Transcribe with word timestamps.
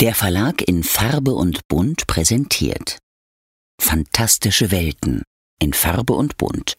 Der 0.00 0.14
Verlag 0.14 0.62
in 0.62 0.84
Farbe 0.84 1.32
und 1.32 1.66
Bunt 1.66 2.06
präsentiert 2.06 2.98
Fantastische 3.80 4.70
Welten 4.70 5.24
in 5.60 5.72
Farbe 5.72 6.12
und 6.12 6.36
Bunt. 6.36 6.76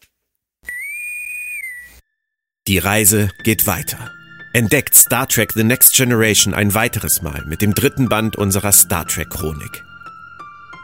Die 2.66 2.78
Reise 2.78 3.30
geht 3.44 3.66
weiter. 3.66 4.10
Entdeckt 4.54 4.94
Star 4.94 5.28
Trek 5.28 5.52
The 5.52 5.64
Next 5.64 5.92
Generation 5.92 6.54
ein 6.54 6.72
weiteres 6.72 7.20
Mal 7.20 7.44
mit 7.44 7.60
dem 7.60 7.74
dritten 7.74 8.08
Band 8.08 8.36
unserer 8.36 8.72
Star 8.72 9.06
Trek 9.06 9.28
Chronik. 9.28 9.84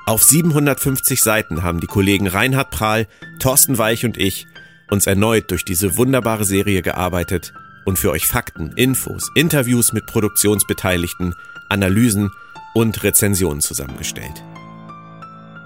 Auf 0.04 0.22
750 0.22 1.22
Seiten 1.22 1.62
haben 1.62 1.80
die 1.80 1.86
Kollegen 1.86 2.26
Reinhard 2.26 2.70
Prahl, 2.70 3.08
Thorsten 3.38 3.78
Weich 3.78 4.04
und 4.04 4.18
ich 4.18 4.46
uns 4.90 5.06
erneut 5.06 5.50
durch 5.50 5.64
diese 5.64 5.96
wunderbare 5.96 6.44
Serie 6.44 6.82
gearbeitet 6.82 7.54
und 7.86 7.98
für 7.98 8.10
euch 8.10 8.26
Fakten, 8.26 8.72
Infos, 8.76 9.30
Interviews 9.34 9.94
mit 9.94 10.04
Produktionsbeteiligten 10.04 11.34
Analysen 11.68 12.30
und 12.74 13.02
Rezensionen 13.02 13.60
zusammengestellt. 13.60 14.44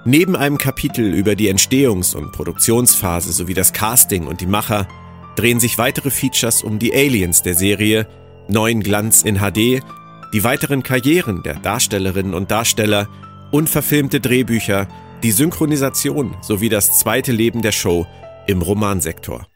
Neben 0.04 0.34
einem 0.34 0.56
Kapitel 0.56 1.12
über 1.12 1.34
die 1.34 1.52
Entstehungs- 1.52 2.16
und 2.16 2.32
Produktionsphase 2.32 3.32
sowie 3.32 3.54
das 3.54 3.72
Casting 3.72 4.26
und 4.26 4.40
die 4.40 4.46
Macher 4.46 4.88
drehen 5.36 5.60
sich 5.60 5.76
weitere 5.76 6.10
Features 6.10 6.62
um 6.62 6.78
die 6.78 6.94
Aliens 6.94 7.42
der 7.42 7.54
Serie, 7.54 8.06
neuen 8.48 8.82
Glanz 8.82 9.22
in 9.22 9.38
HD, 9.38 9.82
die 10.32 10.44
weiteren 10.44 10.82
Karrieren 10.82 11.42
der 11.42 11.56
Darstellerinnen 11.56 12.34
und 12.34 12.50
Darsteller, 12.50 13.08
unverfilmte 13.50 14.20
Drehbücher, 14.20 14.88
die 15.22 15.32
Synchronisation 15.32 16.36
sowie 16.40 16.68
das 16.70 16.98
zweite 16.98 17.32
Leben 17.32 17.60
der 17.60 17.72
Show 17.72 18.06
im 18.46 18.62
Romansektor. 18.62 19.49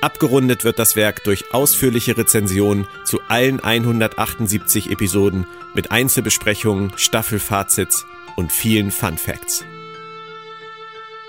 Abgerundet 0.00 0.62
wird 0.62 0.78
das 0.78 0.94
Werk 0.94 1.24
durch 1.24 1.52
ausführliche 1.52 2.16
Rezensionen 2.16 2.86
zu 3.04 3.20
allen 3.26 3.58
178 3.58 4.90
Episoden 4.90 5.46
mit 5.74 5.90
Einzelbesprechungen, 5.90 6.92
Staffelfazits 6.96 8.06
und 8.36 8.52
vielen 8.52 8.92
Fun 8.92 9.18
Facts. 9.18 9.64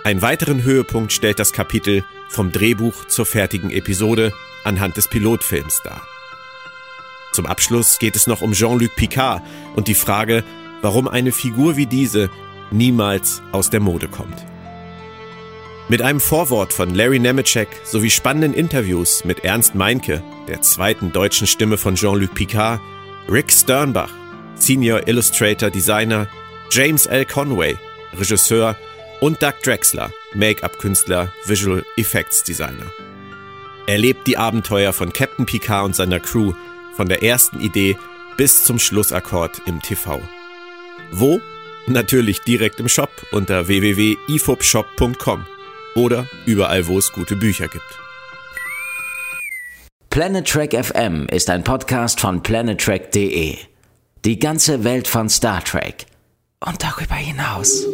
Einen 0.04 0.22
weiteren 0.22 0.64
Höhepunkt 0.64 1.12
stellt 1.12 1.40
das 1.40 1.52
Kapitel 1.52 2.06
vom 2.30 2.52
Drehbuch 2.52 3.06
zur 3.06 3.26
fertigen 3.26 3.72
Episode 3.72 4.34
anhand 4.64 4.98
des 4.98 5.08
Pilotfilms 5.08 5.82
dar. 5.84 6.02
Zum 7.32 7.48
Abschluss 7.48 7.98
geht 7.98 8.16
es 8.16 8.28
noch 8.28 8.42
um 8.42 8.54
Jean-Luc 8.54 8.96
Picard 8.96 9.42
und 9.76 9.88
die 9.88 9.96
Frage, 9.96 10.44
warum 10.82 11.08
eine 11.08 11.32
Figur 11.32 11.76
wie 11.76 11.88
diese 11.88 12.30
niemals 12.72 13.42
aus 13.52 13.70
der 13.70 13.80
Mode 13.80 14.08
kommt. 14.08 14.46
Mit 15.90 16.04
einem 16.04 16.20
Vorwort 16.20 16.72
von 16.72 16.94
Larry 16.94 17.18
Nemeczek 17.18 17.68
sowie 17.84 18.12
spannenden 18.12 18.54
Interviews 18.54 19.26
mit 19.26 19.44
Ernst 19.44 19.74
Meinke, 19.74 20.22
der 20.48 20.62
zweiten 20.62 21.12
deutschen 21.12 21.48
Stimme 21.48 21.78
von 21.78 21.96
Jean-Luc 21.96 22.36
Picard, 22.36 22.80
Rick 23.28 23.52
Sternbach, 23.52 24.12
Senior 24.54 25.08
Illustrator 25.08 25.72
Designer, 25.72 26.28
James 26.70 27.08
L. 27.08 27.26
Conway, 27.26 27.76
Regisseur 28.16 28.76
und 29.20 29.42
Doug 29.42 29.54
Drexler, 29.64 30.12
Make-up-Künstler, 30.36 31.34
Visual 31.46 31.84
Effects 31.98 32.44
Designer. 32.44 32.94
Erlebt 33.88 34.28
die 34.28 34.38
Abenteuer 34.38 34.94
von 34.94 35.12
Captain 35.12 35.48
Picard 35.48 35.86
und 35.86 35.96
seiner 35.96 36.20
Crew 36.20 36.54
von 36.96 37.10
der 37.10 37.24
ersten 37.24 37.62
Idee 37.62 37.98
bis 38.38 38.64
zum 38.64 38.78
Schlussakkord 38.78 39.64
im 39.66 39.82
TV. 39.82 40.22
Wo? 41.12 41.42
Natürlich 41.88 42.42
direkt 42.42 42.80
im 42.80 42.88
Shop 42.88 43.10
unter 43.32 43.68
www.ifobshop.com 43.68 45.48
oder 46.00 46.28
überall, 46.46 46.88
wo 46.88 46.98
es 46.98 47.12
gute 47.12 47.36
Bücher 47.36 47.68
gibt. 47.68 48.00
Planet 50.10 50.48
Trek 50.48 50.74
FM 50.74 51.28
ist 51.28 51.50
ein 51.50 51.64
Podcast 51.64 52.20
von 52.20 52.42
planettrek.de. 52.42 53.58
Die 54.26 54.40
ganze 54.40 54.84
Welt 54.84 55.08
von 55.08 55.30
Star 55.30 55.64
Trek 55.64 56.06
und 56.66 56.84
darüber 56.84 57.16
hinaus. 57.16 57.86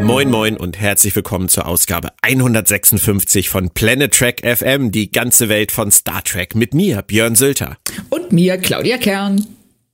Moin 0.00 0.30
moin 0.30 0.56
und 0.56 0.78
herzlich 0.78 1.14
willkommen 1.16 1.48
zur 1.48 1.66
Ausgabe 1.66 2.10
156 2.22 3.48
von 3.48 3.70
Planet 3.70 4.14
Trek 4.14 4.42
FM, 4.44 4.92
die 4.92 5.10
ganze 5.10 5.48
Welt 5.48 5.72
von 5.72 5.90
Star 5.90 6.22
Trek 6.22 6.54
mit 6.54 6.72
mir, 6.72 7.02
Björn 7.02 7.34
Sülter. 7.34 7.76
Und 8.08 8.32
mir, 8.32 8.58
Claudia 8.58 8.98
Kern. 8.98 9.44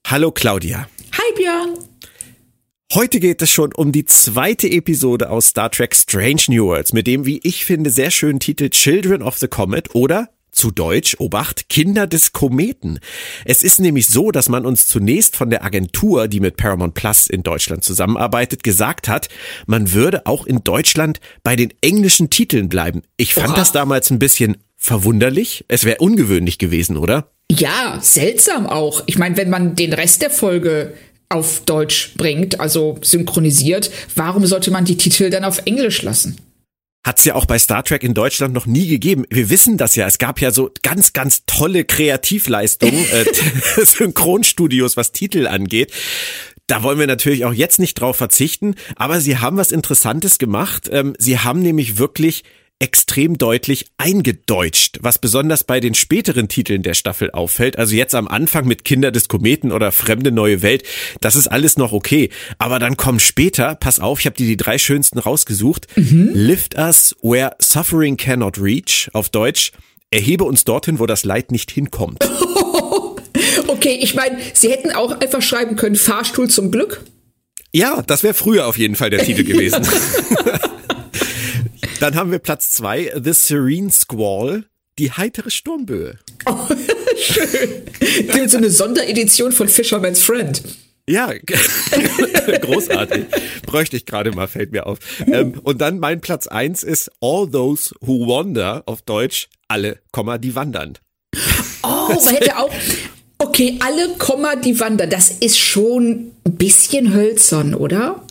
Hallo 0.07 0.31
Claudia. 0.31 0.89
Hi 1.13 1.35
Björn. 1.37 1.79
Heute 2.93 3.19
geht 3.19 3.43
es 3.43 3.51
schon 3.51 3.73
um 3.75 3.93
die 3.93 4.05
zweite 4.05 4.71
Episode 4.71 5.31
aus 5.31 5.49
Star 5.49 5.71
Trek 5.71 5.95
Strange 5.97 6.43
New 6.49 6.67
Worlds 6.67 6.93
mit 6.93 7.07
dem, 7.07 7.25
wie 7.27 7.41
ich 7.43 7.65
finde, 7.65 7.91
sehr 7.91 8.11
schönen 8.11 8.41
Titel 8.41 8.69
Children 8.69 9.23
of 9.23 9.39
the 9.39 9.49
Comet 9.49 9.95
oder 9.95 10.29
zu 10.55 10.71
Deutsch, 10.71 11.17
Obacht, 11.19 11.69
Kinder 11.69 12.07
des 12.07 12.33
Kometen. 12.33 12.99
Es 13.45 13.63
ist 13.63 13.81
nämlich 13.81 14.09
so, 14.09 14.31
dass 14.31 14.49
man 14.49 14.65
uns 14.67 14.87
zunächst 14.87 15.37
von 15.37 15.51
der 15.51 15.65
Agentur, 15.65 16.29
die 16.29 16.41
mit 16.41 16.57
Paramount 16.57 16.95
Plus 16.95 17.27
in 17.27 17.43
Deutschland 17.43 17.85
zusammenarbeitet, 17.85 18.63
gesagt 18.63 19.09
hat, 19.09 19.29
man 19.67 19.93
würde 19.93 20.27
auch 20.27 20.47
in 20.47 20.65
Deutschland 20.65 21.21
bei 21.43 21.57
den 21.57 21.73
englischen 21.81 22.31
Titeln 22.31 22.69
bleiben. 22.69 23.03
Ich 23.17 23.35
fand 23.35 23.51
Oha. 23.51 23.57
das 23.57 23.73
damals 23.73 24.11
ein 24.11 24.19
bisschen 24.19 24.57
verwunderlich. 24.77 25.65
Es 25.69 25.85
wäre 25.85 25.99
ungewöhnlich 25.99 26.59
gewesen, 26.59 26.97
oder? 26.97 27.31
Ja, 27.51 27.99
seltsam 28.01 28.67
auch. 28.67 29.03
Ich 29.07 29.19
meine, 29.19 29.37
wenn 29.37 29.51
man 29.51 29.75
den 29.75 29.93
Rest 29.93 30.23
der 30.23 30.31
Folge 30.31 30.95
auf 31.29 31.63
Deutsch 31.65 32.15
bringt, 32.17 32.61
also 32.61 32.99
synchronisiert, 33.03 33.91
warum 34.15 34.47
sollte 34.47 34.71
man 34.71 34.85
die 34.85 34.97
Titel 34.97 35.31
dann 35.31 35.45
auf 35.45 35.63
Englisch 35.65 36.03
lassen? 36.03 36.37
Hat 37.05 37.19
es 37.19 37.25
ja 37.27 37.35
auch 37.35 37.45
bei 37.45 37.59
Star 37.59 37.85
Trek 37.85 38.03
in 38.03 38.15
Deutschland 38.15 38.55
noch 38.55 38.67
nie 38.67 38.89
gegeben. 38.89 39.25
Wir 39.31 39.51
wissen 39.51 39.77
das 39.77 39.95
ja. 39.95 40.07
Es 40.07 40.19
gab 40.19 40.41
ja 40.41 40.51
so 40.51 40.71
ganz, 40.83 41.13
ganz 41.13 41.45
tolle 41.47 41.85
Kreativleistungen, 41.85 43.05
äh, 43.13 43.85
Synchronstudios, 43.85 44.97
was 44.97 45.13
Titel 45.13 45.47
angeht. 45.47 45.93
Da 46.67 46.83
wollen 46.83 46.99
wir 46.99 47.07
natürlich 47.07 47.45
auch 47.45 47.53
jetzt 47.53 47.79
nicht 47.79 48.01
drauf 48.01 48.17
verzichten, 48.17 48.75
aber 48.97 49.21
sie 49.21 49.37
haben 49.37 49.59
was 49.59 49.71
Interessantes 49.71 50.39
gemacht. 50.39 50.89
Ähm, 50.91 51.15
sie 51.19 51.39
haben 51.39 51.61
nämlich 51.61 51.99
wirklich 51.99 52.43
extrem 52.85 53.39
deutlich 53.39 53.87
eingedeutscht, 53.97 54.99
was 55.01 55.19
besonders 55.19 55.65
bei 55.65 55.81
den 55.81 55.95
späteren 55.95 56.49
Titeln 56.49 56.83
der 56.83 56.93
Staffel 56.93 57.31
auffällt. 57.31 57.79
Also 57.79 57.97
jetzt 57.97 58.15
am 58.15 58.29
Anfang 58.29 58.67
mit 58.67 58.85
Kinder 58.85 59.11
des 59.11 59.27
Kometen 59.27 59.73
oder 59.73 59.91
Fremde 59.91 60.31
neue 60.31 60.61
Welt, 60.61 60.83
das 61.23 61.35
ist 61.35 61.49
alles 61.49 61.79
noch 61.79 61.93
okay. 61.93 62.29
Aber 62.59 62.79
dann 62.79 62.99
kommen 62.99 63.21
später, 63.21 63.75
pass 63.75 64.01
auf, 64.01 64.21
ich 64.21 64.27
habe 64.27 64.37
dir 64.37 64.47
die 64.47 64.59
drei 64.59 64.77
schönsten 64.77 65.19
rausgesucht. 65.19 65.87
Mhm. 65.97 66.33
Lift 66.35 66.77
us 66.77 67.17
where 67.23 67.57
suffering 67.59 68.19
cannot 68.19 68.61
reach, 68.61 69.09
auf 69.15 69.31
Deutsch. 69.31 69.73
Erhebe 70.11 70.45
uns 70.45 70.65
dorthin, 70.65 70.99
wo 70.99 71.07
das 71.07 71.25
Leid 71.25 71.53
nicht 71.53 71.71
hinkommt. 71.71 72.23
okay, 73.67 73.99
ich 73.99 74.15
meine, 74.15 74.37
sie 74.53 74.71
hätten 74.71 74.93
auch 74.93 75.19
einfach 75.23 75.41
schreiben 75.41 75.77
können, 75.77 75.97
Fahrstuhl 75.97 76.51
zum 76.51 76.71
Glück. 76.71 77.03
Ja, 77.73 78.03
das 78.07 78.23
wäre 78.23 78.35
früher 78.35 78.67
auf 78.67 78.77
jeden 78.77 78.95
Fall 78.95 79.09
der 79.09 79.25
Titel 79.25 79.43
gewesen. 79.45 79.89
Dann 82.01 82.15
haben 82.15 82.31
wir 82.31 82.39
Platz 82.39 82.73
zwei, 82.73 83.13
The 83.15 83.33
Serene 83.33 83.91
Squall, 83.91 84.65
die 84.99 85.13
heitere 85.13 85.51
Sturmböe. 85.51 86.19
Oh, 86.47 86.69
schön. 87.17 87.85
Gibt 88.33 88.51
so 88.51 88.59
eine 88.59 88.71
Sonderedition 88.71 89.53
von 89.53 89.69
Fisherman's 89.69 90.23
Friend. 90.23 90.63
Ja, 91.09 91.31
großartig. 92.63 93.27
Bräuchte 93.67 93.97
ich 93.97 94.07
gerade 94.07 94.33
mal, 94.33 94.47
fällt 94.49 94.73
mir 94.73 94.87
auf. 94.87 94.99
Ähm, 95.27 95.61
und 95.63 95.81
dann 95.81 95.99
mein 95.99 96.21
Platz 96.21 96.47
eins 96.47 96.83
ist 96.83 97.11
All 97.21 97.49
Those 97.51 97.95
Who 98.01 98.27
Wander, 98.27 98.83
auf 98.87 99.03
Deutsch, 99.03 99.49
alle, 99.69 99.99
Komma, 100.13 100.39
die 100.39 100.55
wandern. 100.55 100.99
Oh, 101.83 102.09
man 102.09 102.35
hätte 102.35 102.57
auch, 102.57 102.71
okay, 103.39 103.79
alle, 103.81 104.17
Komma, 104.17 104.57
die 104.57 104.81
wandern, 104.81 105.11
das 105.11 105.31
ist 105.31 105.59
schon 105.59 106.33
ein 106.47 106.57
bisschen 106.57 107.13
hölzern, 107.13 107.75
oder? 107.75 108.24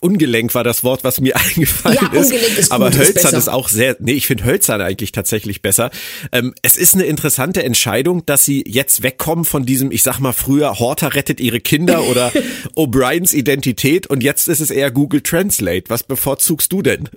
Ungelenk 0.00 0.54
war 0.54 0.64
das 0.64 0.84
Wort, 0.84 1.04
was 1.04 1.20
mir 1.20 1.36
eingefallen 1.56 1.98
ja, 2.00 2.20
ist. 2.20 2.32
Ist 2.32 2.70
gut, 2.70 2.72
aber 2.72 2.92
hölzern 2.92 3.32
ist, 3.32 3.38
ist, 3.38 3.48
auch 3.48 3.68
sehr, 3.68 3.96
nee, 4.00 4.12
ich 4.12 4.26
finde 4.26 4.44
hölzern 4.44 4.80
eigentlich 4.80 5.12
tatsächlich 5.12 5.62
besser. 5.62 5.90
Ähm, 6.32 6.54
es 6.62 6.76
ist 6.76 6.94
eine 6.94 7.04
interessante 7.04 7.62
Entscheidung, 7.62 8.24
dass 8.26 8.44
sie 8.44 8.64
jetzt 8.66 9.02
wegkommen 9.02 9.44
von 9.44 9.66
diesem, 9.66 9.90
ich 9.90 10.02
sag 10.02 10.18
mal 10.18 10.32
früher, 10.32 10.78
Horter 10.78 11.14
rettet 11.14 11.40
ihre 11.40 11.60
Kinder 11.60 12.04
oder 12.10 12.32
O'Briens 12.76 13.34
Identität 13.34 14.06
und 14.06 14.22
jetzt 14.22 14.48
ist 14.48 14.60
es 14.60 14.70
eher 14.70 14.90
Google 14.90 15.20
Translate. 15.20 15.84
Was 15.88 16.02
bevorzugst 16.02 16.72
du 16.72 16.82
denn? 16.82 17.08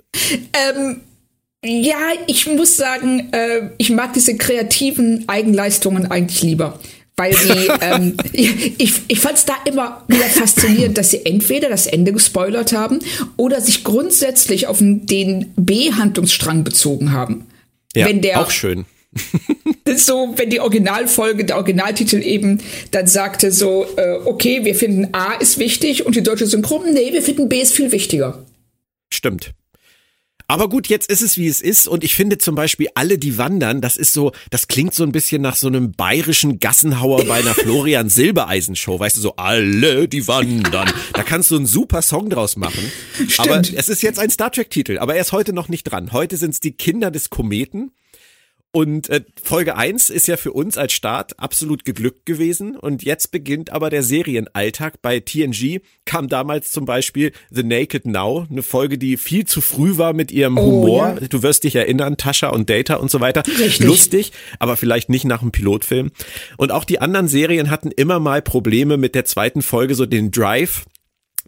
Ähm 0.52 1.00
ja, 1.66 2.12
ich 2.26 2.46
muss 2.46 2.76
sagen, 2.76 3.32
äh, 3.32 3.70
ich 3.78 3.88
mag 3.88 4.12
diese 4.12 4.36
kreativen 4.36 5.24
Eigenleistungen 5.28 6.10
eigentlich 6.10 6.42
lieber 6.42 6.78
weil 7.16 7.34
sie, 7.34 7.68
ähm, 7.80 8.16
ich, 8.32 9.02
ich 9.06 9.20
fand 9.20 9.36
es 9.36 9.44
da 9.44 9.54
immer 9.66 10.04
wieder 10.08 10.24
faszinierend, 10.24 10.98
dass 10.98 11.10
sie 11.10 11.24
entweder 11.24 11.68
das 11.68 11.86
Ende 11.86 12.12
gespoilert 12.12 12.72
haben 12.72 12.98
oder 13.36 13.60
sich 13.60 13.84
grundsätzlich 13.84 14.66
auf 14.66 14.78
den 14.80 15.52
B-Handlungsstrang 15.56 16.64
bezogen 16.64 17.12
haben. 17.12 17.46
Ja, 17.94 18.06
Wenn 18.06 18.20
der, 18.20 18.40
auch 18.40 18.50
schön. 18.50 18.84
so, 19.96 20.34
wenn 20.36 20.50
die 20.50 20.58
Originalfolge, 20.58 21.44
der 21.44 21.56
Originaltitel 21.56 22.20
eben 22.20 22.60
dann 22.90 23.06
sagte 23.06 23.52
so, 23.52 23.86
äh, 23.96 24.18
okay, 24.24 24.64
wir 24.64 24.74
finden 24.74 25.14
A 25.14 25.34
ist 25.34 25.58
wichtig 25.58 26.04
und 26.04 26.16
die 26.16 26.22
deutsche 26.22 26.46
Synchron, 26.46 26.92
nee, 26.92 27.12
wir 27.12 27.22
finden 27.22 27.48
B 27.48 27.60
ist 27.60 27.72
viel 27.74 27.92
wichtiger. 27.92 28.44
Stimmt. 29.12 29.52
Aber 30.46 30.68
gut, 30.68 30.88
jetzt 30.88 31.10
ist 31.10 31.22
es 31.22 31.38
wie 31.38 31.46
es 31.46 31.60
ist 31.62 31.88
und 31.88 32.04
ich 32.04 32.14
finde 32.14 32.36
zum 32.36 32.54
Beispiel 32.54 32.88
alle, 32.94 33.18
die 33.18 33.38
wandern, 33.38 33.80
das 33.80 33.96
ist 33.96 34.12
so, 34.12 34.32
das 34.50 34.68
klingt 34.68 34.94
so 34.94 35.02
ein 35.02 35.12
bisschen 35.12 35.40
nach 35.40 35.56
so 35.56 35.68
einem 35.68 35.92
bayerischen 35.92 36.58
Gassenhauer 36.58 37.24
bei 37.24 37.38
einer 37.38 37.54
Florian 37.54 38.10
Silbereisen 38.10 38.76
Show, 38.76 39.00
weißt 39.00 39.16
du, 39.16 39.20
so 39.22 39.36
alle, 39.36 40.06
die 40.06 40.28
wandern. 40.28 40.90
Da 41.14 41.22
kannst 41.22 41.50
du 41.50 41.56
einen 41.56 41.66
super 41.66 42.02
Song 42.02 42.28
draus 42.28 42.56
machen. 42.56 42.92
Stimmt. 43.28 43.40
Aber 43.40 43.62
es 43.74 43.88
ist 43.88 44.02
jetzt 44.02 44.18
ein 44.18 44.30
Star 44.30 44.52
Trek 44.52 44.70
Titel, 44.70 44.98
aber 44.98 45.14
er 45.14 45.22
ist 45.22 45.32
heute 45.32 45.54
noch 45.54 45.68
nicht 45.68 45.84
dran. 45.84 46.12
Heute 46.12 46.36
sind 46.36 46.50
es 46.50 46.60
die 46.60 46.72
Kinder 46.72 47.10
des 47.10 47.30
Kometen 47.30 47.92
und 48.74 49.08
äh, 49.08 49.20
Folge 49.40 49.76
1 49.76 50.10
ist 50.10 50.26
ja 50.26 50.36
für 50.36 50.50
uns 50.50 50.76
als 50.76 50.92
Start 50.92 51.38
absolut 51.38 51.84
geglückt 51.84 52.26
gewesen. 52.26 52.76
Und 52.76 53.04
jetzt 53.04 53.30
beginnt 53.30 53.70
aber 53.70 53.88
der 53.88 54.02
Serienalltag. 54.02 55.00
Bei 55.00 55.20
TNG 55.20 55.80
kam 56.04 56.26
damals 56.26 56.72
zum 56.72 56.84
Beispiel 56.84 57.30
The 57.52 57.62
Naked 57.62 58.04
Now, 58.04 58.48
eine 58.50 58.64
Folge, 58.64 58.98
die 58.98 59.16
viel 59.16 59.46
zu 59.46 59.60
früh 59.60 59.96
war 59.96 60.12
mit 60.12 60.32
ihrem 60.32 60.58
oh, 60.58 60.62
Humor. 60.62 61.16
Ja. 61.20 61.28
Du 61.28 61.44
wirst 61.44 61.62
dich 61.62 61.76
erinnern, 61.76 62.16
Tascha 62.16 62.48
und 62.48 62.68
Data 62.68 62.96
und 62.96 63.12
so 63.12 63.20
weiter. 63.20 63.44
Richtig. 63.46 63.78
Lustig, 63.86 64.32
aber 64.58 64.76
vielleicht 64.76 65.08
nicht 65.08 65.24
nach 65.24 65.40
einem 65.40 65.52
Pilotfilm. 65.52 66.10
Und 66.56 66.72
auch 66.72 66.82
die 66.82 67.00
anderen 67.00 67.28
Serien 67.28 67.70
hatten 67.70 67.92
immer 67.92 68.18
mal 68.18 68.42
Probleme 68.42 68.96
mit 68.96 69.14
der 69.14 69.24
zweiten 69.24 69.62
Folge, 69.62 69.94
so 69.94 70.04
den 70.04 70.32
Drive 70.32 70.84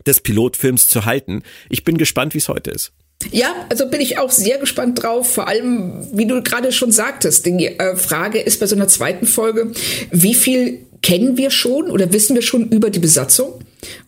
des 0.07 0.21
Pilotfilms 0.21 0.87
zu 0.87 1.07
halten. 1.07 1.43
Ich 1.71 1.83
bin 1.83 1.99
gespannt, 1.99 2.35
wie 2.35 2.39
es 2.39 2.49
heute 2.49 2.71
ist. 2.71 2.93
Ja, 3.31 3.67
also 3.69 3.89
bin 3.89 4.01
ich 4.01 4.19
auch 4.19 4.31
sehr 4.31 4.59
gespannt 4.59 5.03
drauf. 5.03 5.33
Vor 5.33 5.49
allem, 5.49 6.07
wie 6.13 6.27
du 6.27 6.43
gerade 6.43 6.71
schon 6.73 6.93
sagtest, 6.93 7.47
die 7.47 7.67
äh, 7.67 7.97
Frage 7.97 8.41
ist 8.41 8.61
bei 8.61 8.67
so 8.67 8.77
einer 8.77 8.89
zweiten 8.89 9.27
Folge, 9.27 9.73
wie 10.11 10.35
viel 10.35 10.87
kennen 11.03 11.37
wir 11.37 11.51
schon 11.51 11.91
oder 11.91 12.13
wissen 12.13 12.35
wir 12.35 12.43
schon 12.43 12.69
über 12.69 12.91
die 12.91 12.99
Besatzung? 12.99 13.61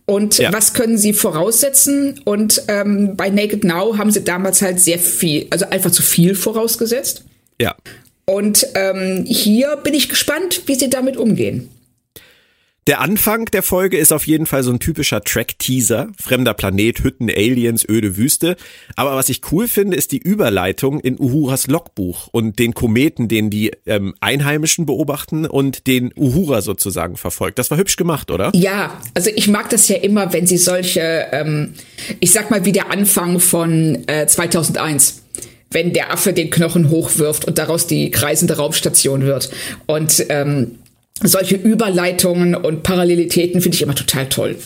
Und 0.07 0.39
ja. 0.39 0.53
was 0.53 0.75
können 0.75 0.99
sie 0.99 1.13
voraussetzen? 1.13 2.21
Und 2.25 2.63
ähm, 2.69 3.17
bei 3.17 3.31
Naked 3.31 3.65
Now 3.65 3.99
haben 3.99 4.11
sie 4.11 4.25
damals 4.25 4.63
halt 4.63 4.81
sehr 4.81 4.99
viel, 4.99 5.47
also 5.51 5.69
einfach 5.69 5.91
zu 5.91 6.03
viel 6.03 6.35
vorausgesetzt. 6.35 7.25
Ja. 7.61 7.77
Und 8.25 8.67
ähm, 8.75 9.25
hier 9.27 9.77
bin 9.77 9.95
ich 9.95 10.09
gespannt, 10.09 10.63
wie 10.67 10.75
sie 10.75 10.91
damit 10.91 11.17
umgehen. 11.17 11.71
Der 12.89 13.03
Anfang 13.03 13.45
der 13.45 13.63
Folge 13.63 13.99
ist 13.99 14.15
auf 14.15 14.27
jeden 14.27 14.47
Fall 14.47 14.63
so 14.63 14.71
ein 14.71 14.79
typischer 14.79 15.21
Track-Teaser. 15.23 16.09
Fremder 16.19 16.55
Planet, 16.55 17.05
Hütten, 17.05 17.29
Aliens, 17.29 17.87
öde 17.87 18.17
Wüste. 18.17 18.57
Aber 18.97 19.15
was 19.15 19.29
ich 19.29 19.43
cool 19.53 19.69
finde, 19.69 19.95
ist 19.95 20.11
die 20.11 20.17
Überleitung 20.17 20.99
in 20.99 21.19
Uhuras 21.21 21.67
Logbuch 21.67 22.29
und 22.33 22.59
den 22.59 22.73
Kometen, 22.73 23.29
den 23.29 23.51
die 23.51 23.73
ähm, 23.85 24.15
Einheimischen 24.21 24.87
beobachten 24.87 25.45
und 25.45 25.87
den 25.87 26.15
Uhura 26.17 26.63
sozusagen 26.63 27.19
verfolgt. 27.19 27.59
Das 27.59 27.71
war 27.71 27.77
hübsch 27.77 27.97
gemacht, 27.97 28.31
oder? 28.31 28.53
Ja, 28.55 28.99
also 29.13 29.29
ich 29.37 29.49
mag 29.49 29.69
das 29.69 29.87
ja 29.89 29.97
immer, 29.97 30.33
wenn 30.33 30.47
sie 30.47 30.57
solche, 30.57 31.27
ähm, 31.31 31.75
ich 32.21 32.33
sag 32.33 32.51
mal 32.51 32.65
wie 32.65 32.73
der 32.73 32.91
Anfang 32.91 33.39
von 33.39 34.09
äh, 34.09 34.27
2001 34.27 35.25
wenn 35.71 35.93
der 35.93 36.11
Affe 36.11 36.33
den 36.33 36.49
Knochen 36.49 36.89
hochwirft 36.89 37.45
und 37.45 37.59
daraus 37.59 37.87
die 37.87 38.11
kreisende 38.11 38.57
Raumstation 38.57 39.27
wird. 39.27 39.51
Und 39.85 40.25
ähm, 40.31 40.79
solche 41.23 41.57
Überleitungen 41.57 42.55
und 42.55 42.83
Parallelitäten 42.83 43.61
finde 43.61 43.77
ich 43.77 43.83
immer 43.83 43.95
total 43.95 44.29
toll. 44.29 44.57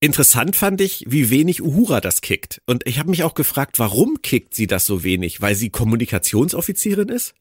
Interessant 0.00 0.56
fand 0.56 0.80
ich, 0.80 1.04
wie 1.08 1.30
wenig 1.30 1.62
Uhura 1.62 2.00
das 2.00 2.20
kickt. 2.20 2.60
Und 2.66 2.86
ich 2.86 2.98
habe 2.98 3.10
mich 3.10 3.22
auch 3.22 3.34
gefragt, 3.34 3.78
warum 3.78 4.20
kickt 4.22 4.54
sie 4.54 4.66
das 4.66 4.84
so 4.84 5.02
wenig? 5.02 5.40
Weil 5.40 5.54
sie 5.54 5.70
Kommunikationsoffizierin 5.70 7.08
ist? 7.08 7.34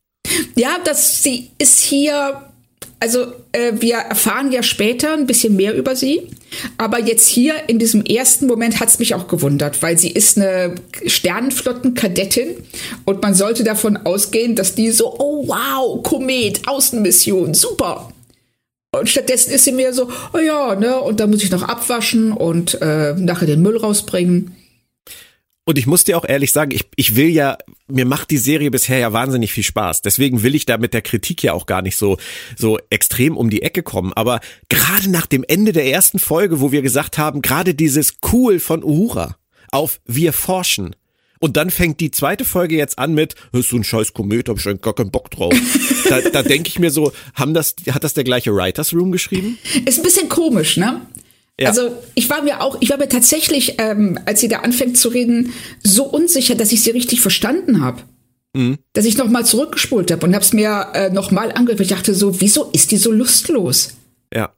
Ja, 0.55 0.77
das 0.83 1.21
sie 1.21 1.51
ist 1.57 1.81
hier 1.81 2.49
also 3.05 3.33
äh, 3.51 3.73
wir 3.75 3.97
erfahren 3.97 4.51
ja 4.51 4.63
später 4.63 5.13
ein 5.13 5.27
bisschen 5.27 5.55
mehr 5.55 5.75
über 5.75 5.95
sie, 5.95 6.23
aber 6.79 6.99
jetzt 6.99 7.27
hier 7.27 7.53
in 7.67 7.77
diesem 7.77 8.03
ersten 8.03 8.47
Moment 8.47 8.79
hat 8.79 8.89
es 8.89 8.97
mich 8.97 9.13
auch 9.13 9.27
gewundert, 9.27 9.83
weil 9.83 9.95
sie 9.95 10.09
ist 10.09 10.39
eine 10.39 10.73
Sternenflottenkadettin 11.05 12.55
und 13.05 13.21
man 13.21 13.35
sollte 13.35 13.63
davon 13.63 13.95
ausgehen, 13.95 14.55
dass 14.55 14.73
die 14.73 14.89
so, 14.89 15.19
oh 15.19 15.47
wow, 15.47 16.01
Komet, 16.01 16.67
Außenmission, 16.67 17.53
super. 17.53 18.11
Und 18.91 19.07
stattdessen 19.07 19.53
ist 19.53 19.65
sie 19.65 19.71
mir 19.71 19.93
so, 19.93 20.09
oh 20.33 20.39
ja, 20.39 20.73
ne, 20.73 20.99
und 20.99 21.19
da 21.19 21.27
muss 21.27 21.43
ich 21.43 21.51
noch 21.51 21.61
abwaschen 21.61 22.31
und 22.31 22.81
äh, 22.81 23.13
nachher 23.13 23.45
den 23.45 23.61
Müll 23.61 23.77
rausbringen. 23.77 24.55
Und 25.67 25.79
ich 25.79 25.87
muss 25.87 26.03
dir 26.03 26.15
auch 26.15 26.25
ehrlich 26.25 26.51
sagen, 26.51 26.71
ich, 26.71 26.85
ich 26.95 27.15
will 27.15 27.27
ja, 27.27 27.57
mir 27.87 28.05
macht 28.05 28.29
die 28.29 28.37
Serie 28.37 28.69
bisher 28.69 28.99
ja 28.99 29.13
wahnsinnig 29.13 29.51
viel 29.51 29.63
Spaß. 29.63 30.03
Deswegen 30.03 30.43
will 30.43 30.53
ich 30.53 30.65
da 30.65 30.77
mit 30.77 30.93
der 30.93 31.01
Kritik 31.01 31.41
ja 31.41 31.53
auch 31.53 31.65
gar 31.65 31.81
nicht 31.81 31.97
so, 31.97 32.17
so 32.55 32.77
extrem 32.91 33.35
um 33.35 33.49
die 33.49 33.63
Ecke 33.63 33.81
kommen. 33.81 34.13
Aber 34.13 34.41
gerade 34.69 35.09
nach 35.09 35.25
dem 35.25 35.43
Ende 35.43 35.73
der 35.73 35.87
ersten 35.87 36.19
Folge, 36.19 36.61
wo 36.61 36.71
wir 36.71 36.83
gesagt 36.83 37.17
haben, 37.17 37.41
gerade 37.41 37.73
dieses 37.73 38.17
Cool 38.31 38.59
von 38.59 38.83
Uhura 38.83 39.37
auf 39.71 39.99
Wir 40.05 40.33
forschen. 40.33 40.95
Und 41.39 41.57
dann 41.57 41.69
fängt 41.71 41.99
die 41.99 42.11
zweite 42.11 42.45
Folge 42.45 42.75
jetzt 42.75 42.97
an 42.99 43.13
mit, 43.13 43.35
ist 43.51 43.69
so 43.69 43.75
ein 43.75 43.83
scheiß 43.83 44.13
Komet, 44.13 44.49
hab 44.49 44.57
ich 44.57 44.81
gar 44.81 44.95
keinen 44.95 45.11
Bock 45.11 45.31
drauf. 45.31 45.53
da 46.09 46.21
da 46.21 46.43
denke 46.43 46.69
ich 46.69 46.79
mir 46.79 46.91
so, 46.91 47.11
haben 47.33 47.53
das, 47.53 47.75
hat 47.89 48.03
das 48.03 48.13
der 48.13 48.23
gleiche 48.23 48.53
Writers 48.53 48.93
Room 48.93 49.11
geschrieben? 49.11 49.57
Ist 49.85 49.99
ein 49.99 50.03
bisschen 50.03 50.29
komisch, 50.29 50.77
ne? 50.77 51.01
Ja. 51.59 51.69
Also 51.69 51.91
ich 52.15 52.29
war 52.29 52.41
mir 52.41 52.61
auch, 52.61 52.77
ich 52.81 52.89
war 52.89 52.97
mir 52.97 53.07
tatsächlich, 53.07 53.75
ähm, 53.77 54.19
als 54.25 54.41
sie 54.41 54.49
da 54.49 54.59
anfängt 54.59 54.97
zu 54.97 55.09
reden, 55.09 55.53
so 55.83 56.03
unsicher, 56.03 56.55
dass 56.55 56.71
ich 56.71 56.83
sie 56.83 56.91
richtig 56.91 57.21
verstanden 57.21 57.81
habe. 57.81 58.01
Mhm. 58.53 58.77
Dass 58.93 59.05
ich 59.05 59.17
nochmal 59.17 59.45
zurückgespult 59.45 60.11
habe 60.11 60.25
und 60.25 60.33
habe 60.33 60.43
es 60.43 60.53
mir 60.53 60.87
äh, 60.93 61.09
nochmal 61.09 61.51
angehört. 61.51 61.81
Ich 61.81 61.89
dachte 61.89 62.13
so, 62.13 62.41
wieso 62.41 62.69
ist 62.71 62.91
die 62.91 62.97
so 62.97 63.11
lustlos? 63.11 63.95
Ja. 64.33 64.53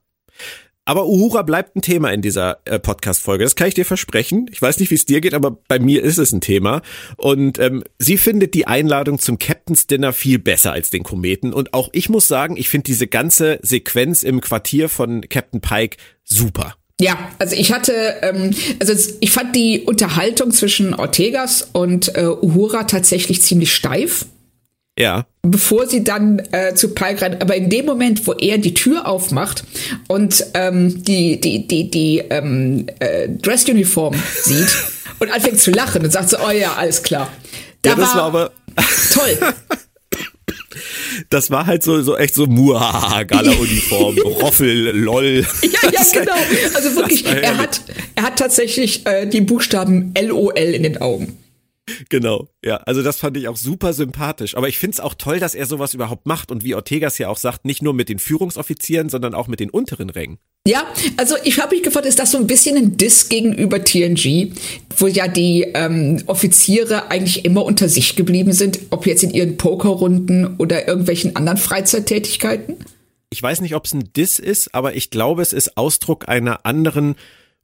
Aber 0.88 1.06
Uhura 1.06 1.42
bleibt 1.42 1.76
ein 1.76 1.82
Thema 1.82 2.12
in 2.12 2.22
dieser 2.22 2.60
äh, 2.64 2.78
Podcast-Folge. 2.78 3.44
Das 3.44 3.56
kann 3.56 3.68
ich 3.68 3.74
dir 3.74 3.84
versprechen. 3.84 4.48
Ich 4.50 4.62
weiß 4.62 4.78
nicht, 4.78 4.90
wie 4.90 4.94
es 4.94 5.04
dir 5.04 5.20
geht, 5.20 5.34
aber 5.34 5.58
bei 5.68 5.78
mir 5.78 6.02
ist 6.02 6.16
es 6.16 6.32
ein 6.32 6.40
Thema. 6.40 6.80
Und 7.18 7.58
ähm, 7.58 7.84
sie 7.98 8.16
findet 8.16 8.54
die 8.54 8.66
Einladung 8.66 9.18
zum 9.18 9.38
Captain's 9.38 9.86
Dinner 9.86 10.14
viel 10.14 10.38
besser 10.38 10.72
als 10.72 10.88
den 10.88 11.02
Kometen. 11.02 11.52
Und 11.52 11.74
auch 11.74 11.90
ich 11.92 12.08
muss 12.08 12.26
sagen, 12.26 12.56
ich 12.56 12.70
finde 12.70 12.84
diese 12.84 13.06
ganze 13.06 13.58
Sequenz 13.60 14.22
im 14.22 14.40
Quartier 14.40 14.88
von 14.88 15.20
Captain 15.28 15.60
Pike 15.60 15.98
super. 16.24 16.77
Ja, 17.00 17.16
also 17.38 17.54
ich 17.54 17.72
hatte, 17.72 17.92
ähm, 18.22 18.50
also 18.80 18.92
ich 19.20 19.30
fand 19.30 19.54
die 19.54 19.82
Unterhaltung 19.82 20.50
zwischen 20.50 20.94
Ortegas 20.94 21.68
und 21.72 22.14
äh, 22.16 22.26
Uhura 22.26 22.84
tatsächlich 22.84 23.40
ziemlich 23.42 23.72
steif. 23.72 24.26
Ja. 24.98 25.26
Bevor 25.42 25.86
sie 25.86 26.02
dann 26.02 26.42
äh, 26.50 26.74
zu 26.74 26.92
Pike 26.92 27.22
rennt. 27.22 27.40
Aber 27.40 27.54
in 27.54 27.70
dem 27.70 27.86
Moment, 27.86 28.26
wo 28.26 28.32
er 28.32 28.58
die 28.58 28.74
Tür 28.74 29.06
aufmacht 29.06 29.62
und 30.08 30.44
ähm, 30.54 31.04
die, 31.04 31.40
die, 31.40 31.68
die, 31.68 31.88
die 31.88 32.18
ähm, 32.18 32.86
äh, 32.98 33.28
Dressuniform 33.28 34.16
sieht 34.42 34.76
und 35.20 35.32
anfängt 35.32 35.60
zu 35.60 35.70
lachen 35.70 36.02
und 36.02 36.10
sagt 36.10 36.30
so, 36.30 36.38
oh 36.44 36.50
ja, 36.50 36.74
alles 36.74 37.04
klar. 37.04 37.32
Da 37.82 37.90
ja, 37.90 37.96
das 37.96 38.08
war, 38.08 38.16
war 38.16 38.24
aber 38.24 38.52
toll. 39.12 39.38
das 41.30 41.50
war 41.50 41.66
halt 41.66 41.82
so, 41.82 42.02
so 42.02 42.16
echt 42.16 42.34
so 42.34 42.46
Muhaha, 42.46 43.22
Gala-Uniform, 43.22 44.18
Roffel, 44.24 44.96
LOL. 44.96 45.46
Ja, 45.62 45.90
ja, 45.92 46.02
genau. 46.12 46.32
Also 46.74 46.96
wirklich, 46.96 47.24
er 47.26 47.56
hat, 47.56 47.80
er 48.14 48.22
hat 48.24 48.38
tatsächlich 48.38 49.06
äh, 49.06 49.26
die 49.26 49.40
Buchstaben 49.40 50.12
LOL 50.20 50.52
in 50.58 50.82
den 50.82 51.00
Augen. 51.00 51.38
Genau, 52.08 52.48
ja. 52.64 52.76
Also 52.78 53.02
das 53.02 53.18
fand 53.18 53.36
ich 53.36 53.48
auch 53.48 53.56
super 53.56 53.92
sympathisch. 53.92 54.56
Aber 54.56 54.68
ich 54.68 54.78
finde 54.78 54.94
es 54.94 55.00
auch 55.00 55.14
toll, 55.14 55.38
dass 55.40 55.54
er 55.54 55.66
sowas 55.66 55.94
überhaupt 55.94 56.26
macht 56.26 56.50
und 56.50 56.64
wie 56.64 56.74
Ortegas 56.74 57.18
ja 57.18 57.28
auch 57.28 57.36
sagt, 57.36 57.64
nicht 57.64 57.82
nur 57.82 57.94
mit 57.94 58.08
den 58.08 58.18
Führungsoffizieren, 58.18 59.08
sondern 59.08 59.34
auch 59.34 59.48
mit 59.48 59.60
den 59.60 59.70
unteren 59.70 60.10
Rängen. 60.10 60.38
Ja, 60.66 60.86
also 61.16 61.36
ich 61.44 61.60
habe 61.60 61.74
mich 61.74 61.82
gefragt, 61.84 62.06
ist 62.06 62.18
das 62.18 62.32
so 62.32 62.38
ein 62.38 62.46
bisschen 62.46 62.76
ein 62.76 62.96
Diss 62.96 63.28
gegenüber 63.28 63.82
TNG, 63.82 64.52
wo 64.98 65.06
ja 65.06 65.28
die 65.28 65.62
ähm, 65.74 66.22
Offiziere 66.26 67.10
eigentlich 67.10 67.44
immer 67.44 67.64
unter 67.64 67.88
sich 67.88 68.16
geblieben 68.16 68.52
sind, 68.52 68.78
ob 68.90 69.06
jetzt 69.06 69.22
in 69.22 69.30
ihren 69.30 69.56
Pokerrunden 69.56 70.56
oder 70.58 70.86
irgendwelchen 70.86 71.36
anderen 71.36 71.58
Freizeittätigkeiten? 71.58 72.76
Ich 73.30 73.42
weiß 73.42 73.60
nicht, 73.60 73.74
ob 73.74 73.84
es 73.84 73.94
ein 73.94 74.12
Diss 74.14 74.38
ist, 74.38 74.74
aber 74.74 74.94
ich 74.94 75.10
glaube, 75.10 75.42
es 75.42 75.52
ist 75.52 75.76
Ausdruck 75.76 76.28
einer 76.28 76.64
anderen 76.64 77.16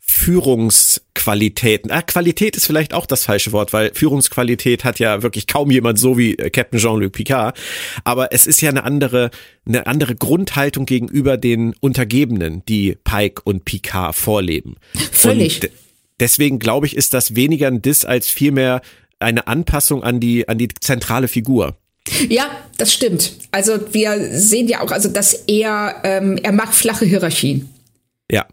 Führungsqualitäten. 0.06 1.90
Ah, 1.90 2.02
Qualität 2.02 2.56
ist 2.56 2.66
vielleicht 2.66 2.94
auch 2.94 3.06
das 3.06 3.24
falsche 3.24 3.52
Wort, 3.52 3.72
weil 3.72 3.90
Führungsqualität 3.94 4.84
hat 4.84 4.98
ja 4.98 5.22
wirklich 5.22 5.46
kaum 5.46 5.70
jemand 5.70 5.98
so 5.98 6.18
wie 6.18 6.34
äh, 6.34 6.50
Captain 6.50 6.78
Jean-Luc 6.78 7.12
Picard. 7.12 7.58
Aber 8.04 8.32
es 8.32 8.46
ist 8.46 8.60
ja 8.60 8.70
eine 8.70 8.84
andere, 8.84 9.30
eine 9.66 9.86
andere 9.86 10.14
Grundhaltung 10.14 10.86
gegenüber 10.86 11.36
den 11.36 11.74
Untergebenen, 11.80 12.62
die 12.66 12.96
Pike 13.02 13.42
und 13.44 13.64
Picard 13.64 14.14
vorleben. 14.14 14.76
Völlig. 15.12 15.62
Und 15.62 15.70
deswegen 16.20 16.58
glaube 16.58 16.86
ich, 16.86 16.96
ist 16.96 17.14
das 17.14 17.34
weniger 17.34 17.68
ein 17.68 17.82
Diss 17.82 18.04
als 18.04 18.28
vielmehr 18.28 18.82
eine 19.20 19.46
Anpassung 19.46 20.02
an 20.02 20.20
die, 20.20 20.48
an 20.48 20.58
die 20.58 20.68
zentrale 20.68 21.28
Figur. 21.28 21.76
Ja, 22.28 22.50
das 22.76 22.92
stimmt. 22.92 23.32
Also 23.50 23.92
wir 23.92 24.38
sehen 24.38 24.68
ja 24.68 24.82
auch, 24.82 24.90
also 24.90 25.08
dass 25.08 25.32
er, 25.46 26.02
ähm, 26.04 26.38
er 26.42 26.52
mag 26.52 26.74
flache 26.74 27.06
Hierarchien. 27.06 27.68
Ja. 28.30 28.46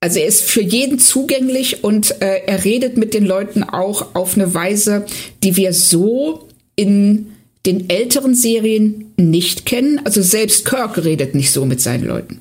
Also 0.00 0.18
er 0.18 0.26
ist 0.26 0.42
für 0.42 0.62
jeden 0.62 0.98
zugänglich 0.98 1.84
und 1.84 2.22
äh, 2.22 2.42
er 2.46 2.64
redet 2.64 2.96
mit 2.96 3.12
den 3.12 3.26
Leuten 3.26 3.62
auch 3.62 4.14
auf 4.14 4.34
eine 4.34 4.54
Weise, 4.54 5.04
die 5.42 5.56
wir 5.56 5.74
so 5.74 6.48
in 6.74 7.32
den 7.66 7.90
älteren 7.90 8.34
Serien 8.34 9.12
nicht 9.18 9.66
kennen. 9.66 10.00
Also 10.04 10.22
selbst 10.22 10.64
Kirk 10.64 10.96
redet 11.04 11.34
nicht 11.34 11.52
so 11.52 11.66
mit 11.66 11.82
seinen 11.82 12.04
Leuten. 12.04 12.40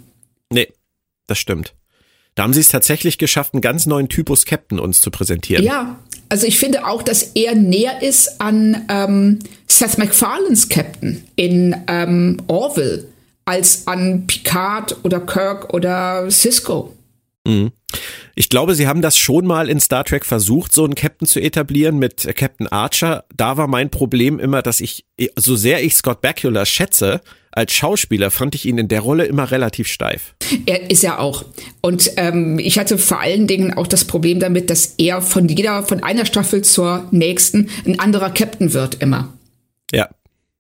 Nee, 0.50 0.70
das 1.28 1.38
stimmt. 1.38 1.74
Da 2.36 2.44
haben 2.44 2.54
sie 2.54 2.62
es 2.62 2.70
tatsächlich 2.70 3.18
geschafft, 3.18 3.54
einen 3.54 3.60
ganz 3.60 3.86
neuen 3.86 4.08
Typus 4.08 4.46
Captain 4.46 4.80
uns 4.80 5.02
zu 5.02 5.12
präsentieren. 5.12 5.66
Ja, 5.66 6.00
also 6.30 6.48
ich 6.48 6.58
finde 6.58 6.88
auch, 6.88 7.04
dass 7.04 7.24
er 7.34 7.56
näher 7.56 8.02
ist 8.02 8.40
an 8.40 8.86
ähm, 8.88 9.40
Seth 9.68 9.98
MacFarlanes 9.98 10.70
Captain 10.70 11.26
in 11.36 11.76
ähm, 11.88 12.38
Orville 12.48 13.10
als 13.44 13.88
an 13.88 14.28
Picard 14.28 14.96
oder 15.04 15.20
Kirk 15.20 15.74
oder 15.74 16.32
Cisco. 16.32 16.96
Mhm. 17.50 17.72
Ich 18.36 18.50
glaube, 18.50 18.76
sie 18.76 18.88
haben 18.88 19.02
das 19.02 19.18
schon 19.18 19.46
mal 19.46 19.70
in 19.70 19.80
Star 19.80 20.04
Trek 20.04 20.26
versucht, 20.26 20.72
so 20.72 20.86
einen 20.86 20.96
Captain 20.96 21.28
zu 21.28 21.40
etablieren 21.40 21.98
mit 21.98 22.28
Captain 22.36 22.68
Archer. 22.68 23.26
Da 23.36 23.58
war 23.58 23.68
mein 23.68 23.90
Problem 23.90 24.40
immer, 24.40 24.62
dass 24.62 24.80
ich, 24.80 25.06
so 25.36 25.56
sehr 25.56 25.84
ich 25.84 25.96
Scott 25.96 26.22
Bakula 26.22 26.66
schätze, 26.66 27.22
als 27.52 27.74
Schauspieler 27.74 28.30
fand 28.30 28.54
ich 28.54 28.66
ihn 28.66 28.78
in 28.78 28.88
der 28.88 29.02
Rolle 29.02 29.26
immer 29.26 29.50
relativ 29.50 29.88
steif. 29.88 30.36
Er 30.68 30.92
ist 30.92 31.02
ja 31.02 31.18
auch. 31.18 31.44
Und 31.82 32.12
ähm, 32.18 32.60
ich 32.60 32.78
hatte 32.78 33.00
vor 33.00 33.20
allen 33.20 33.48
Dingen 33.48 33.74
auch 33.74 33.88
das 33.88 34.06
Problem 34.06 34.40
damit, 34.40 34.70
dass 34.70 34.94
er 34.98 35.22
von 35.22 35.50
jeder, 35.50 35.84
von 35.84 36.04
einer 36.04 36.26
Staffel 36.26 36.64
zur 36.64 37.08
nächsten 37.12 37.70
ein 37.86 38.00
anderer 38.00 38.30
Captain 38.30 38.74
wird 38.74 39.02
immer. 39.02 39.34
Ja. 39.92 40.10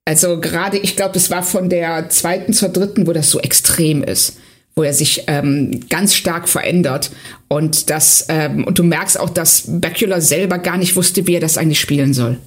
Also 0.03 0.39
gerade, 0.41 0.79
ich 0.79 0.95
glaube, 0.95 1.15
es 1.15 1.29
war 1.29 1.43
von 1.43 1.69
der 1.69 2.09
zweiten 2.09 2.53
zur 2.53 2.69
dritten, 2.69 3.05
wo 3.05 3.13
das 3.13 3.29
so 3.29 3.39
extrem 3.39 4.03
ist 4.03 4.37
wo 4.79 4.83
er 4.83 4.93
sich 4.93 5.25
ähm, 5.27 5.81
ganz 5.89 6.15
stark 6.15 6.47
verändert. 6.47 7.11
Und 7.49 7.89
das, 7.89 8.27
ähm, 8.29 8.63
und 8.63 8.79
du 8.79 8.83
merkst 8.83 9.19
auch, 9.19 9.29
dass 9.29 9.65
Bakula 9.67 10.21
selber 10.21 10.57
gar 10.57 10.77
nicht 10.77 10.95
wusste, 10.95 11.27
wie 11.27 11.33
er 11.33 11.41
das 11.41 11.57
eigentlich 11.57 11.81
spielen 11.81 12.13
soll. 12.13 12.37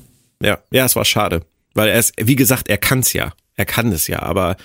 Ja, 0.43 0.59
ja, 0.71 0.87
es 0.87 0.97
war 0.97 1.05
schade. 1.05 1.43
Weil 1.75 1.91
er 1.91 1.99
ist, 1.99 2.15
wie 2.17 2.35
gesagt, 2.35 2.71
er 2.71 2.79
kann's 2.79 3.13
ja. 3.13 3.35
Er 3.55 3.67
kann 3.67 3.93
es 3.93 4.07
ja, 4.07 4.23
aber 4.23 4.57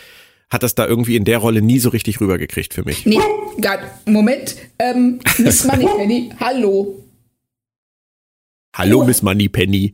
hat 0.50 0.64
das 0.64 0.76
da 0.76 0.88
irgendwie 0.88 1.18
in 1.18 1.26
der 1.26 1.40
Rolle 1.40 1.62
nie 1.62 1.80
so 1.80 1.90
richtig 1.90 2.22
rübergekriegt 2.22 2.74
für 2.74 2.86
mich. 2.86 3.06
Nee, 3.06 3.20
gar, 3.60 3.80
Moment. 4.06 4.56
Ähm, 4.80 5.20
Miss 5.38 5.66
Moneypenny, 5.66 6.30
hallo. 6.40 7.04
Hallo, 8.78 9.02
oh. 9.02 9.04
Miss 9.04 9.22
Moneypenny. 9.22 9.94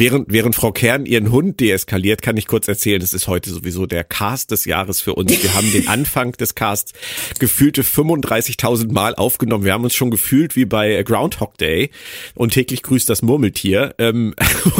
Während, 0.00 0.32
während 0.32 0.54
Frau 0.54 0.72
Kern 0.72 1.04
ihren 1.04 1.30
Hund 1.30 1.60
deeskaliert, 1.60 2.22
kann 2.22 2.38
ich 2.38 2.46
kurz 2.46 2.66
erzählen, 2.68 3.02
es 3.02 3.12
ist 3.12 3.28
heute 3.28 3.50
sowieso 3.50 3.84
der 3.84 4.02
Cast 4.02 4.50
des 4.50 4.64
Jahres 4.64 5.02
für 5.02 5.14
uns. 5.14 5.30
Wir 5.42 5.52
haben 5.52 5.70
den 5.70 5.88
Anfang 5.88 6.32
des 6.32 6.54
Casts 6.54 6.94
gefühlte 7.38 7.82
35.000 7.82 8.92
Mal 8.94 9.14
aufgenommen. 9.14 9.66
Wir 9.66 9.74
haben 9.74 9.84
uns 9.84 9.94
schon 9.94 10.10
gefühlt 10.10 10.56
wie 10.56 10.64
bei 10.64 11.02
Groundhog 11.02 11.58
Day 11.58 11.90
und 12.34 12.54
täglich 12.54 12.82
grüßt 12.82 13.10
das 13.10 13.20
Murmeltier, 13.20 13.94
ähm, 13.98 14.34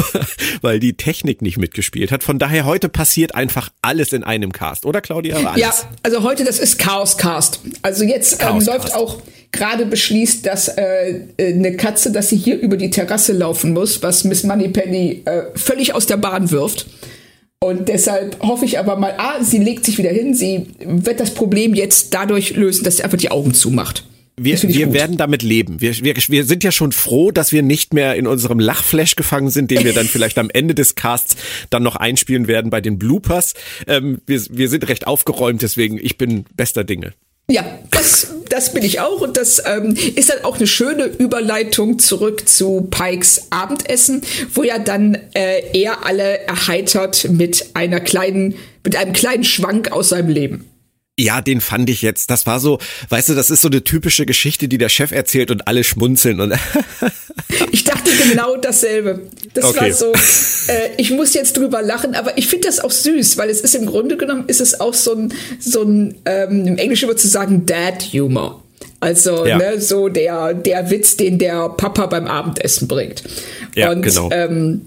weil 0.61 0.79
die 0.79 0.93
Technik 0.93 1.43
nicht 1.43 1.59
mitgespielt 1.59 2.11
hat. 2.11 2.23
Von 2.23 2.39
daher 2.39 2.65
heute 2.65 2.89
passiert 2.89 3.35
einfach 3.35 3.69
alles 3.83 4.13
in 4.13 4.23
einem 4.23 4.51
Cast, 4.51 4.87
oder 4.87 5.01
Claudia? 5.01 5.35
Alles. 5.35 5.61
Ja, 5.61 5.71
also 6.01 6.23
heute 6.23 6.45
das 6.45 6.57
ist 6.57 6.79
Chaos 6.79 7.19
Cast. 7.19 7.61
Also 7.83 8.05
jetzt 8.05 8.41
ähm, 8.41 8.59
läuft 8.59 8.95
auch 8.95 9.21
gerade 9.51 9.85
beschließt, 9.85 10.45
dass 10.45 10.69
äh, 10.69 11.21
eine 11.37 11.75
Katze, 11.75 12.11
dass 12.11 12.29
sie 12.29 12.37
hier 12.37 12.57
über 12.59 12.77
die 12.77 12.89
Terrasse 12.89 13.33
laufen 13.33 13.73
muss, 13.73 14.01
was 14.01 14.23
Miss 14.23 14.43
Moneypenny 14.43 15.10
äh, 15.11 15.43
völlig 15.55 15.93
aus 15.93 16.05
der 16.05 16.17
Bahn 16.17 16.51
wirft. 16.51 16.87
Und 17.63 17.89
deshalb 17.89 18.41
hoffe 18.41 18.65
ich 18.65 18.79
aber 18.79 18.95
mal, 18.95 19.13
ah, 19.17 19.43
sie 19.43 19.59
legt 19.59 19.85
sich 19.85 19.99
wieder 19.99 20.09
hin, 20.09 20.33
sie 20.33 20.67
wird 20.79 21.19
das 21.19 21.33
Problem 21.35 21.75
jetzt 21.75 22.13
dadurch 22.13 22.55
lösen, 22.55 22.83
dass 22.83 22.97
sie 22.97 23.03
einfach 23.03 23.19
die 23.19 23.29
Augen 23.29 23.53
zumacht. 23.53 24.03
Wir, 24.43 24.59
wir 24.63 24.93
werden 24.93 25.17
damit 25.17 25.43
leben. 25.43 25.81
Wir, 25.81 25.95
wir, 26.03 26.15
wir 26.15 26.45
sind 26.45 26.63
ja 26.63 26.71
schon 26.71 26.91
froh, 26.91 27.29
dass 27.29 27.51
wir 27.51 27.61
nicht 27.61 27.93
mehr 27.93 28.15
in 28.15 28.25
unserem 28.25 28.59
Lachflash 28.59 29.15
gefangen 29.15 29.51
sind, 29.51 29.69
den 29.69 29.83
wir 29.83 29.93
dann 29.93 30.07
vielleicht 30.07 30.39
am 30.39 30.49
Ende 30.49 30.73
des 30.73 30.95
Casts 30.95 31.35
dann 31.69 31.83
noch 31.83 31.95
einspielen 31.95 32.47
werden 32.47 32.71
bei 32.71 32.81
den 32.81 32.97
Bloopers. 32.97 33.53
Ähm, 33.85 34.21
wir, 34.25 34.41
wir 34.49 34.67
sind 34.67 34.87
recht 34.87 35.05
aufgeräumt, 35.05 35.61
deswegen 35.61 35.99
ich 36.01 36.17
bin 36.17 36.45
bester 36.55 36.83
Dinge. 36.83 37.13
Ja, 37.51 37.65
das, 37.89 38.27
das 38.47 38.73
bin 38.73 38.81
ich 38.81 39.01
auch 39.01 39.19
und 39.19 39.35
das 39.35 39.61
ähm, 39.65 39.93
ist 40.15 40.29
dann 40.29 40.45
auch 40.45 40.55
eine 40.55 40.67
schöne 40.67 41.03
Überleitung 41.03 41.99
zurück 41.99 42.47
zu 42.47 42.87
Pikes 42.89 43.47
Abendessen, 43.49 44.21
wo 44.53 44.63
ja 44.63 44.79
dann 44.79 45.15
äh, 45.33 45.77
er 45.77 46.05
alle 46.05 46.47
erheitert 46.47 47.29
mit 47.29 47.71
einer 47.73 47.99
kleinen, 47.99 48.55
mit 48.85 48.95
einem 48.95 49.11
kleinen 49.11 49.43
Schwank 49.43 49.91
aus 49.91 50.09
seinem 50.09 50.29
Leben. 50.29 50.65
Ja, 51.19 51.41
den 51.41 51.59
fand 51.59 51.89
ich 51.89 52.01
jetzt. 52.01 52.29
Das 52.29 52.45
war 52.45 52.61
so, 52.61 52.79
weißt 53.09 53.27
du, 53.29 53.35
das 53.35 53.49
ist 53.49 53.61
so 53.61 53.67
eine 53.67 53.83
typische 53.83 54.25
Geschichte, 54.25 54.69
die 54.69 54.77
der 54.77 54.87
Chef 54.87 55.11
erzählt 55.11 55.51
und 55.51 55.67
alle 55.67 55.83
schmunzeln. 55.83 56.39
Und 56.39 56.53
ich 57.71 57.80
dachte 58.03 58.29
genau 58.29 58.55
dasselbe. 58.57 59.21
Das 59.53 59.65
okay. 59.65 59.79
war 59.79 59.91
so, 59.91 60.11
äh, 60.11 60.89
ich 60.97 61.11
muss 61.11 61.33
jetzt 61.33 61.57
drüber 61.57 61.81
lachen, 61.81 62.15
aber 62.15 62.37
ich 62.37 62.47
finde 62.47 62.67
das 62.67 62.79
auch 62.79 62.91
süß, 62.91 63.37
weil 63.37 63.49
es 63.49 63.61
ist 63.61 63.75
im 63.75 63.85
Grunde 63.85 64.17
genommen, 64.17 64.45
ist 64.47 64.61
es 64.61 64.79
auch 64.79 64.93
so 64.93 65.13
ein, 65.13 65.33
so 65.59 65.83
ein 65.83 66.15
ähm, 66.25 66.67
im 66.67 66.77
Englischen 66.77 67.07
würde 67.07 67.19
zu 67.19 67.27
sagen, 67.27 67.65
Dad-Humor. 67.65 68.63
Also 68.99 69.45
ja. 69.45 69.57
ne, 69.57 69.81
so 69.81 70.09
der, 70.09 70.53
der 70.53 70.91
Witz, 70.91 71.17
den 71.17 71.39
der 71.39 71.69
Papa 71.69 72.05
beim 72.05 72.27
Abendessen 72.27 72.87
bringt. 72.87 73.23
Ja, 73.75 73.91
und, 73.91 74.03
genau. 74.03 74.29
Ähm, 74.31 74.81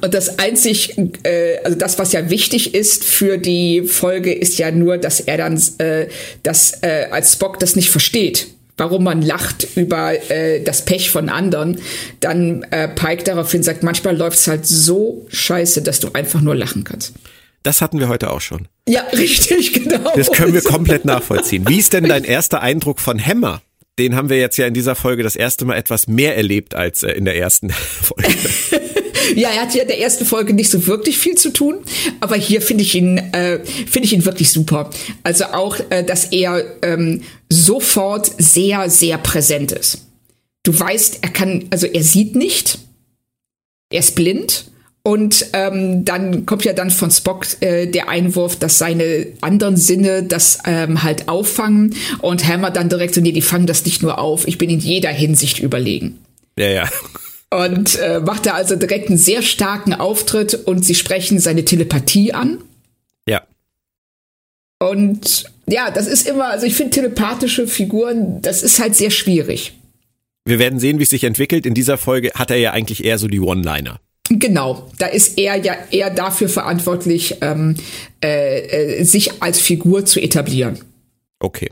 und 0.00 0.14
das 0.14 0.38
einzig, 0.38 0.96
äh, 1.24 1.58
also 1.62 1.76
das, 1.76 1.98
was 1.98 2.12
ja 2.12 2.30
wichtig 2.30 2.74
ist 2.74 3.04
für 3.04 3.38
die 3.38 3.82
Folge, 3.82 4.32
ist 4.32 4.58
ja 4.58 4.70
nur, 4.70 4.98
dass 4.98 5.20
er 5.20 5.36
dann, 5.36 5.62
äh, 5.78 6.06
dass 6.42 6.82
äh, 6.82 7.08
als 7.10 7.34
Spock 7.34 7.60
das 7.60 7.76
nicht 7.76 7.90
versteht, 7.90 8.48
warum 8.76 9.04
man 9.04 9.22
lacht 9.22 9.66
über 9.76 10.30
äh, 10.30 10.62
das 10.62 10.84
Pech 10.84 11.10
von 11.10 11.28
anderen. 11.28 11.80
Dann 12.20 12.64
äh, 12.70 12.88
Pike 12.88 13.24
daraufhin 13.24 13.62
sagt, 13.62 13.82
manchmal 13.82 14.16
läuft's 14.16 14.46
halt 14.46 14.66
so 14.66 15.26
scheiße, 15.28 15.82
dass 15.82 16.00
du 16.00 16.10
einfach 16.12 16.40
nur 16.40 16.54
lachen 16.54 16.84
kannst. 16.84 17.14
Das 17.62 17.80
hatten 17.80 17.98
wir 17.98 18.08
heute 18.08 18.30
auch 18.30 18.40
schon. 18.40 18.68
Ja, 18.88 19.02
richtig, 19.12 19.72
genau. 19.72 20.12
Das 20.14 20.30
können 20.30 20.52
wir 20.52 20.62
komplett 20.62 21.04
nachvollziehen. 21.04 21.64
Wie 21.68 21.78
ist 21.78 21.92
denn 21.92 22.04
dein 22.04 22.24
erster 22.24 22.60
Eindruck 22.60 23.00
von 23.00 23.24
Hammer? 23.24 23.62
Den 23.98 24.16
haben 24.16 24.28
wir 24.28 24.38
jetzt 24.38 24.56
ja 24.56 24.66
in 24.66 24.74
dieser 24.74 24.94
Folge 24.94 25.22
das 25.22 25.36
erste 25.36 25.64
Mal 25.64 25.76
etwas 25.76 26.08
mehr 26.08 26.36
erlebt 26.36 26.74
als 26.74 27.02
äh, 27.02 27.12
in 27.12 27.24
der 27.24 27.36
ersten 27.36 27.70
Folge. 27.70 28.34
Ja, 29.36 29.48
er 29.48 29.62
hat 29.62 29.74
ja 29.74 29.82
in 29.82 29.88
der 29.88 30.00
ersten 30.00 30.26
Folge 30.26 30.52
nicht 30.52 30.70
so 30.70 30.86
wirklich 30.86 31.16
viel 31.16 31.34
zu 31.34 31.50
tun, 31.50 31.78
aber 32.20 32.36
hier 32.36 32.60
finde 32.60 32.82
ich 32.82 32.94
ihn 32.94 33.16
äh, 33.16 33.64
finde 33.64 34.00
ich 34.02 34.12
ihn 34.12 34.26
wirklich 34.26 34.50
super. 34.50 34.90
Also 35.22 35.46
auch, 35.46 35.78
äh, 35.88 36.04
dass 36.04 36.26
er 36.26 36.62
ähm, 36.82 37.22
sofort 37.48 38.30
sehr 38.36 38.90
sehr 38.90 39.16
präsent 39.16 39.72
ist. 39.72 40.06
Du 40.62 40.78
weißt, 40.78 41.20
er 41.22 41.30
kann, 41.30 41.66
also 41.70 41.86
er 41.86 42.02
sieht 42.02 42.36
nicht, 42.36 42.78
er 43.90 44.00
ist 44.00 44.14
blind. 44.14 44.70
Und 45.06 45.46
ähm, 45.52 46.04
dann 46.06 46.46
kommt 46.46 46.64
ja 46.64 46.72
dann 46.72 46.90
von 46.90 47.10
Spock 47.10 47.46
äh, 47.60 47.86
der 47.86 48.08
Einwurf, 48.08 48.56
dass 48.56 48.78
seine 48.78 49.26
anderen 49.42 49.76
Sinne 49.76 50.22
das 50.22 50.60
ähm, 50.66 51.02
halt 51.02 51.28
auffangen. 51.28 51.94
Und 52.20 52.46
Hammer 52.48 52.70
dann 52.70 52.88
direkt 52.88 53.14
so, 53.14 53.20
nee, 53.20 53.32
die 53.32 53.42
fangen 53.42 53.66
das 53.66 53.84
nicht 53.84 54.02
nur 54.02 54.18
auf, 54.18 54.48
ich 54.48 54.56
bin 54.56 54.70
in 54.70 54.80
jeder 54.80 55.10
Hinsicht 55.10 55.58
überlegen. 55.58 56.18
Ja, 56.56 56.68
ja 56.68 56.88
und 57.54 57.98
äh, 58.00 58.20
macht 58.20 58.46
da 58.46 58.52
also 58.52 58.76
direkt 58.76 59.08
einen 59.08 59.18
sehr 59.18 59.42
starken 59.42 59.94
Auftritt 59.94 60.54
und 60.54 60.84
sie 60.84 60.94
sprechen 60.94 61.38
seine 61.38 61.64
Telepathie 61.64 62.32
an. 62.32 62.58
Ja. 63.28 63.42
Und 64.80 65.44
ja, 65.68 65.90
das 65.90 66.06
ist 66.06 66.28
immer, 66.28 66.48
also 66.48 66.66
ich 66.66 66.74
finde 66.74 66.90
telepathische 66.90 67.66
Figuren, 67.66 68.42
das 68.42 68.62
ist 68.62 68.80
halt 68.80 68.96
sehr 68.96 69.10
schwierig. 69.10 69.74
Wir 70.44 70.58
werden 70.58 70.78
sehen, 70.78 70.98
wie 70.98 71.04
es 71.04 71.10
sich 71.10 71.24
entwickelt. 71.24 71.64
In 71.64 71.74
dieser 71.74 71.96
Folge 71.96 72.32
hat 72.34 72.50
er 72.50 72.58
ja 72.58 72.72
eigentlich 72.72 73.04
eher 73.04 73.18
so 73.18 73.28
die 73.28 73.40
One-Liner. 73.40 73.98
Genau, 74.30 74.90
da 74.98 75.06
ist 75.06 75.38
er 75.38 75.56
ja 75.56 75.76
eher 75.90 76.10
dafür 76.10 76.48
verantwortlich, 76.48 77.36
ähm, 77.42 77.76
äh, 78.22 79.00
äh, 79.00 79.04
sich 79.04 79.42
als 79.42 79.60
Figur 79.60 80.06
zu 80.06 80.20
etablieren. 80.20 80.78
Okay. 81.40 81.70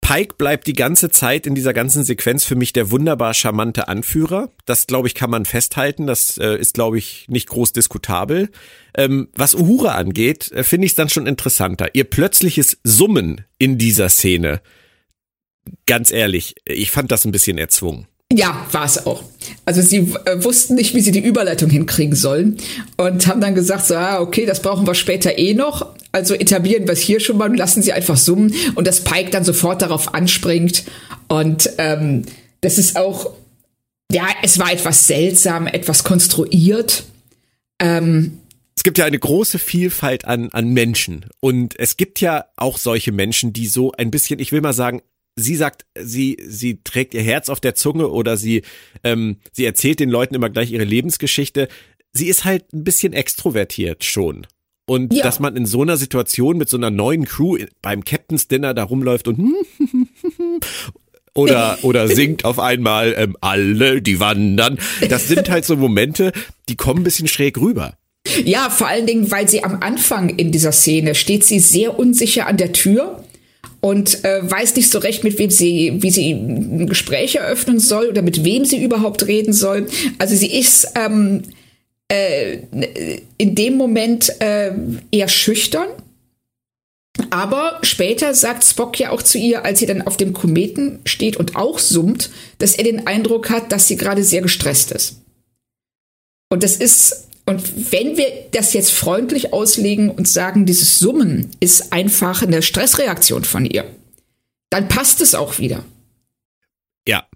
Pike 0.00 0.34
bleibt 0.38 0.66
die 0.66 0.72
ganze 0.72 1.10
Zeit 1.10 1.46
in 1.46 1.54
dieser 1.54 1.72
ganzen 1.72 2.02
Sequenz 2.02 2.44
für 2.44 2.56
mich 2.56 2.72
der 2.72 2.90
wunderbar 2.90 3.32
charmante 3.32 3.86
Anführer. 3.86 4.50
Das, 4.64 4.88
glaube 4.88 5.06
ich, 5.06 5.14
kann 5.14 5.30
man 5.30 5.44
festhalten. 5.44 6.08
Das 6.08 6.36
äh, 6.38 6.56
ist, 6.56 6.74
glaube 6.74 6.98
ich, 6.98 7.26
nicht 7.28 7.48
groß 7.48 7.72
diskutabel. 7.72 8.48
Ähm, 8.96 9.28
was 9.36 9.54
Uhura 9.54 9.94
angeht, 9.94 10.50
äh, 10.50 10.64
finde 10.64 10.86
ich 10.86 10.92
es 10.92 10.96
dann 10.96 11.10
schon 11.10 11.28
interessanter. 11.28 11.94
Ihr 11.94 12.04
plötzliches 12.04 12.78
Summen 12.82 13.44
in 13.58 13.78
dieser 13.78 14.08
Szene. 14.08 14.62
Ganz 15.86 16.10
ehrlich, 16.10 16.56
ich 16.64 16.90
fand 16.90 17.12
das 17.12 17.24
ein 17.24 17.30
bisschen 17.30 17.58
erzwungen. 17.58 18.08
Ja, 18.32 18.66
war 18.70 18.84
es 18.84 19.06
auch. 19.06 19.24
Also 19.64 19.82
sie 19.82 20.12
äh, 20.24 20.44
wussten 20.44 20.76
nicht, 20.76 20.94
wie 20.94 21.00
sie 21.00 21.10
die 21.10 21.24
Überleitung 21.24 21.68
hinkriegen 21.68 22.14
sollen 22.14 22.58
und 22.96 23.26
haben 23.26 23.40
dann 23.40 23.56
gesagt, 23.56 23.86
so, 23.86 23.96
ah, 23.96 24.20
okay, 24.20 24.46
das 24.46 24.62
brauchen 24.62 24.86
wir 24.86 24.94
später 24.94 25.36
eh 25.36 25.54
noch. 25.54 25.94
Also 26.12 26.34
etablieren 26.34 26.86
wir 26.86 26.92
es 26.92 27.00
hier 27.00 27.18
schon 27.18 27.38
mal 27.38 27.50
und 27.50 27.56
lassen 27.56 27.82
sie 27.82 27.92
einfach 27.92 28.16
summen 28.16 28.54
und 28.76 28.86
das 28.86 29.02
Pike 29.02 29.30
dann 29.30 29.44
sofort 29.44 29.82
darauf 29.82 30.14
anspringt. 30.14 30.84
Und 31.28 31.70
ähm, 31.78 32.22
das 32.60 32.78
ist 32.78 32.96
auch, 32.96 33.32
ja, 34.12 34.26
es 34.42 34.58
war 34.58 34.72
etwas 34.72 35.06
seltsam, 35.06 35.66
etwas 35.66 36.04
konstruiert. 36.04 37.04
Ähm, 37.80 38.38
es 38.76 38.84
gibt 38.84 38.98
ja 38.98 39.04
eine 39.04 39.18
große 39.18 39.58
Vielfalt 39.58 40.24
an, 40.24 40.50
an 40.52 40.68
Menschen. 40.68 41.26
Und 41.40 41.78
es 41.78 41.96
gibt 41.96 42.20
ja 42.20 42.46
auch 42.56 42.78
solche 42.78 43.12
Menschen, 43.12 43.52
die 43.52 43.66
so 43.66 43.92
ein 43.92 44.10
bisschen, 44.10 44.38
ich 44.38 44.52
will 44.52 44.60
mal 44.60 44.72
sagen, 44.72 45.02
sie 45.40 45.56
sagt, 45.56 45.86
sie, 45.98 46.36
sie 46.46 46.80
trägt 46.84 47.14
ihr 47.14 47.22
Herz 47.22 47.48
auf 47.48 47.60
der 47.60 47.74
Zunge 47.74 48.08
oder 48.08 48.36
sie, 48.36 48.62
ähm, 49.04 49.36
sie 49.52 49.64
erzählt 49.64 50.00
den 50.00 50.10
Leuten 50.10 50.34
immer 50.34 50.50
gleich 50.50 50.70
ihre 50.72 50.84
Lebensgeschichte. 50.84 51.68
sie 52.12 52.26
ist 52.26 52.44
halt 52.44 52.72
ein 52.72 52.82
bisschen 52.84 53.12
extrovertiert 53.12 54.04
schon. 54.04 54.46
Und 54.86 55.14
Ja. 55.14 55.22
dass 55.22 55.38
man 55.38 55.54
in 55.56 55.66
so 55.66 55.82
einer 55.82 55.96
Situation 55.96 56.58
mit 56.58 56.68
so 56.68 56.76
einer 56.76 56.90
neuen 56.90 57.24
Crew 57.24 57.56
beim 57.82 58.04
Captain's 58.04 58.48
Dinner 58.48 58.74
da 58.74 58.82
rumläuft 58.82 59.28
und 59.28 59.38
oder, 61.34 61.78
oder 61.82 62.08
singt 62.08 62.44
auf 62.44 62.58
einmal 62.58 63.14
ähm, 63.16 63.36
alle, 63.40 64.02
die 64.02 64.18
wandern. 64.20 64.78
Das 65.08 65.28
sind 65.28 65.48
halt 65.48 65.64
so 65.64 65.76
Momente, 65.76 66.32
die 66.68 66.76
kommen 66.76 67.00
ein 67.00 67.04
bisschen 67.04 67.28
schräg 67.28 67.58
rüber. 67.58 67.94
Ja, 68.44 68.68
vor 68.68 68.88
allen 68.88 69.06
Dingen, 69.06 69.30
weil 69.30 69.48
sie 69.48 69.64
am 69.64 69.80
Anfang 69.80 70.28
in 70.30 70.52
dieser 70.52 70.72
Szene 70.72 71.14
steht 71.14 71.44
sie 71.44 71.58
sehr 71.58 71.98
unsicher 71.98 72.46
an 72.46 72.56
der 72.56 72.72
Tür 72.72 73.24
und 73.80 74.24
äh, 74.24 74.40
weiß 74.42 74.76
nicht 74.76 74.90
so 74.90 74.98
recht, 74.98 75.24
mit 75.24 75.38
wem 75.38 75.50
sie, 75.50 75.94
wie 76.00 76.10
sie 76.10 76.32
ein 76.32 76.86
Gespräch 76.86 77.36
eröffnen 77.36 77.80
soll 77.80 78.08
oder 78.08 78.22
mit 78.22 78.44
wem 78.44 78.64
sie 78.64 78.82
überhaupt 78.82 79.26
reden 79.26 79.52
soll. 79.52 79.86
Also 80.18 80.36
sie 80.36 80.52
ist 80.52 80.92
ähm, 80.96 81.42
äh, 82.08 82.58
in 83.38 83.54
dem 83.54 83.76
Moment 83.76 84.40
äh, 84.40 84.72
eher 85.10 85.28
schüchtern. 85.28 85.88
Aber 87.30 87.78
später 87.82 88.34
sagt 88.34 88.64
Spock 88.64 88.98
ja 88.98 89.10
auch 89.10 89.22
zu 89.22 89.38
ihr, 89.38 89.64
als 89.64 89.78
sie 89.78 89.86
dann 89.86 90.02
auf 90.02 90.16
dem 90.16 90.32
Kometen 90.32 91.00
steht 91.04 91.36
und 91.36 91.56
auch 91.56 91.78
summt, 91.78 92.30
dass 92.58 92.74
er 92.74 92.84
den 92.84 93.06
Eindruck 93.06 93.50
hat, 93.50 93.72
dass 93.72 93.88
sie 93.88 93.96
gerade 93.96 94.24
sehr 94.24 94.42
gestresst 94.42 94.90
ist. 94.90 95.16
Und 96.50 96.62
das 96.62 96.76
ist, 96.76 97.28
und 97.50 97.90
wenn 97.90 98.16
wir 98.16 98.26
das 98.52 98.72
jetzt 98.74 98.92
freundlich 98.92 99.52
auslegen 99.52 100.08
und 100.08 100.28
sagen, 100.28 100.66
dieses 100.66 101.00
Summen 101.00 101.50
ist 101.58 101.92
einfach 101.92 102.42
eine 102.42 102.62
Stressreaktion 102.62 103.42
von 103.42 103.66
ihr, 103.66 103.84
dann 104.70 104.86
passt 104.86 105.20
es 105.20 105.34
auch 105.34 105.58
wieder. 105.58 105.84
Ja. 107.08 107.26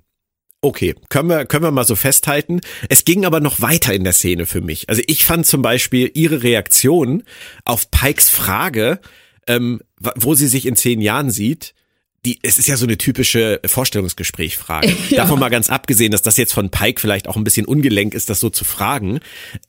Okay, 0.60 0.94
können 1.08 1.28
wir, 1.28 1.46
können 1.46 1.64
wir 1.64 1.72
mal 1.72 1.84
so 1.84 1.96
festhalten. 1.96 2.60
Es 2.88 3.04
ging 3.04 3.24
aber 3.24 3.40
noch 3.40 3.60
weiter 3.60 3.92
in 3.92 4.04
der 4.04 4.12
Szene 4.12 4.46
für 4.46 4.60
mich. 4.60 4.88
Also 4.88 5.02
ich 5.08 5.24
fand 5.24 5.48
zum 5.48 5.62
Beispiel 5.62 6.12
ihre 6.14 6.44
Reaktion 6.44 7.24
auf 7.64 7.90
Pikes 7.90 8.30
Frage, 8.30 9.00
ähm, 9.48 9.80
wo 9.98 10.34
sie 10.34 10.46
sich 10.46 10.66
in 10.66 10.76
zehn 10.76 11.00
Jahren 11.00 11.30
sieht, 11.32 11.73
die, 12.24 12.38
es 12.42 12.58
ist 12.58 12.68
ja 12.68 12.76
so 12.76 12.86
eine 12.86 12.98
typische 12.98 13.60
Vorstellungsgesprächfrage. 13.64 14.94
Ja. 15.10 15.18
Davon 15.18 15.38
mal 15.38 15.50
ganz 15.50 15.68
abgesehen, 15.68 16.12
dass 16.12 16.22
das 16.22 16.36
jetzt 16.36 16.54
von 16.54 16.70
Pike 16.70 17.00
vielleicht 17.00 17.28
auch 17.28 17.36
ein 17.36 17.44
bisschen 17.44 17.66
ungelenk 17.66 18.14
ist, 18.14 18.30
das 18.30 18.40
so 18.40 18.50
zu 18.50 18.64
fragen. 18.64 19.20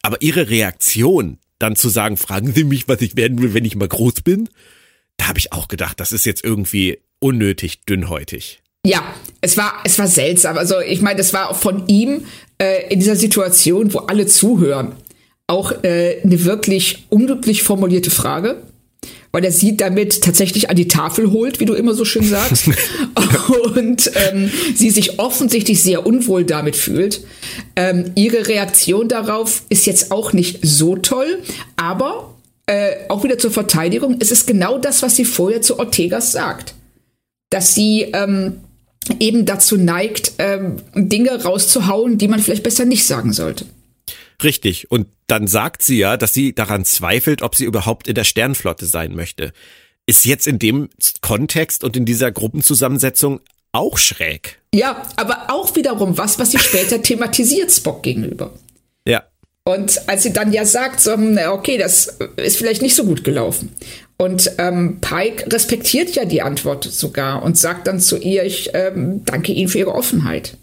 Aber 0.01 0.21
ihre 0.21 0.49
Reaktion, 0.49 1.37
dann 1.59 1.75
zu 1.75 1.89
sagen, 1.89 2.17
fragen 2.17 2.53
Sie 2.53 2.63
mich, 2.63 2.87
was 2.87 3.01
ich 3.01 3.15
werden 3.15 3.41
will, 3.41 3.53
wenn 3.53 3.65
ich 3.65 3.75
mal 3.75 3.87
groß 3.87 4.21
bin, 4.21 4.49
da 5.17 5.27
habe 5.27 5.39
ich 5.39 5.51
auch 5.51 5.67
gedacht, 5.67 5.99
das 5.99 6.11
ist 6.11 6.25
jetzt 6.25 6.43
irgendwie 6.43 6.99
unnötig 7.19 7.81
dünnhäutig. 7.85 8.61
Ja, 8.85 9.03
es 9.41 9.57
war, 9.57 9.73
es 9.83 9.99
war 9.99 10.07
seltsam. 10.07 10.57
Also 10.57 10.79
ich 10.79 11.01
meine, 11.01 11.17
das 11.17 11.33
war 11.33 11.49
auch 11.49 11.57
von 11.57 11.87
ihm 11.87 12.25
äh, 12.61 12.87
in 12.91 12.99
dieser 12.99 13.15
Situation, 13.15 13.93
wo 13.93 13.99
alle 13.99 14.27
zuhören, 14.27 14.93
auch 15.47 15.83
äh, 15.83 16.21
eine 16.23 16.43
wirklich 16.43 17.05
unglücklich 17.09 17.63
formulierte 17.63 18.11
Frage, 18.11 18.61
weil 19.35 19.43
er 19.43 19.51
sie 19.51 19.75
damit 19.75 20.21
tatsächlich 20.21 20.69
an 20.69 20.77
die 20.77 20.87
Tafel 20.87 21.31
holt, 21.31 21.59
wie 21.59 21.65
du 21.65 21.73
immer 21.73 21.93
so 21.93 22.05
schön 22.05 22.23
sagst, 22.23 22.69
und 23.75 24.11
ähm, 24.15 24.49
sie 24.73 24.89
sich 24.89 25.19
offensichtlich 25.19 25.83
sehr 25.83 26.07
unwohl 26.07 26.45
damit 26.45 26.75
fühlt. 26.75 27.21
Ähm, 27.75 28.11
ihre 28.15 28.47
Reaktion 28.47 29.09
darauf 29.09 29.63
ist 29.69 29.85
jetzt 29.85 30.11
auch 30.11 30.33
nicht 30.33 30.59
so 30.63 30.95
toll, 30.95 31.43
aber 31.75 32.33
äh, 32.65 32.95
auch 33.09 33.23
wieder 33.23 33.37
zur 33.37 33.51
Verteidigung, 33.51 34.15
es 34.19 34.31
ist 34.31 34.47
genau 34.47 34.77
das, 34.77 35.03
was 35.03 35.15
sie 35.15 35.25
vorher 35.25 35.61
zu 35.61 35.77
Ortegas 35.77 36.31
sagt 36.31 36.73
dass 37.49 37.73
sie 37.73 38.01
ähm, 38.13 38.57
eben 39.19 39.45
dazu 39.45 39.77
neigt, 39.77 40.33
ähm, 40.39 40.77
Dinge 40.93 41.43
rauszuhauen, 41.43 42.17
die 42.17 42.27
man 42.27 42.39
vielleicht 42.39 42.63
besser 42.63 42.85
nicht 42.85 43.05
sagen 43.05 43.33
sollte. 43.33 43.65
Richtig. 44.43 44.91
Und 44.91 45.07
dann 45.27 45.47
sagt 45.47 45.83
sie 45.83 45.97
ja, 45.97 46.17
dass 46.17 46.33
sie 46.33 46.53
daran 46.53 46.85
zweifelt, 46.85 47.41
ob 47.41 47.55
sie 47.55 47.65
überhaupt 47.65 48.07
in 48.07 48.15
der 48.15 48.23
Sternflotte 48.23 48.85
sein 48.85 49.15
möchte. 49.15 49.53
Ist 50.05 50.25
jetzt 50.25 50.47
in 50.47 50.59
dem 50.59 50.89
Kontext 51.21 51.83
und 51.83 51.97
in 51.97 52.05
dieser 52.05 52.31
Gruppenzusammensetzung 52.31 53.41
auch 53.71 53.97
schräg. 53.97 54.59
Ja, 54.73 55.01
aber 55.15 55.49
auch 55.49 55.75
wiederum 55.75 56.17
was, 56.17 56.39
was 56.39 56.51
sie 56.51 56.59
später 56.59 57.01
thematisiert 57.03 57.71
Spock 57.71 58.03
gegenüber. 58.03 58.53
Ja. 59.07 59.23
Und 59.63 60.07
als 60.07 60.23
sie 60.23 60.31
dann 60.31 60.53
ja 60.53 60.63
sagt, 60.63 61.01
so, 61.01 61.13
hm, 61.13 61.39
okay, 61.49 61.77
das 61.77 62.19
ist 62.37 62.57
vielleicht 62.57 62.83
nicht 62.83 62.95
so 62.95 63.03
gut 63.03 63.23
gelaufen. 63.23 63.73
Und 64.17 64.51
ähm, 64.59 64.99
Pike 65.01 65.51
respektiert 65.51 66.15
ja 66.15 66.25
die 66.25 66.41
Antwort 66.41 66.83
sogar 66.85 67.43
und 67.43 67.57
sagt 67.57 67.87
dann 67.87 67.99
zu 67.99 68.17
ihr, 68.17 68.43
ich 68.43 68.69
ähm, 68.73 69.25
danke 69.25 69.51
Ihnen 69.51 69.67
für 69.67 69.79
Ihre 69.79 69.93
Offenheit. 69.93 70.55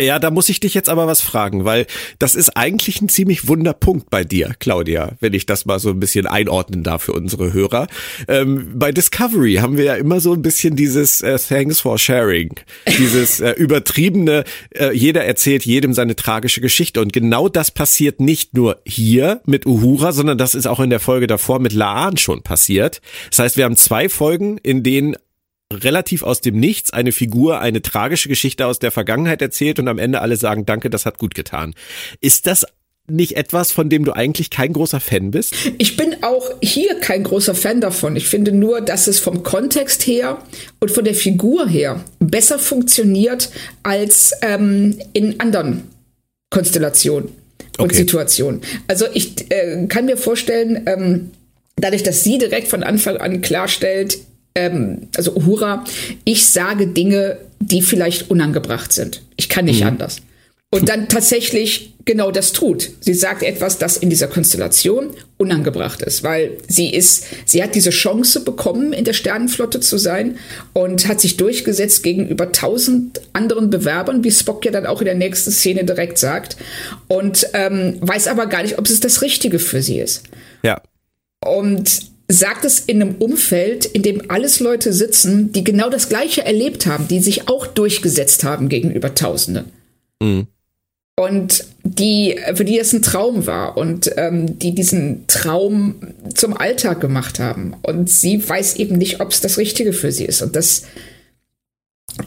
Ja, 0.00 0.20
da 0.20 0.30
muss 0.30 0.48
ich 0.48 0.60
dich 0.60 0.74
jetzt 0.74 0.88
aber 0.88 1.08
was 1.08 1.20
fragen, 1.20 1.64
weil 1.64 1.86
das 2.20 2.36
ist 2.36 2.50
eigentlich 2.50 3.00
ein 3.00 3.08
ziemlich 3.08 3.48
wunder 3.48 3.72
Punkt 3.72 4.10
bei 4.10 4.22
dir, 4.22 4.54
Claudia, 4.60 5.16
wenn 5.18 5.34
ich 5.34 5.44
das 5.44 5.66
mal 5.66 5.80
so 5.80 5.90
ein 5.90 5.98
bisschen 5.98 6.24
einordnen 6.26 6.84
darf 6.84 7.02
für 7.02 7.14
unsere 7.14 7.52
Hörer. 7.52 7.88
Ähm, 8.28 8.74
bei 8.74 8.92
Discovery 8.92 9.56
haben 9.56 9.76
wir 9.76 9.84
ja 9.84 9.94
immer 9.96 10.20
so 10.20 10.32
ein 10.34 10.42
bisschen 10.42 10.76
dieses 10.76 11.20
äh, 11.20 11.36
Thanks 11.36 11.80
for 11.80 11.98
Sharing, 11.98 12.54
dieses 12.96 13.40
äh, 13.40 13.50
übertriebene, 13.56 14.44
äh, 14.70 14.96
jeder 14.96 15.24
erzählt 15.24 15.66
jedem 15.66 15.92
seine 15.94 16.14
tragische 16.14 16.60
Geschichte 16.60 17.00
und 17.00 17.12
genau 17.12 17.48
das 17.48 17.72
passiert 17.72 18.20
nicht 18.20 18.54
nur 18.54 18.80
hier 18.86 19.40
mit 19.46 19.66
Uhura, 19.66 20.12
sondern 20.12 20.38
das 20.38 20.54
ist 20.54 20.66
auch 20.66 20.78
in 20.78 20.90
der 20.90 21.00
Folge 21.00 21.26
davor 21.26 21.58
mit 21.58 21.72
Laan 21.72 22.18
schon 22.18 22.42
passiert. 22.42 23.00
Das 23.30 23.40
heißt, 23.40 23.56
wir 23.56 23.64
haben 23.64 23.76
zwei 23.76 24.08
Folgen, 24.08 24.58
in 24.58 24.84
denen 24.84 25.16
relativ 25.72 26.22
aus 26.22 26.40
dem 26.40 26.58
Nichts 26.58 26.92
eine 26.92 27.12
Figur 27.12 27.60
eine 27.60 27.82
tragische 27.82 28.28
Geschichte 28.28 28.66
aus 28.66 28.78
der 28.78 28.90
Vergangenheit 28.90 29.42
erzählt 29.42 29.78
und 29.78 29.88
am 29.88 29.98
Ende 29.98 30.20
alle 30.20 30.36
sagen, 30.36 30.64
danke, 30.64 30.88
das 30.90 31.04
hat 31.04 31.18
gut 31.18 31.34
getan. 31.34 31.74
Ist 32.20 32.46
das 32.46 32.64
nicht 33.10 33.36
etwas, 33.36 33.72
von 33.72 33.88
dem 33.88 34.04
du 34.04 34.12
eigentlich 34.12 34.50
kein 34.50 34.72
großer 34.72 35.00
Fan 35.00 35.30
bist? 35.30 35.54
Ich 35.78 35.96
bin 35.96 36.22
auch 36.22 36.50
hier 36.62 36.94
kein 37.00 37.22
großer 37.22 37.54
Fan 37.54 37.80
davon. 37.80 38.16
Ich 38.16 38.28
finde 38.28 38.52
nur, 38.52 38.80
dass 38.80 39.06
es 39.06 39.18
vom 39.18 39.42
Kontext 39.42 40.06
her 40.06 40.42
und 40.80 40.90
von 40.90 41.04
der 41.04 41.14
Figur 41.14 41.66
her 41.68 42.04
besser 42.18 42.58
funktioniert 42.58 43.50
als 43.82 44.32
ähm, 44.42 44.98
in 45.12 45.40
anderen 45.40 45.84
Konstellationen 46.50 47.30
und 47.78 47.86
Okay. 47.86 47.94
Situationen. 47.94 48.60
Also 48.88 49.06
ich 49.14 49.50
äh, 49.50 49.86
kann 49.86 50.06
mir 50.06 50.16
vorstellen, 50.16 50.82
ähm, 50.86 51.30
dadurch, 51.76 52.02
dass 52.02 52.24
sie 52.24 52.38
direkt 52.38 52.68
von 52.68 52.82
Anfang 52.82 53.18
an 53.18 53.40
klarstellt, 53.40 54.18
ähm, 54.54 55.08
also 55.16 55.34
Uhura, 55.34 55.84
ich 56.24 56.46
sage 56.46 56.88
Dinge, 56.88 57.38
die 57.60 57.82
vielleicht 57.82 58.30
unangebracht 58.30 58.92
sind. 58.92 59.22
Ich 59.36 59.48
kann 59.48 59.64
nicht 59.64 59.84
anders. 59.84 60.20
Und 60.70 60.90
dann 60.90 61.08
tatsächlich 61.08 61.94
genau 62.04 62.30
das 62.30 62.52
tut. 62.52 62.90
Sie 63.00 63.14
sagt 63.14 63.42
etwas, 63.42 63.78
das 63.78 63.96
in 63.96 64.10
dieser 64.10 64.28
Konstellation 64.28 65.10
unangebracht 65.38 66.02
ist, 66.02 66.22
weil 66.22 66.58
sie 66.68 66.92
ist, 66.92 67.24
sie 67.46 67.62
hat 67.62 67.74
diese 67.74 67.88
Chance 67.90 68.40
bekommen, 68.40 68.92
in 68.92 69.04
der 69.04 69.14
Sternenflotte 69.14 69.80
zu 69.80 69.96
sein 69.96 70.36
und 70.74 71.08
hat 71.08 71.20
sich 71.20 71.38
durchgesetzt 71.38 72.02
gegenüber 72.02 72.52
tausend 72.52 73.22
anderen 73.32 73.70
Bewerbern, 73.70 74.24
wie 74.24 74.30
Spock 74.30 74.64
ja 74.66 74.70
dann 74.70 74.86
auch 74.86 75.00
in 75.00 75.06
der 75.06 75.14
nächsten 75.14 75.50
Szene 75.50 75.84
direkt 75.84 76.18
sagt, 76.18 76.56
und 77.08 77.46
ähm, 77.54 77.96
weiß 78.00 78.26
aber 78.28 78.46
gar 78.46 78.62
nicht, 78.62 78.78
ob 78.78 78.86
es 78.86 79.00
das 79.00 79.22
Richtige 79.22 79.58
für 79.58 79.80
sie 79.82 80.00
ist 80.00 80.24
Ja. 80.62 80.82
und 81.44 82.02
sagt 82.30 82.64
es 82.66 82.80
in 82.80 83.00
einem 83.00 83.14
Umfeld, 83.16 83.86
in 83.86 84.02
dem 84.02 84.30
alles 84.30 84.60
Leute 84.60 84.92
sitzen, 84.92 85.50
die 85.52 85.64
genau 85.64 85.88
das 85.88 86.10
Gleiche 86.10 86.44
erlebt 86.44 86.86
haben, 86.86 87.08
die 87.08 87.20
sich 87.20 87.48
auch 87.48 87.66
durchgesetzt 87.66 88.44
haben 88.44 88.68
gegenüber 88.68 89.14
Tausenden. 89.14 89.72
Und 91.16 91.64
die, 91.82 92.38
für 92.54 92.64
die 92.64 92.78
es 92.78 92.92
ein 92.92 93.02
Traum 93.02 93.46
war 93.46 93.76
und 93.76 94.10
ähm, 94.16 94.58
die 94.58 94.74
diesen 94.74 95.26
Traum 95.26 95.96
zum 96.34 96.56
Alltag 96.56 97.00
gemacht 97.00 97.40
haben. 97.40 97.74
Und 97.82 98.08
sie 98.08 98.46
weiß 98.46 98.76
eben 98.76 98.98
nicht, 98.98 99.20
ob 99.20 99.32
es 99.32 99.40
das 99.40 99.58
Richtige 99.58 99.92
für 99.92 100.12
sie 100.12 100.26
ist. 100.26 100.42
Und 100.42 100.54
das, 100.54 100.82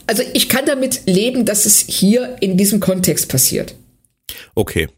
also 0.08 0.24
ich 0.34 0.50
kann 0.50 0.66
damit 0.66 1.04
leben, 1.06 1.46
dass 1.46 1.66
es 1.66 1.78
hier 1.78 2.36
in 2.42 2.58
diesem 2.58 2.80
Kontext 2.82 3.30
passiert. 3.30 3.76
Okay. 4.56 4.90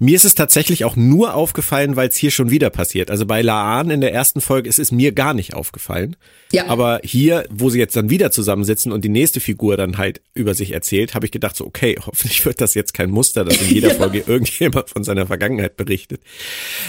Mir 0.00 0.16
ist 0.16 0.24
es 0.24 0.34
tatsächlich 0.34 0.84
auch 0.84 0.96
nur 0.96 1.34
aufgefallen, 1.34 1.96
weil 1.96 2.08
es 2.08 2.16
hier 2.16 2.30
schon 2.30 2.50
wieder 2.50 2.70
passiert. 2.70 3.10
Also 3.10 3.26
bei 3.26 3.42
Laan 3.42 3.90
in 3.90 4.00
der 4.00 4.12
ersten 4.12 4.40
Folge 4.40 4.68
ist 4.68 4.78
es 4.78 4.92
mir 4.92 5.12
gar 5.12 5.34
nicht 5.34 5.54
aufgefallen. 5.54 6.16
Ja. 6.52 6.66
Aber 6.66 7.00
hier, 7.02 7.44
wo 7.50 7.70
sie 7.70 7.78
jetzt 7.78 7.96
dann 7.96 8.10
wieder 8.10 8.30
zusammensitzen 8.30 8.92
und 8.92 9.04
die 9.04 9.08
nächste 9.08 9.40
Figur 9.40 9.76
dann 9.76 9.98
halt 9.98 10.20
über 10.34 10.54
sich 10.54 10.72
erzählt, 10.72 11.14
habe 11.14 11.26
ich 11.26 11.32
gedacht 11.32 11.56
so, 11.56 11.66
okay, 11.66 11.96
hoffentlich 12.06 12.44
wird 12.44 12.60
das 12.60 12.74
jetzt 12.74 12.94
kein 12.94 13.10
Muster, 13.10 13.44
dass 13.44 13.60
in 13.60 13.70
jeder 13.70 13.90
Folge 13.94 14.24
irgendjemand 14.26 14.90
von 14.90 15.04
seiner 15.04 15.26
Vergangenheit 15.26 15.76
berichtet. 15.76 16.20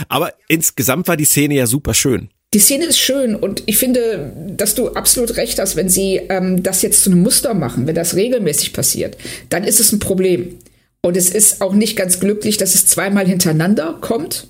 Aber 0.08 0.34
insgesamt 0.48 1.08
war 1.08 1.18
die 1.18 1.26
Szene 1.26 1.56
ja 1.56 1.68
super 1.68 1.94
schön. 1.94 2.30
Die 2.56 2.60
Szene 2.60 2.86
ist 2.86 3.00
schön 3.00 3.36
und 3.36 3.64
ich 3.66 3.78
finde, 3.78 4.32
dass 4.56 4.76
du 4.76 4.90
absolut 4.92 5.36
recht 5.36 5.60
hast, 5.60 5.76
wenn 5.76 5.90
sie 5.90 6.22
ähm, 6.30 6.64
das 6.64 6.84
jetzt 6.84 7.04
zu 7.04 7.12
einem 7.12 7.22
Muster 7.22 7.54
machen, 7.54 7.86
wenn 7.86 7.96
das 7.96 8.16
regelmäßig 8.16 8.72
passiert, 8.72 9.18
dann 9.50 9.66
ist 9.66 9.82
es 9.82 9.92
ein 9.92 10.00
Problem. 10.00 10.58
Und 11.06 11.16
es 11.16 11.30
ist 11.30 11.62
auch 11.62 11.74
nicht 11.76 11.96
ganz 11.96 12.20
glücklich, 12.20 12.58
dass 12.58 12.74
es 12.74 12.88
zweimal 12.88 13.28
hintereinander 13.28 14.00
kommt. 14.02 14.48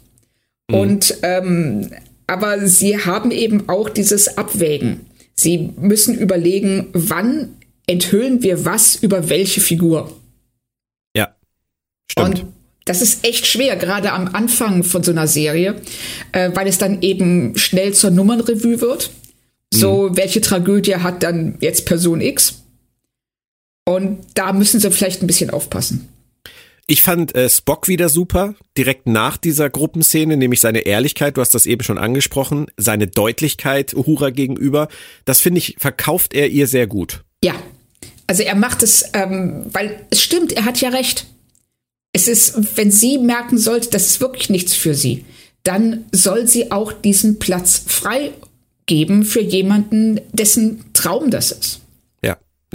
Und 0.71 1.17
ähm, 1.21 1.89
aber 2.27 2.65
sie 2.65 2.97
haben 2.97 3.31
eben 3.31 3.67
auch 3.67 3.89
dieses 3.89 4.37
Abwägen. 4.37 5.01
Sie 5.35 5.73
müssen 5.75 6.17
überlegen, 6.17 6.87
wann 6.93 7.57
enthüllen 7.87 8.41
wir 8.41 8.63
was 8.63 8.95
über 8.95 9.27
welche 9.27 9.59
Figur. 9.59 10.15
Ja. 11.13 11.35
Stimmt. 12.09 12.39
Und 12.39 12.45
das 12.85 13.01
ist 13.01 13.27
echt 13.27 13.45
schwer, 13.47 13.75
gerade 13.75 14.13
am 14.13 14.33
Anfang 14.33 14.85
von 14.85 15.03
so 15.03 15.11
einer 15.11 15.27
Serie, 15.27 15.75
äh, 16.31 16.51
weil 16.53 16.69
es 16.69 16.77
dann 16.77 17.01
eben 17.01 17.57
schnell 17.57 17.93
zur 17.93 18.11
Nummernrevue 18.11 18.79
wird. 18.79 19.09
So, 19.73 20.07
mhm. 20.07 20.15
welche 20.15 20.39
Tragödie 20.39 20.95
hat 20.95 21.21
dann 21.21 21.57
jetzt 21.59 21.85
Person 21.85 22.21
X? 22.21 22.61
Und 23.83 24.19
da 24.35 24.53
müssen 24.53 24.79
sie 24.79 24.89
vielleicht 24.89 25.21
ein 25.21 25.27
bisschen 25.27 25.49
aufpassen. 25.49 26.07
Ich 26.87 27.01
fand 27.01 27.33
äh, 27.33 27.49
Spock 27.49 27.87
wieder 27.87 28.09
super, 28.09 28.53
direkt 28.77 29.07
nach 29.07 29.37
dieser 29.37 29.71
Gruppenszene, 29.71 30.37
nämlich 30.37 30.61
seine 30.61 30.81
Ehrlichkeit, 30.81 31.35
du 31.35 31.41
hast 31.41 31.55
das 31.55 31.65
eben 31.65 31.83
schon 31.83 31.97
angesprochen, 31.97 32.67
seine 32.77 33.07
Deutlichkeit 33.07 33.95
Uhura 33.95 34.29
gegenüber. 34.29 34.87
Das 35.25 35.41
finde 35.41 35.57
ich, 35.57 35.77
verkauft 35.79 36.35
er 36.35 36.49
ihr 36.49 36.67
sehr 36.67 36.85
gut. 36.85 37.23
Ja, 37.43 37.55
also 38.27 38.43
er 38.43 38.55
macht 38.55 38.83
es, 38.83 39.03
ähm, 39.13 39.65
weil 39.71 40.05
es 40.11 40.21
stimmt, 40.21 40.53
er 40.53 40.65
hat 40.65 40.79
ja 40.79 40.89
recht. 40.89 41.25
Es 42.13 42.27
ist, 42.27 42.77
wenn 42.77 42.91
sie 42.91 43.17
merken 43.17 43.57
sollte, 43.57 43.89
das 43.89 44.05
ist 44.05 44.21
wirklich 44.21 44.51
nichts 44.51 44.75
für 44.75 44.93
sie, 44.93 45.25
dann 45.63 46.05
soll 46.11 46.47
sie 46.47 46.71
auch 46.71 46.93
diesen 46.93 47.39
Platz 47.39 47.83
freigeben 47.87 49.25
für 49.25 49.41
jemanden, 49.41 50.21
dessen 50.33 50.85
Traum 50.93 51.31
das 51.31 51.51
ist. 51.51 51.81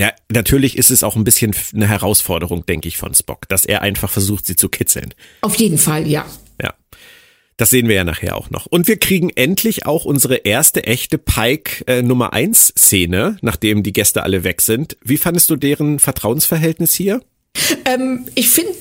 Ja. 0.01 0.13
Natürlich 0.33 0.79
ist 0.79 0.91
es 0.91 1.05
auch 1.05 1.17
ein 1.17 1.25
bisschen 1.25 1.55
eine 1.75 1.89
Herausforderung, 1.89 2.67
denke 2.67 2.89
ich, 2.89 2.97
von 2.97 3.15
Spock, 3.15 3.49
dass 3.49 3.65
er 3.65 3.83
einfach 3.83 4.11
versucht, 4.11 4.47
sie 4.47 4.57
zu 4.57 4.69
kitzeln. 4.69 5.15
Auf 5.43 5.57
jeden 5.57 5.79
Fall, 5.79 6.07
ja. 6.07 6.27
Ja. 6.61 6.75
Das 7.57 7.71
sehen 7.71 7.89
wir 7.89 7.97
ja 7.97 8.05
nachher 8.05 8.37
auch 8.37 8.51
noch. 8.51 8.67
Und 8.67 8.89
wir 8.89 8.97
kriegen 8.97 9.31
endlich 9.31 9.87
auch 9.87 10.05
unsere 10.05 10.37
erste 10.37 10.85
echte 10.85 11.19
Pike 11.19 11.85
äh, 11.87 12.03
Nummer 12.03 12.33
1 12.33 12.75
Szene, 12.79 13.37
nachdem 13.43 13.83
die 13.83 13.93
Gäste 13.93 14.23
alle 14.23 14.45
weg 14.45 14.63
sind. 14.63 14.97
Wie 15.05 15.19
fandest 15.19 15.51
du 15.51 15.57
deren 15.57 15.99
Vertrauensverhältnis 15.99 16.95
hier? 16.95 17.21
Ähm, 17.85 18.27
ich 18.35 18.49
finde 18.49 18.73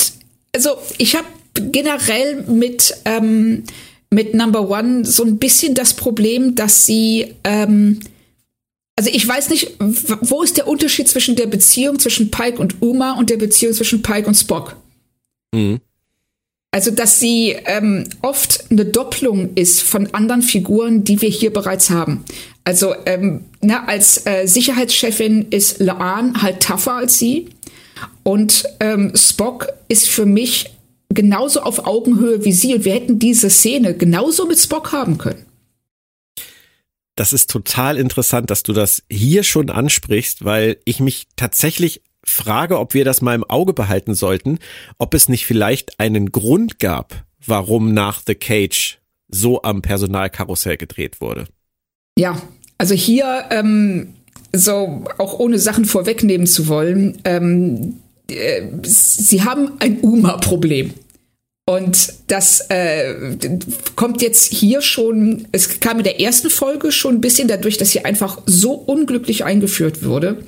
also 0.56 0.78
ich 0.98 1.16
habe 1.16 1.28
generell 1.54 2.44
mit, 2.44 2.96
ähm, 3.06 3.64
mit 4.10 4.34
Number 4.34 4.70
One 4.70 5.06
so 5.06 5.24
ein 5.24 5.38
bisschen 5.38 5.76
das 5.76 5.94
Problem, 5.94 6.56
dass 6.56 6.86
sie, 6.86 7.36
ähm, 7.44 8.00
also 9.00 9.12
ich 9.14 9.26
weiß 9.26 9.50
nicht, 9.50 9.78
wo 9.80 10.44
ist 10.44 10.58
der 10.58 10.68
Unterschied 10.68 11.08
zwischen 11.08 11.38
der 11.38 11.48
Beziehung 11.48 12.00
zwischen 12.00 12.32
Pike 12.32 12.60
und 12.60 12.82
Uma 12.82 13.14
und 13.14 13.30
der 13.30 13.38
Beziehung 13.38 13.74
zwischen 13.74 14.02
Pike 14.02 14.28
und 14.28 14.36
Spock? 14.36 14.76
Mhm. 15.56 15.80
Also, 16.72 16.92
dass 16.92 17.18
sie 17.18 17.56
ähm, 17.64 18.04
oft 18.22 18.66
eine 18.70 18.84
Doppelung 18.84 19.54
ist 19.56 19.84
von 19.84 20.14
anderen 20.14 20.42
Figuren, 20.42 21.06
die 21.06 21.22
wir 21.22 21.30
hier 21.30 21.54
bereits 21.54 21.90
haben. 21.90 22.26
Also, 22.66 22.94
ähm, 23.06 23.46
na, 23.62 23.86
als 23.86 24.26
äh, 24.26 24.48
Sicherheitschefin 24.48 25.48
ist 25.50 25.80
Laan 25.80 26.42
halt 26.42 26.62
tougher 26.62 26.96
als 26.96 27.18
sie. 27.18 27.48
Und 28.24 28.66
ähm, 28.82 29.14
Spock 29.16 29.70
ist 29.88 30.10
für 30.10 30.26
mich 30.26 30.72
genauso 31.08 31.62
auf 31.62 31.88
Augenhöhe 31.88 32.44
wie 32.44 32.52
sie 32.52 32.76
und 32.76 32.84
wir 32.84 32.96
hätten 32.96 33.18
diese 33.18 33.50
Szene 33.50 33.94
genauso 33.94 34.46
mit 34.46 34.60
Spock 34.60 34.92
haben 34.92 35.18
können. 35.18 35.46
Das 37.20 37.34
ist 37.34 37.50
total 37.50 37.98
interessant, 37.98 38.50
dass 38.50 38.64
du 38.64 38.72
das 38.72 39.04
hier 39.12 39.44
schon 39.44 39.70
ansprichst, 39.70 40.46
weil 40.46 40.78
ich 40.86 41.02
mich 41.02 41.28
tatsächlich 41.36 42.02
frage, 42.24 42.80
ob 42.80 42.94
wir 42.94 43.04
das 43.04 43.22
mal 43.22 43.36
im 43.36 43.44
Auge 43.44 43.74
behalten 43.74 44.16
sollten, 44.16 44.58
ob 45.00 45.14
es 45.14 45.28
nicht 45.28 45.46
vielleicht 45.46 46.00
einen 46.00 46.32
Grund 46.32 46.80
gab, 46.80 47.26
warum 47.46 47.94
nach 47.94 48.22
The 48.26 48.36
Cage 48.36 49.00
so 49.28 49.64
am 49.64 49.82
Personalkarussell 49.82 50.78
gedreht 50.78 51.20
wurde. 51.20 51.48
Ja, 52.18 52.42
also 52.78 52.96
hier 52.96 53.48
ähm, 53.50 54.14
so 54.54 55.04
auch 55.18 55.40
ohne 55.40 55.60
Sachen 55.60 55.84
vorwegnehmen 55.84 56.48
zu 56.48 56.70
wollen, 56.70 57.22
ähm, 57.26 57.96
äh, 58.30 58.62
sie 58.84 59.44
haben 59.44 59.74
ein 59.80 60.00
UMA-Problem. 60.00 60.94
Und 61.70 62.14
das 62.26 62.62
äh, 62.72 63.14
kommt 63.96 64.24
jetzt 64.24 64.52
hier 64.52 64.82
schon, 64.82 65.48
es 65.52 65.80
kam 65.80 66.00
in 66.00 66.04
der 66.04 66.20
ersten 66.20 66.50
Folge 66.50 66.92
schon 66.92 67.18
ein 67.18 67.22
bisschen 67.22 67.48
dadurch, 67.48 67.78
dass 67.78 67.92
sie 67.92 68.04
einfach 68.04 68.42
so 68.48 68.72
unglücklich 68.72 69.46
eingeführt 69.46 70.04
wurde. 70.04 70.44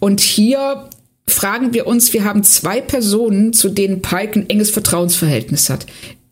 Und 0.00 0.18
hier 0.18 0.90
fragen 1.28 1.72
wir 1.72 1.86
uns, 1.86 2.12
wir 2.12 2.24
haben 2.24 2.42
zwei 2.42 2.80
Personen, 2.80 3.52
zu 3.52 3.68
denen 3.68 4.02
Pike 4.02 4.40
ein 4.40 4.50
enges 4.50 4.72
Vertrauensverhältnis 4.72 5.70
hat. 5.70 5.86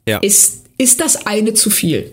Ja. 0.09 0.19
Ist, 0.19 0.65
ist 0.79 1.01
das 1.01 1.27
eine 1.27 1.55
zu 1.55 1.71
viel? 1.71 2.11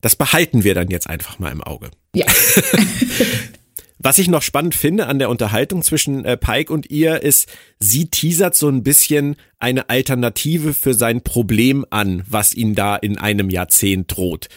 Das 0.00 0.16
behalten 0.16 0.64
wir 0.64 0.74
dann 0.74 0.88
jetzt 0.88 1.08
einfach 1.08 1.38
mal 1.38 1.52
im 1.52 1.62
Auge. 1.62 1.92
Ja. 2.16 2.26
Was 4.00 4.18
ich 4.18 4.28
noch 4.28 4.42
spannend 4.42 4.76
finde 4.76 5.06
an 5.06 5.18
der 5.18 5.28
Unterhaltung 5.28 5.82
zwischen 5.82 6.24
äh, 6.24 6.36
Pike 6.36 6.72
und 6.72 6.90
ihr 6.90 7.22
ist, 7.22 7.48
sie 7.80 8.06
teasert 8.06 8.54
so 8.54 8.68
ein 8.68 8.84
bisschen 8.84 9.36
eine 9.58 9.90
Alternative 9.90 10.72
für 10.72 10.94
sein 10.94 11.22
Problem 11.22 11.84
an, 11.90 12.22
was 12.28 12.54
ihn 12.54 12.74
da 12.74 12.94
in 12.94 13.18
einem 13.18 13.50
Jahrzehnt 13.50 14.16
droht. 14.16 14.48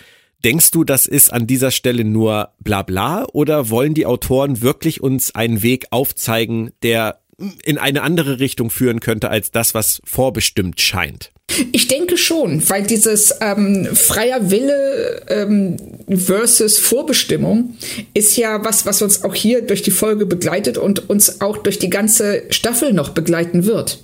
Denkst 0.43 0.71
du, 0.71 0.84
das 0.84 1.08
ist 1.08 1.34
an 1.34 1.47
dieser 1.47 1.71
Stelle 1.71 2.04
nur 2.04 2.49
Blabla 2.60 3.25
oder 3.34 3.69
wollen 3.69 3.93
die 3.93 4.06
Autoren 4.06 4.62
wirklich 4.62 5.01
uns 5.01 5.34
einen 5.34 5.63
Weg 5.63 5.88
aufzeigen, 5.91 6.71
der 6.84 7.19
in 7.63 7.77
eine 7.77 8.04
andere 8.04 8.39
Richtung 8.39 8.69
führen 8.69 8.99
könnte 8.99 9.30
als 9.30 9.51
das, 9.51 9.73
was 9.73 10.01
vorbestimmt 10.04 10.80
scheint? 10.80 11.32
Ich 11.71 11.87
denke 11.87 12.17
schon, 12.17 12.67
weil 12.69 12.83
dieses 12.83 13.35
ähm, 13.41 13.87
freier 13.93 14.51
Wille 14.51 15.21
ähm, 15.27 15.77
versus 16.09 16.79
Vorbestimmung 16.79 17.75
ist 18.13 18.37
ja 18.37 18.63
was, 18.63 18.85
was 18.85 19.01
uns 19.01 19.23
auch 19.23 19.35
hier 19.35 19.61
durch 19.61 19.81
die 19.81 19.91
Folge 19.91 20.25
begleitet 20.25 20.77
und 20.77 21.09
uns 21.09 21.41
auch 21.41 21.57
durch 21.57 21.79
die 21.79 21.89
ganze 21.89 22.43
Staffel 22.49 22.93
noch 22.93 23.09
begleiten 23.09 23.65
wird. 23.65 23.99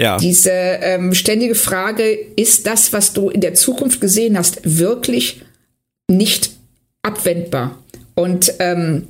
Ja. 0.00 0.16
Diese 0.18 0.50
ähm, 0.50 1.12
ständige 1.12 1.54
Frage, 1.54 2.10
ist 2.36 2.66
das, 2.66 2.92
was 2.92 3.12
du 3.12 3.28
in 3.28 3.40
der 3.40 3.54
Zukunft 3.54 4.00
gesehen 4.00 4.38
hast, 4.38 4.60
wirklich 4.64 5.42
nicht 6.08 6.52
abwendbar? 7.02 7.78
Und 8.14 8.54
ähm, 8.60 9.08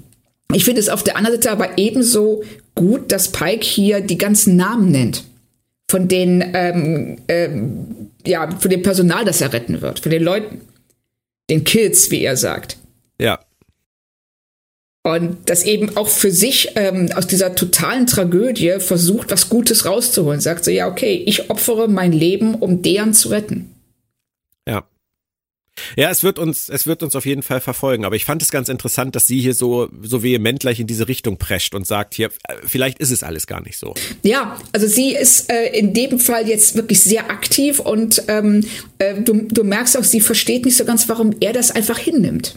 ich 0.52 0.64
finde 0.64 0.80
es 0.80 0.88
auf 0.88 1.04
der 1.04 1.16
anderen 1.16 1.36
Seite 1.36 1.52
aber 1.52 1.78
ebenso 1.78 2.42
gut, 2.74 3.12
dass 3.12 3.28
Pike 3.28 3.64
hier 3.64 4.00
die 4.00 4.18
ganzen 4.18 4.56
Namen 4.56 4.90
nennt 4.90 5.24
von 5.90 6.06
den, 6.06 6.52
ähm, 6.54 7.18
ähm, 7.26 8.10
ja, 8.24 8.48
von 8.48 8.70
dem 8.70 8.82
Personal, 8.82 9.24
das 9.24 9.40
er 9.40 9.52
retten 9.52 9.82
wird, 9.82 9.98
von 9.98 10.10
den 10.10 10.22
Leuten, 10.22 10.60
den 11.50 11.64
Kids, 11.64 12.12
wie 12.12 12.22
er 12.22 12.36
sagt. 12.36 12.76
Ja. 13.20 13.40
Und 15.02 15.38
das 15.46 15.64
eben 15.64 15.96
auch 15.96 16.08
für 16.08 16.30
sich 16.30 16.72
ähm, 16.76 17.10
aus 17.16 17.26
dieser 17.26 17.56
totalen 17.56 18.06
Tragödie 18.06 18.78
versucht, 18.78 19.32
was 19.32 19.48
Gutes 19.48 19.84
rauszuholen. 19.84 20.40
Sagt 20.40 20.64
so, 20.64 20.70
ja, 20.70 20.86
okay, 20.86 21.24
ich 21.26 21.50
opfere 21.50 21.88
mein 21.88 22.12
Leben, 22.12 22.54
um 22.54 22.82
deren 22.82 23.12
zu 23.12 23.30
retten. 23.30 23.74
Ja. 24.68 24.86
Ja, 25.96 26.10
es 26.10 26.22
wird 26.22 26.38
uns, 26.38 26.68
es 26.68 26.86
wird 26.86 27.02
uns 27.02 27.16
auf 27.16 27.26
jeden 27.26 27.42
Fall 27.42 27.60
verfolgen. 27.60 28.04
Aber 28.04 28.16
ich 28.16 28.24
fand 28.24 28.42
es 28.42 28.50
ganz 28.50 28.68
interessant, 28.68 29.16
dass 29.16 29.26
sie 29.26 29.40
hier 29.40 29.54
so, 29.54 29.88
so 30.02 30.22
vehement 30.22 30.60
gleich 30.60 30.80
in 30.80 30.86
diese 30.86 31.08
Richtung 31.08 31.36
prescht 31.38 31.74
und 31.74 31.86
sagt 31.86 32.14
hier, 32.14 32.30
vielleicht 32.66 32.98
ist 32.98 33.10
es 33.10 33.22
alles 33.22 33.46
gar 33.46 33.62
nicht 33.62 33.78
so. 33.78 33.94
Ja, 34.22 34.58
also 34.72 34.86
sie 34.86 35.14
ist 35.14 35.50
äh, 35.50 35.66
in 35.76 35.94
dem 35.94 36.18
Fall 36.18 36.48
jetzt 36.48 36.76
wirklich 36.76 37.00
sehr 37.00 37.30
aktiv 37.30 37.78
und 37.78 38.22
ähm, 38.28 38.64
äh, 38.98 39.20
du, 39.20 39.46
du 39.48 39.64
merkst 39.64 39.96
auch, 39.96 40.04
sie 40.04 40.20
versteht 40.20 40.64
nicht 40.64 40.76
so 40.76 40.84
ganz, 40.84 41.08
warum 41.08 41.34
er 41.40 41.52
das 41.52 41.70
einfach 41.70 41.98
hinnimmt. 41.98 42.54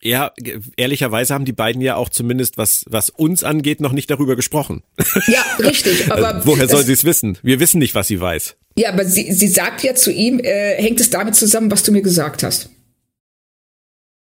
Ja, 0.00 0.32
ehrlicherweise 0.76 1.34
haben 1.34 1.44
die 1.44 1.52
beiden 1.52 1.82
ja 1.82 1.96
auch 1.96 2.08
zumindest 2.08 2.56
was 2.56 2.84
was 2.88 3.10
uns 3.10 3.42
angeht 3.42 3.80
noch 3.80 3.90
nicht 3.90 4.08
darüber 4.08 4.36
gesprochen. 4.36 4.82
Ja, 5.26 5.42
richtig. 5.58 6.04
Aber 6.12 6.36
also, 6.36 6.46
woher 6.46 6.68
soll 6.68 6.84
sie 6.84 6.92
es 6.92 7.04
wissen? 7.04 7.36
Wir 7.42 7.58
wissen 7.58 7.78
nicht, 7.78 7.96
was 7.96 8.06
sie 8.06 8.20
weiß. 8.20 8.56
Ja, 8.78 8.90
aber 8.90 9.04
sie, 9.04 9.32
sie 9.32 9.48
sagt 9.48 9.82
ja 9.82 9.96
zu 9.96 10.12
ihm, 10.12 10.38
äh, 10.38 10.80
hängt 10.80 11.00
es 11.00 11.10
damit 11.10 11.34
zusammen, 11.34 11.68
was 11.68 11.82
du 11.82 11.90
mir 11.90 12.00
gesagt 12.00 12.44
hast. 12.44 12.70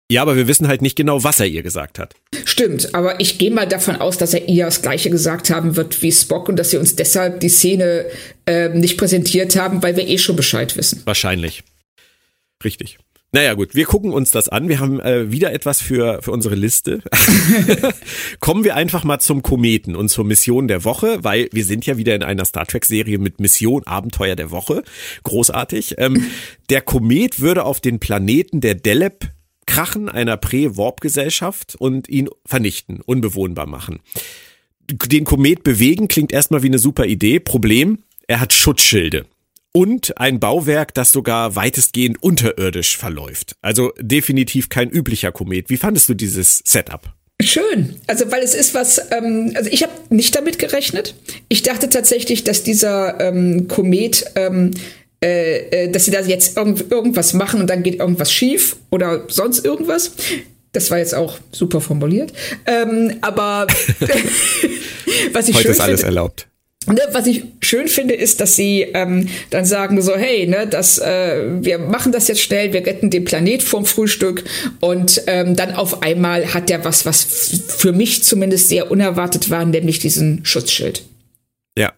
Ja, 0.09 0.23
aber 0.23 0.37
wir 0.37 0.47
wissen 0.47 0.69
halt 0.69 0.83
nicht 0.83 0.95
genau, 0.95 1.25
was 1.25 1.41
er 1.41 1.47
ihr 1.47 1.65
gesagt 1.65 1.99
hat. 1.99 2.15
Stimmt, 2.45 2.95
aber 2.95 3.19
ich 3.19 3.39
gehe 3.39 3.51
mal 3.51 3.67
davon 3.67 3.97
aus, 3.97 4.19
dass 4.19 4.35
er 4.35 4.49
ihr 4.49 4.67
das 4.67 4.83
Gleiche 4.83 5.11
gesagt 5.11 5.51
haben 5.51 5.75
wird 5.75 6.01
wie 6.01 6.13
Spock 6.13 6.49
und 6.49 6.57
dass 6.61 6.71
sie 6.71 6.77
uns 6.77 6.95
deshalb 6.95 7.41
die 7.41 7.49
Szene 7.49 8.07
äh, 8.47 8.69
nicht 8.69 8.99
präsentiert 8.99 9.57
haben, 9.57 9.83
weil 9.83 9.97
wir 9.97 10.07
eh 10.07 10.19
schon 10.19 10.37
Bescheid 10.37 10.77
wissen. 10.77 11.03
Wahrscheinlich. 11.05 11.65
Richtig. 12.63 12.99
Naja 13.33 13.55
gut, 13.55 13.75
wir 13.75 13.85
gucken 13.87 14.13
uns 14.13 14.31
das 14.31 14.49
an. 14.49 14.69
Wir 14.69 14.79
haben 14.79 15.01
äh, 15.01 15.31
wieder 15.31 15.53
etwas 15.53 15.83
für, 15.83 16.23
für 16.23 16.31
unsere 16.31 16.55
Liste. 16.55 17.03
Kommen 18.41 18.65
wir 18.65 18.77
einfach 18.77 19.05
mal 19.05 19.19
zum 19.19 19.43
Kometen 19.43 19.97
und 19.97 20.09
zur 20.09 20.25
Mission 20.25 20.69
der 20.69 20.85
Woche, 20.85 21.23
weil 21.23 21.49
wir 21.53 21.65
sind 21.65 21.85
ja 21.87 21.97
wieder 21.97 22.15
in 22.15 22.23
einer 22.23 22.45
Star 22.45 22.67
Trek-Serie 22.67 23.19
mit 23.19 23.41
Mission 23.41 23.85
Abenteuer 23.85 24.37
der 24.37 24.51
Woche. 24.53 24.85
Großartig. 25.25 25.97
Ähm, 25.99 26.25
der 26.71 26.83
Komet 26.83 27.41
würde 27.41 27.65
auf 27.65 27.81
den 27.81 27.99
Planeten 27.99 28.61
der 28.61 28.75
Deleb 28.75 29.33
krachen, 29.67 30.09
einer 30.09 30.37
Prä-Warp-Gesellschaft, 30.37 31.75
und 31.77 32.09
ihn 32.09 32.29
vernichten, 32.47 33.01
unbewohnbar 33.05 33.67
machen. 33.67 33.99
Den 34.89 35.25
Komet 35.25 35.65
bewegen 35.65 36.07
klingt 36.07 36.33
erstmal 36.33 36.63
wie 36.63 36.69
eine 36.69 36.79
super 36.79 37.05
Idee. 37.05 37.41
Problem, 37.41 37.99
er 38.29 38.41
hat 38.41 38.53
Schutzschilde 38.53 39.27
und 39.77 40.17
ein 40.17 40.41
Bauwerk, 40.41 40.95
das 40.95 41.13
sogar 41.13 41.55
weitestgehend 41.55 42.23
unterirdisch 42.23 42.97
verläuft. 42.97 43.57
Also 43.61 43.93
definitiv 44.01 44.71
kein 44.71 44.89
üblicher 44.89 45.33
Komet. 45.33 45.69
Wie 45.69 45.77
fandest 45.77 46.09
du 46.09 46.15
dieses 46.15 46.63
Setup? 46.65 47.13
Schön. 47.43 47.97
Also, 48.07 48.33
weil 48.33 48.43
es 48.43 48.55
ist 48.55 48.73
was, 48.73 48.99
ähm, 49.11 49.53
also 49.55 49.69
ich 49.71 49.83
habe 49.83 49.93
nicht 50.09 50.35
damit 50.35 50.59
gerechnet. 50.59 51.15
Ich 51.49 51.63
dachte 51.63 51.91
tatsächlich, 51.91 52.43
dass 52.43 52.63
dieser 52.63 53.21
ähm, 53.21 53.69
Komet, 53.69 54.25
ähm, 54.35 54.71
äh, 55.23 55.85
äh, 55.85 55.91
dass 55.91 56.07
sie 56.07 56.11
da 56.11 56.21
jetzt 56.21 56.57
irgend, 56.57 56.91
irgendwas 56.91 57.35
machen 57.35 57.61
und 57.61 57.69
dann 57.69 57.83
geht 57.83 57.97
irgendwas 57.97 58.33
schief 58.33 58.77
oder 58.91 59.27
sonst 59.29 59.63
irgendwas. 59.63 60.13
Das 60.73 60.91
war 60.91 60.97
jetzt 60.97 61.15
auch 61.15 61.39
super 61.53 61.83
formuliert. 61.83 62.33
Ähm, 62.65 63.19
aber 63.21 63.67
was 65.35 65.49
ich 65.49 65.55
Heute 65.55 65.65
schön 65.65 65.73
ist 65.73 65.81
alles 65.81 66.01
finde, 66.01 66.17
erlaubt. 66.17 66.49
Ne, 66.87 67.01
was 67.11 67.27
ich 67.27 67.43
schön 67.61 67.89
finde, 67.89 68.15
ist, 68.15 68.41
dass 68.41 68.55
sie 68.55 68.83
ähm, 68.83 69.29
dann 69.51 69.65
sagen 69.65 70.01
so, 70.03 70.15
hey, 70.15 70.47
ne, 70.47 70.69
das, 70.69 70.99
äh, 70.99 71.45
wir 71.61 71.79
machen 71.79 72.13
das 72.13 72.29
jetzt 72.29 72.41
schnell, 72.41 72.73
wir 72.73 72.87
retten 72.87 73.11
den 73.11 73.25
Planet 73.25 73.63
vorm 73.63 73.85
Frühstück 73.85 74.45
und 74.79 75.21
ähm, 75.27 75.57
dann 75.57 75.75
auf 75.75 76.03
einmal 76.03 76.55
hat 76.55 76.69
der 76.69 76.85
was, 76.85 77.05
was 77.05 77.25
für 77.25 77.93
mich 77.93 78.23
zumindest 78.23 78.69
sehr 78.69 78.91
unerwartet 78.91 79.51
war, 79.51 79.65
nämlich 79.65 79.99
diesen 79.99 80.45
Schutzschild. 80.45 81.03
Ja. 81.77 81.93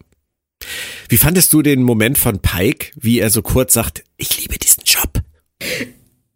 Wie 1.11 1.18
fandest 1.18 1.53
du 1.53 1.61
den 1.61 1.83
Moment 1.83 2.16
von 2.16 2.40
Pike, 2.40 2.92
wie 2.96 3.18
er 3.18 3.29
so 3.29 3.42
kurz 3.42 3.74
sagt, 3.74 4.05
ich 4.16 4.40
liebe 4.40 4.59
diesen 4.59 4.85
Job? 4.85 5.20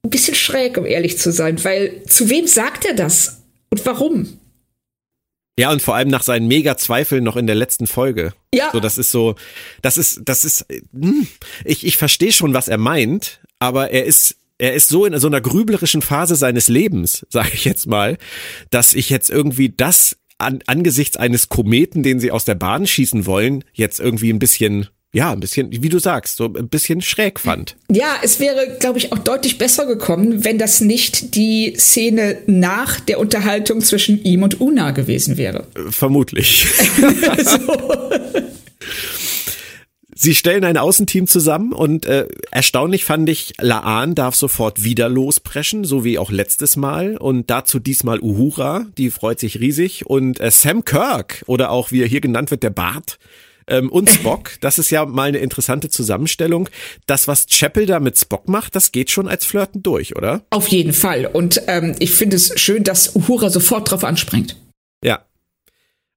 Ein 0.03 0.11
bisschen 0.11 0.35
schräg, 0.35 0.77
um 0.77 0.85
ehrlich 0.85 1.19
zu 1.19 1.33
sein, 1.33 1.62
weil 1.65 2.03
zu 2.07 2.29
wem 2.29 2.47
sagt 2.47 2.85
er 2.85 2.95
das 2.95 3.43
und 3.71 3.85
warum? 3.87 4.38
Ja, 5.59 5.71
und 5.71 5.83
vor 5.83 5.95
allem 5.95 6.09
nach 6.09 6.23
seinen 6.23 6.49
Mega-Zweifeln 6.49 7.23
noch 7.23 7.37
in 7.37 7.47
der 7.47 7.57
letzten 7.57 7.87
Folge. 7.87 8.33
Ja. 8.55 8.71
So, 8.73 8.81
das 8.81 8.97
ist 8.97 9.11
so, 9.11 9.35
das 9.83 9.99
ist, 9.99 10.23
das 10.25 10.45
ist, 10.45 10.67
hm, 10.93 11.27
ich, 11.65 11.85
ich 11.85 11.97
verstehe 11.99 12.33
schon, 12.33 12.55
was 12.55 12.69
er 12.69 12.79
meint, 12.79 13.41
aber 13.59 13.91
er 13.91 14.05
ist, 14.05 14.37
er 14.57 14.75
ist 14.75 14.88
so 14.88 15.05
in 15.05 15.19
so 15.19 15.27
einer 15.27 15.41
grüblerischen 15.41 16.01
Phase 16.01 16.37
seines 16.37 16.69
Lebens, 16.69 17.27
sage 17.31 17.51
ich 17.53 17.65
jetzt 17.65 17.87
mal, 17.87 18.17
dass 18.71 18.95
ich 18.95 19.11
jetzt 19.11 19.29
irgendwie 19.29 19.69
das 19.69 20.17
an, 20.38 20.61
angesichts 20.67 21.17
eines 21.17 21.51
Kometen, 21.51 22.03
den 22.03 22.19
sie 22.19 22.31
aus 22.31 22.45
der 22.45 22.55
Bahn 22.55 22.87
schießen 22.87 23.27
wollen, 23.27 23.65
jetzt 23.73 24.01
irgendwie 24.01 24.33
ein 24.33 24.38
bisschen 24.38 24.88
ja, 25.14 25.31
ein 25.31 25.40
bisschen, 25.40 25.70
wie 25.70 25.88
du 25.90 25.98
sagst, 25.98 26.38
so 26.38 26.46
ein 26.46 26.68
bisschen 26.68 27.03
schräg 27.03 27.38
fand. 27.38 27.77
Ja, 27.90 28.16
es 28.22 28.40
wäre, 28.40 28.79
glaube 28.81 28.98
ich, 28.98 29.12
auch 29.12 29.18
deutlich 29.18 29.59
besser 29.59 29.85
gekommen, 29.85 30.44
wenn 30.44 30.59
das 30.59 30.81
nicht 30.81 31.35
die 31.35 31.75
Szene 31.77 32.38
nach 32.46 32.98
der 32.98 33.20
Unterhaltung 33.20 33.83
zwischen 33.83 34.22
ihm 34.25 34.42
und 34.42 34.61
Una 34.61 34.92
gewesen 34.92 35.37
wäre. 35.37 35.66
Vermutlich. 35.90 36.66
so. 37.44 37.59
Sie 40.14 40.37
stellen 40.37 40.62
ein 40.62 40.77
Außenteam 40.77 41.27
zusammen 41.27 41.72
und 41.72 42.07
äh, 42.07 42.29
erstaunlich 42.53 43.05
fand 43.05 43.29
ich, 43.29 43.55
Laan 43.59 44.14
darf 44.14 44.37
sofort 44.37 44.85
wieder 44.85 45.09
lospreschen, 45.09 45.85
so 45.85 46.05
wie 46.05 46.16
auch 46.16 46.31
letztes 46.31 46.77
Mal. 46.77 47.16
Und 47.16 47.51
dazu 47.51 47.81
diesmal 47.81 48.20
Uhura, 48.20 48.87
die 48.98 49.11
freut 49.11 49.40
sich 49.40 49.59
riesig. 49.59 50.07
Und 50.07 50.40
äh, 50.40 50.53
Sam 50.53 50.85
Kirk, 50.85 51.42
oder 51.48 51.70
auch 51.70 51.90
wie 51.90 52.03
er 52.03 52.07
hier 52.07 52.20
genannt 52.20 52.53
wird, 52.53 52.62
der 52.62 52.70
Bart, 52.70 53.18
ähm, 53.72 53.90
und 53.90 54.11
Spock. 54.11 54.52
Das 54.61 54.78
ist 54.78 54.90
ja 54.90 55.04
mal 55.06 55.28
eine 55.28 55.38
interessante 55.38 55.88
Zusammenstellung. 55.88 56.68
Das, 57.06 57.26
was 57.26 57.46
Chapel 57.46 57.87
da 57.87 57.98
mit 57.98 58.18
Spock 58.18 58.48
macht, 58.48 58.76
das 58.76 58.92
geht 58.92 59.11
schon 59.11 59.26
als 59.26 59.44
Flirten 59.44 59.82
durch, 59.82 60.14
oder? 60.14 60.44
Auf 60.50 60.68
jeden 60.68 60.92
Fall. 60.92 61.26
Und 61.26 61.62
ähm, 61.66 61.96
ich 61.98 62.12
finde 62.12 62.37
es 62.37 62.52
schön, 62.61 62.85
dass 62.85 63.16
Uhura 63.16 63.50
sofort 63.50 63.90
drauf 63.90 64.04
anspringt. 64.04 64.56
Ja. 65.02 65.24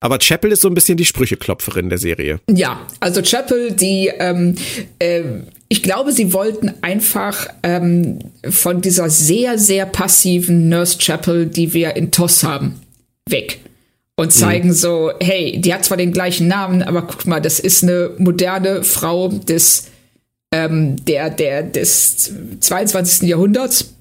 Aber 0.02 0.20
Chapel 0.20 0.52
ist 0.52 0.62
so 0.62 0.68
ein 0.68 0.76
bisschen 0.76 0.98
die 0.98 1.06
Sprücheklopferin 1.06 1.90
der 1.90 1.98
Serie. 1.98 2.40
Ja, 2.52 2.86
also 3.00 3.22
Chapel, 3.22 3.72
die, 3.72 4.12
ähm, 4.20 4.56
äh, 5.00 5.24
ich 5.70 5.82
glaube, 5.82 6.12
sie 6.12 6.34
wollten 6.34 6.74
einfach 6.82 7.48
ähm, 7.64 8.20
von 8.48 8.82
dieser 8.82 9.10
sehr, 9.10 9.58
sehr 9.58 9.86
passiven 9.86 10.70
Nurse 10.70 11.00
Chapel, 11.00 11.48
die 11.48 11.74
wir 11.74 11.96
in 11.96 12.12
TOS 12.12 12.44
haben, 12.44 12.82
weg 13.28 13.62
und 14.16 14.32
zeigen 14.32 14.70
mhm. 14.70 14.74
so, 14.74 15.12
hey, 15.20 15.60
die 15.60 15.74
hat 15.74 15.86
zwar 15.86 15.98
den 15.98 16.12
gleichen 16.12 16.48
Namen, 16.48 16.84
aber 16.84 17.04
guck 17.04 17.26
mal, 17.26 17.42
das 17.42 17.60
ist 17.60 17.84
eine 17.84 18.12
moderne 18.18 18.84
Frau 18.84 19.28
des, 19.28 19.88
ähm, 20.54 21.04
der, 21.06 21.30
der, 21.30 21.64
des 21.64 22.32
22. 22.60 23.28
Jahrhunderts. 23.28 23.94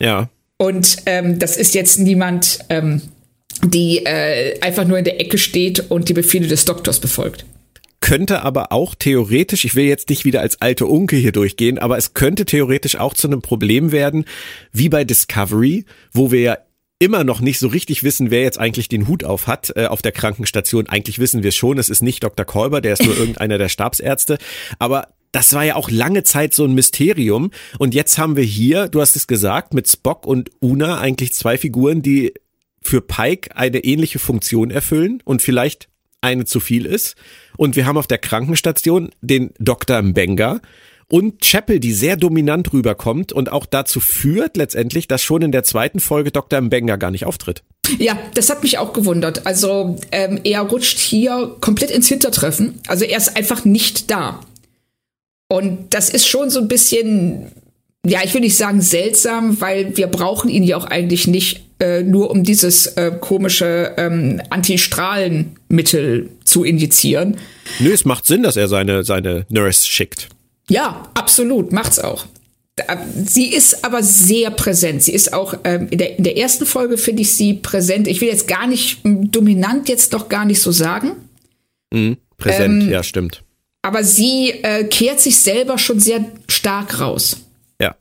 Ja. 0.00 0.28
Und 0.58 0.96
ähm, 1.06 1.38
das 1.38 1.56
ist 1.56 1.74
jetzt 1.74 1.98
niemand, 1.98 2.60
ähm, 2.68 3.00
die 3.64 4.04
äh, 4.04 4.60
einfach 4.60 4.86
nur 4.86 4.98
in 4.98 5.04
der 5.04 5.20
Ecke 5.20 5.38
steht 5.38 5.90
und 5.90 6.08
die 6.08 6.14
Befehle 6.14 6.46
des 6.46 6.64
Doktors 6.66 7.00
befolgt 7.00 7.46
könnte 8.06 8.42
aber 8.42 8.70
auch 8.70 8.94
theoretisch, 8.94 9.64
ich 9.64 9.74
will 9.74 9.86
jetzt 9.86 10.10
nicht 10.10 10.24
wieder 10.24 10.40
als 10.40 10.62
alte 10.62 10.86
Unke 10.86 11.16
hier 11.16 11.32
durchgehen, 11.32 11.76
aber 11.76 11.98
es 11.98 12.14
könnte 12.14 12.44
theoretisch 12.44 12.94
auch 12.94 13.14
zu 13.14 13.26
einem 13.26 13.42
Problem 13.42 13.90
werden, 13.90 14.26
wie 14.72 14.88
bei 14.88 15.02
Discovery, 15.02 15.84
wo 16.12 16.30
wir 16.30 16.40
ja 16.40 16.58
immer 16.98 17.24
noch 17.24 17.40
nicht 17.40 17.58
so 17.58 17.68
richtig 17.68 18.02
wissen, 18.02 18.30
wer 18.30 18.42
jetzt 18.42 18.58
eigentlich 18.58 18.88
den 18.88 19.06
Hut 19.06 19.24
auf 19.24 19.46
hat 19.46 19.72
äh, 19.76 19.86
auf 19.86 20.02
der 20.02 20.12
Krankenstation. 20.12 20.86
Eigentlich 20.88 21.18
wissen 21.18 21.42
wir 21.42 21.48
es 21.48 21.56
schon, 21.56 21.78
es 21.78 21.88
ist 21.88 22.02
nicht 22.02 22.22
Dr. 22.22 22.46
Kolber, 22.46 22.80
der 22.80 22.94
ist 22.94 23.04
nur 23.04 23.16
irgendeiner 23.18 23.58
der 23.58 23.68
Stabsärzte. 23.68 24.38
Aber 24.78 25.08
das 25.32 25.52
war 25.52 25.64
ja 25.64 25.76
auch 25.76 25.90
lange 25.90 26.22
Zeit 26.22 26.54
so 26.54 26.64
ein 26.64 26.74
Mysterium. 26.74 27.50
Und 27.78 27.94
jetzt 27.94 28.16
haben 28.16 28.36
wir 28.36 28.44
hier, 28.44 28.88
du 28.88 29.00
hast 29.00 29.16
es 29.16 29.26
gesagt, 29.26 29.74
mit 29.74 29.88
Spock 29.88 30.26
und 30.26 30.50
Una 30.60 30.98
eigentlich 30.98 31.34
zwei 31.34 31.58
Figuren, 31.58 32.00
die 32.00 32.32
für 32.82 33.02
Pike 33.02 33.54
eine 33.54 33.80
ähnliche 33.80 34.18
Funktion 34.18 34.70
erfüllen 34.70 35.20
und 35.24 35.42
vielleicht 35.42 35.88
eine 36.22 36.44
zu 36.46 36.60
viel 36.60 36.86
ist. 36.86 37.16
Und 37.56 37.76
wir 37.76 37.84
haben 37.84 37.98
auf 37.98 38.06
der 38.06 38.18
Krankenstation 38.18 39.10
den 39.20 39.50
Dr. 39.58 40.00
Mbenga, 40.00 40.60
und 41.08 41.40
Chapel, 41.40 41.78
die 41.78 41.92
sehr 41.92 42.16
dominant 42.16 42.72
rüberkommt 42.72 43.32
und 43.32 43.52
auch 43.52 43.66
dazu 43.66 44.00
führt 44.00 44.56
letztendlich, 44.56 45.06
dass 45.06 45.22
schon 45.22 45.42
in 45.42 45.52
der 45.52 45.62
zweiten 45.62 46.00
Folge 46.00 46.32
Dr. 46.32 46.60
Mbenga 46.60 46.96
gar 46.96 47.10
nicht 47.10 47.26
auftritt. 47.26 47.62
Ja, 47.98 48.18
das 48.34 48.50
hat 48.50 48.62
mich 48.62 48.78
auch 48.78 48.92
gewundert. 48.92 49.46
Also 49.46 49.96
ähm, 50.10 50.40
er 50.42 50.62
rutscht 50.62 50.98
hier 50.98 51.54
komplett 51.60 51.92
ins 51.92 52.08
Hintertreffen. 52.08 52.80
Also 52.88 53.04
er 53.04 53.18
ist 53.18 53.36
einfach 53.36 53.64
nicht 53.64 54.10
da. 54.10 54.40
Und 55.48 55.94
das 55.94 56.10
ist 56.10 56.26
schon 56.26 56.50
so 56.50 56.60
ein 56.60 56.66
bisschen, 56.66 57.52
ja, 58.04 58.20
ich 58.24 58.34
will 58.34 58.40
nicht 58.40 58.56
sagen 58.56 58.80
seltsam, 58.80 59.60
weil 59.60 59.96
wir 59.96 60.08
brauchen 60.08 60.50
ihn 60.50 60.64
ja 60.64 60.76
auch 60.76 60.86
eigentlich 60.86 61.28
nicht 61.28 61.62
äh, 61.78 62.02
nur 62.02 62.30
um 62.30 62.42
dieses 62.42 62.86
äh, 62.88 63.12
komische 63.20 63.94
ähm, 63.96 64.42
Antistrahlenmittel 64.50 66.30
zu 66.42 66.64
injizieren. 66.64 67.36
Nö, 67.78 67.92
es 67.92 68.04
macht 68.04 68.26
Sinn, 68.26 68.42
dass 68.42 68.56
er 68.56 68.66
seine, 68.66 69.04
seine 69.04 69.46
Nurse 69.50 69.86
schickt. 69.86 70.30
Ja, 70.68 71.10
absolut, 71.14 71.72
macht's 71.72 71.98
auch. 71.98 72.26
Sie 73.24 73.54
ist 73.54 73.84
aber 73.86 74.02
sehr 74.02 74.50
präsent. 74.50 75.02
Sie 75.02 75.12
ist 75.12 75.32
auch 75.32 75.54
ähm, 75.64 75.88
in, 75.90 75.98
der, 75.98 76.18
in 76.18 76.24
der 76.24 76.36
ersten 76.36 76.66
Folge 76.66 76.98
finde 76.98 77.22
ich 77.22 77.34
sie 77.34 77.54
präsent. 77.54 78.06
Ich 78.06 78.20
will 78.20 78.28
jetzt 78.28 78.46
gar 78.46 78.66
nicht 78.66 79.00
dominant 79.02 79.88
jetzt 79.88 80.12
doch 80.12 80.28
gar 80.28 80.44
nicht 80.44 80.60
so 80.60 80.72
sagen. 80.72 81.12
Mhm, 81.90 82.18
präsent, 82.36 82.82
ähm, 82.82 82.90
ja, 82.90 83.02
stimmt. 83.02 83.42
Aber 83.80 84.04
sie 84.04 84.50
äh, 84.50 84.84
kehrt 84.84 85.20
sich 85.20 85.38
selber 85.38 85.78
schon 85.78 86.00
sehr 86.00 86.24
stark 86.48 87.00
raus. 87.00 87.38
Ja. 87.80 87.96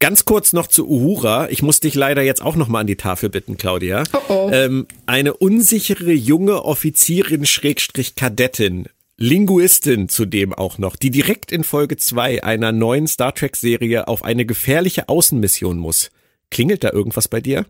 Ganz 0.00 0.24
kurz 0.24 0.52
noch 0.52 0.66
zu 0.66 0.88
Uhura. 0.88 1.48
Ich 1.50 1.62
muss 1.62 1.78
dich 1.78 1.94
leider 1.94 2.22
jetzt 2.22 2.42
auch 2.42 2.56
noch 2.56 2.66
mal 2.66 2.80
an 2.80 2.86
die 2.88 2.96
Tafel 2.96 3.28
bitten, 3.28 3.56
Claudia. 3.56 4.02
Oh 4.12 4.18
oh. 4.28 4.50
Ähm, 4.52 4.86
eine 5.06 5.34
unsichere 5.34 6.12
junge 6.12 6.64
Offizierin 6.64 7.46
Schrägstrich 7.46 8.16
Kadettin 8.16 8.86
Linguistin 9.18 10.08
zudem 10.08 10.52
auch 10.52 10.76
noch, 10.78 10.96
die 10.96 11.10
direkt 11.10 11.50
in 11.50 11.64
Folge 11.64 11.96
2 11.96 12.44
einer 12.44 12.72
neuen 12.72 13.06
Star 13.06 13.34
Trek 13.34 13.56
Serie 13.56 14.08
auf 14.08 14.24
eine 14.24 14.44
gefährliche 14.44 15.08
Außenmission 15.08 15.78
muss. 15.78 16.10
Klingelt 16.50 16.84
da 16.84 16.92
irgendwas 16.92 17.28
bei 17.28 17.40
dir? 17.40 17.64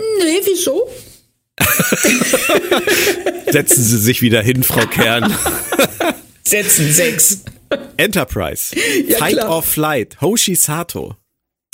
Nee, 0.00 0.40
wieso? 0.44 0.88
Setzen 3.52 3.84
Sie 3.84 3.98
sich 3.98 4.20
wieder 4.20 4.42
hin, 4.42 4.64
Frau 4.64 4.86
Kern. 4.86 5.32
Setzen 6.44 6.92
sechs. 6.92 7.44
Enterprise. 7.96 8.74
Ja, 9.08 9.18
Fight 9.18 9.34
klar. 9.34 9.50
or 9.50 9.62
Flight. 9.62 10.20
Hoshi 10.20 10.56
Sato. 10.56 11.16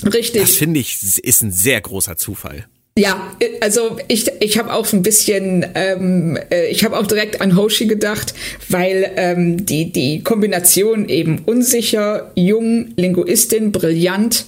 Richtig. 0.05 0.43
Das 0.43 0.57
finde 0.57 0.81
ich 0.81 0.99
ist 1.23 1.43
ein 1.43 1.53
sehr 1.53 1.81
großer 1.81 2.17
Zufall. 2.17 2.69
Ja, 3.01 3.35
also 3.63 3.97
ich, 4.09 4.31
ich 4.41 4.59
habe 4.59 4.75
auch 4.75 4.93
ein 4.93 5.01
bisschen, 5.03 5.65
ähm, 5.75 6.39
äh, 6.51 6.67
ich 6.67 6.85
habe 6.85 6.99
auch 6.99 7.07
direkt 7.07 7.41
an 7.41 7.57
Hoshi 7.57 7.87
gedacht, 7.87 8.35
weil 8.69 9.13
ähm, 9.17 9.65
die, 9.65 9.91
die 9.91 10.23
Kombination 10.23 11.09
eben 11.09 11.39
unsicher, 11.47 12.31
jung, 12.35 12.93
Linguistin, 12.97 13.73
brillant 13.73 14.45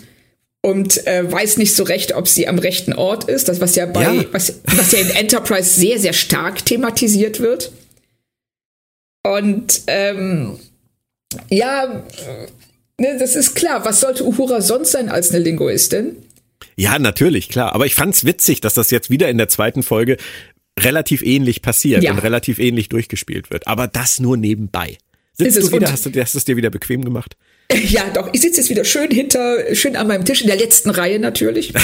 und 0.60 1.06
äh, 1.06 1.32
weiß 1.32 1.56
nicht 1.56 1.74
so 1.74 1.82
recht, 1.84 2.14
ob 2.14 2.28
sie 2.28 2.46
am 2.46 2.58
rechten 2.58 2.92
Ort 2.92 3.24
ist, 3.24 3.48
das 3.48 3.62
was 3.62 3.74
ja 3.74 3.86
bei, 3.86 4.16
ja. 4.16 4.24
Was, 4.32 4.60
was 4.64 4.92
ja 4.92 4.98
in 4.98 5.10
Enterprise 5.16 5.70
sehr, 5.80 5.98
sehr 5.98 6.12
stark 6.12 6.66
thematisiert 6.66 7.40
wird. 7.40 7.72
Und 9.24 9.80
ähm, 9.86 10.58
ja, 11.48 12.04
ne, 12.98 13.16
das 13.18 13.34
ist 13.34 13.54
klar, 13.54 13.82
was 13.86 14.00
sollte 14.00 14.26
Uhura 14.26 14.60
sonst 14.60 14.92
sein 14.92 15.08
als 15.08 15.30
eine 15.30 15.38
Linguistin? 15.38 16.16
Ja, 16.76 16.98
natürlich, 16.98 17.48
klar. 17.48 17.74
Aber 17.74 17.86
ich 17.86 17.94
fand's 17.94 18.24
witzig, 18.24 18.60
dass 18.60 18.74
das 18.74 18.90
jetzt 18.90 19.10
wieder 19.10 19.28
in 19.28 19.38
der 19.38 19.48
zweiten 19.48 19.82
Folge 19.82 20.16
relativ 20.78 21.22
ähnlich 21.22 21.62
passiert 21.62 22.02
ja. 22.02 22.12
und 22.12 22.18
relativ 22.18 22.58
ähnlich 22.58 22.88
durchgespielt 22.88 23.50
wird. 23.50 23.66
Aber 23.66 23.86
das 23.86 24.20
nur 24.20 24.36
nebenbei. 24.36 24.98
Sitzt 25.34 25.62
du 25.62 25.72
wieder? 25.72 25.90
Hast 25.90 26.06
du, 26.06 26.20
hast 26.20 26.34
du 26.34 26.38
es 26.38 26.44
dir 26.44 26.56
wieder 26.56 26.70
bequem 26.70 27.04
gemacht? 27.04 27.36
Ja, 27.88 28.10
doch. 28.10 28.28
Ich 28.34 28.42
sitze 28.42 28.60
jetzt 28.60 28.68
wieder 28.68 28.84
schön 28.84 29.10
hinter, 29.10 29.74
schön 29.74 29.96
an 29.96 30.06
meinem 30.06 30.26
Tisch, 30.26 30.42
in 30.42 30.46
der 30.46 30.56
letzten 30.56 30.90
Reihe 30.90 31.18
natürlich. 31.18 31.72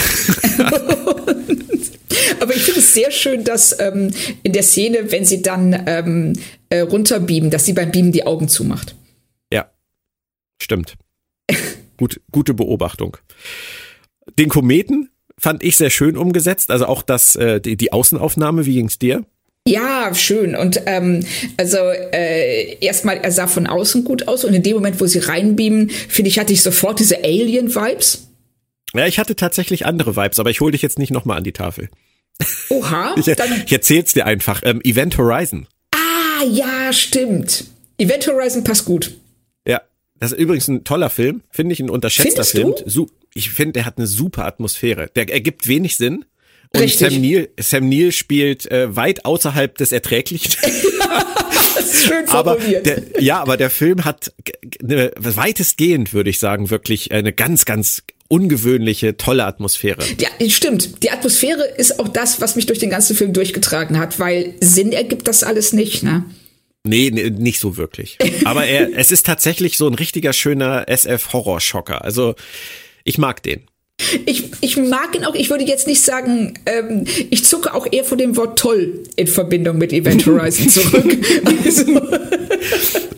Aber 2.41 2.55
ich 2.55 2.63
finde 2.63 2.81
es 2.81 2.93
sehr 2.93 3.11
schön, 3.11 3.43
dass 3.43 3.79
ähm, 3.81 4.11
in 4.43 4.53
der 4.53 4.63
Szene, 4.63 5.11
wenn 5.11 5.25
sie 5.25 5.41
dann 5.41 5.85
ähm, 5.87 6.35
äh, 6.69 6.81
runterbeamen, 6.81 7.51
dass 7.51 7.65
sie 7.65 7.73
beim 7.73 7.91
Beamen 7.91 8.13
die 8.13 8.27
Augen 8.27 8.49
zumacht. 8.49 8.97
Ja, 9.51 9.71
stimmt. 10.61 10.97
Gut, 11.97 12.21
gute 12.31 12.53
Beobachtung. 12.53 13.17
Den 14.39 14.49
Kometen 14.49 15.11
fand 15.39 15.63
ich 15.63 15.77
sehr 15.77 15.91
schön 15.91 16.17
umgesetzt, 16.17 16.71
also 16.71 16.87
auch 16.87 17.03
das, 17.03 17.37
äh, 17.37 17.61
die, 17.61 17.77
die 17.77 17.93
Außenaufnahme, 17.93 18.67
wie 18.67 18.75
ging's 18.75 18.99
dir? 18.99 19.25
Ja, 19.67 20.15
schön. 20.15 20.57
Und 20.57 20.81
ähm, 20.87 21.25
also 21.57 21.77
äh, 21.77 22.79
erstmal, 22.81 23.19
er 23.19 23.31
sah 23.31 23.47
von 23.47 23.67
außen 23.67 24.03
gut 24.03 24.27
aus 24.27 24.45
und 24.45 24.55
in 24.55 24.63
dem 24.63 24.75
Moment, 24.75 25.01
wo 25.01 25.07
sie 25.07 25.19
reinbeamen, 25.19 25.91
finde 25.91 26.29
ich, 26.31 26.39
hatte 26.39 26.53
ich 26.53 26.63
sofort 26.63 26.99
diese 27.01 27.23
Alien-Vibes. 27.23 28.29
Ja, 28.95 29.07
ich 29.07 29.19
hatte 29.19 29.37
tatsächlich 29.37 29.85
andere 29.85 30.17
Vibes, 30.17 30.41
aber 30.41 30.51
ich 30.51 30.61
hole 30.61 30.73
dich 30.73 30.83
jetzt 30.83 30.99
nicht 30.99 31.11
nochmal 31.11 31.37
an 31.37 31.45
die 31.45 31.53
Tafel. 31.53 31.91
Oha. 32.71 33.15
ich, 33.17 33.29
ich 33.29 33.73
erzähl's 33.73 34.15
dir 34.15 34.25
einfach. 34.25 34.63
Ähm, 34.65 34.81
Event 34.83 35.19
Horizon. 35.19 35.67
Ah, 35.95 36.45
ja, 36.45 36.93
stimmt. 36.93 37.65
Event 37.99 38.27
Horizon 38.27 38.65
passt 38.65 38.87
gut. 38.87 39.19
Ja, 39.67 39.83
das 40.19 40.33
ist 40.33 40.39
übrigens 40.39 40.69
ein 40.69 40.85
toller 40.85 41.11
Film, 41.11 41.43
finde 41.51 41.75
ich, 41.75 41.81
ein 41.81 41.91
unterschätzter 41.91 42.45
Findest 42.45 42.87
Film. 42.87 42.95
Du? 42.95 43.11
Ich 43.35 43.51
finde, 43.51 43.75
der 43.75 43.85
hat 43.87 43.99
eine 43.99 44.07
super 44.07 44.45
Atmosphäre. 44.47 45.11
Der 45.15 45.31
ergibt 45.31 45.69
wenig 45.69 45.97
Sinn, 45.97 46.25
und 46.75 46.83
Richtig. 46.83 47.13
Sam 47.13 47.21
Neill, 47.23 47.49
Sam 47.59 47.89
Neill 47.89 48.13
spielt 48.13 48.71
äh, 48.71 48.95
weit 48.95 49.25
außerhalb 49.25 49.77
des 49.79 49.93
Erträglichen. 49.93 50.53
das 51.75 51.95
ist 51.95 52.05
schön. 52.05 52.29
Aber 52.29 52.57
der, 52.57 53.03
ja, 53.21 53.41
aber 53.41 53.57
der 53.57 53.71
Film 53.71 54.05
hat 54.05 54.33
eine, 54.83 55.11
weitestgehend, 55.17 56.13
würde 56.13 56.29
ich 56.29 56.39
sagen, 56.39 56.69
wirklich 56.69 57.11
eine 57.13 57.33
ganz, 57.33 57.65
ganz 57.65 58.03
ungewöhnliche, 58.29 59.17
tolle 59.17 59.45
Atmosphäre. 59.45 60.03
Ja, 60.19 60.29
stimmt. 60.51 61.03
Die 61.03 61.11
Atmosphäre 61.11 61.65
ist 61.65 61.99
auch 61.99 62.09
das, 62.09 62.43
was 62.43 62.57
mich 62.57 62.67
durch 62.67 62.79
den 62.79 62.91
ganzen 62.91 63.17
Film 63.17 63.33
durchgetragen 63.33 63.99
hat, 63.99 64.19
weil 64.19 64.55
Sinn 64.61 64.93
ergibt 64.93 65.27
das 65.27 65.43
alles 65.43 65.73
nicht, 65.73 66.03
ne? 66.03 66.25
Nee, 66.85 67.11
nee 67.11 67.31
nicht 67.31 67.61
so 67.61 67.79
wirklich. 67.79 68.19
Aber 68.45 68.67
er, 68.67 68.91
es 68.97 69.11
ist 69.11 69.25
tatsächlich 69.25 69.79
so 69.79 69.87
ein 69.87 69.95
richtiger 69.95 70.35
schöner 70.35 70.87
SF-Horrorschocker. 70.89 72.05
Also 72.05 72.35
ich 73.09 73.17
mag 73.19 73.43
den. 73.43 73.63
Ich, 74.27 74.51
ich 74.61 74.77
mag 74.77 75.17
ihn 75.17 75.25
auch, 75.25 75.35
ich 75.35 75.51
würde 75.51 75.65
jetzt 75.65 75.87
nicht 75.87 76.03
sagen, 76.03 76.55
ähm, 76.67 77.05
ich 77.31 77.45
zucke 77.45 77.75
auch 77.75 77.87
eher 77.91 78.05
vor 78.05 78.17
dem 78.17 78.37
Wort 78.37 78.59
toll 78.59 79.03
in 79.17 79.27
Verbindung 79.27 79.79
mit 79.79 79.93
Event 79.93 80.25
Horizon 80.25 80.69
zurück. 80.69 81.05
also, 81.65 82.01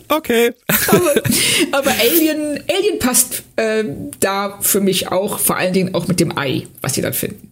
okay. 0.07 0.51
aber, 0.87 1.13
aber 1.71 1.91
Alien, 1.99 2.63
Alien 2.67 2.99
passt 2.99 3.43
äh, 3.57 3.83
da 4.19 4.57
für 4.61 4.79
mich 4.79 5.09
auch, 5.09 5.37
vor 5.37 5.57
allen 5.57 5.73
Dingen 5.73 5.93
auch 5.93 6.07
mit 6.07 6.19
dem 6.19 6.35
Ei, 6.37 6.63
was 6.81 6.95
sie 6.95 7.01
dann 7.01 7.13
finden 7.13 7.50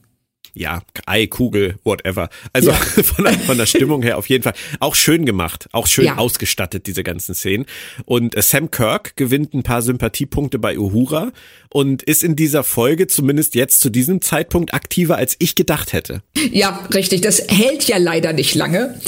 ja, 0.53 0.81
Ei, 1.05 1.27
Kugel, 1.27 1.75
whatever. 1.83 2.29
Also 2.53 2.71
ja. 2.71 2.75
von, 3.03 3.25
der, 3.25 3.33
von, 3.33 3.57
der 3.57 3.65
Stimmung 3.65 4.01
her 4.01 4.17
auf 4.17 4.29
jeden 4.29 4.43
Fall. 4.43 4.53
Auch 4.79 4.95
schön 4.95 5.25
gemacht, 5.25 5.67
auch 5.71 5.88
schön 5.88 6.05
ja. 6.05 6.17
ausgestattet, 6.17 6.88
diese 6.88 7.03
ganzen 7.03 7.35
Szenen. 7.35 7.65
Und 8.05 8.35
äh, 8.35 8.41
Sam 8.41 8.71
Kirk 8.71 9.15
gewinnt 9.15 9.53
ein 9.53 9.63
paar 9.63 9.81
Sympathiepunkte 9.81 10.59
bei 10.59 10.77
Uhura 10.77 11.31
und 11.69 12.03
ist 12.03 12.23
in 12.23 12.35
dieser 12.35 12.63
Folge 12.63 13.07
zumindest 13.07 13.55
jetzt 13.55 13.79
zu 13.79 13.89
diesem 13.89 14.21
Zeitpunkt 14.21 14.73
aktiver, 14.73 15.17
als 15.17 15.35
ich 15.39 15.55
gedacht 15.55 15.93
hätte. 15.93 16.21
Ja, 16.51 16.88
richtig. 16.93 17.21
Das 17.21 17.43
hält 17.47 17.85
ja 17.85 17.97
leider 17.97 18.33
nicht 18.33 18.55
lange. 18.55 18.99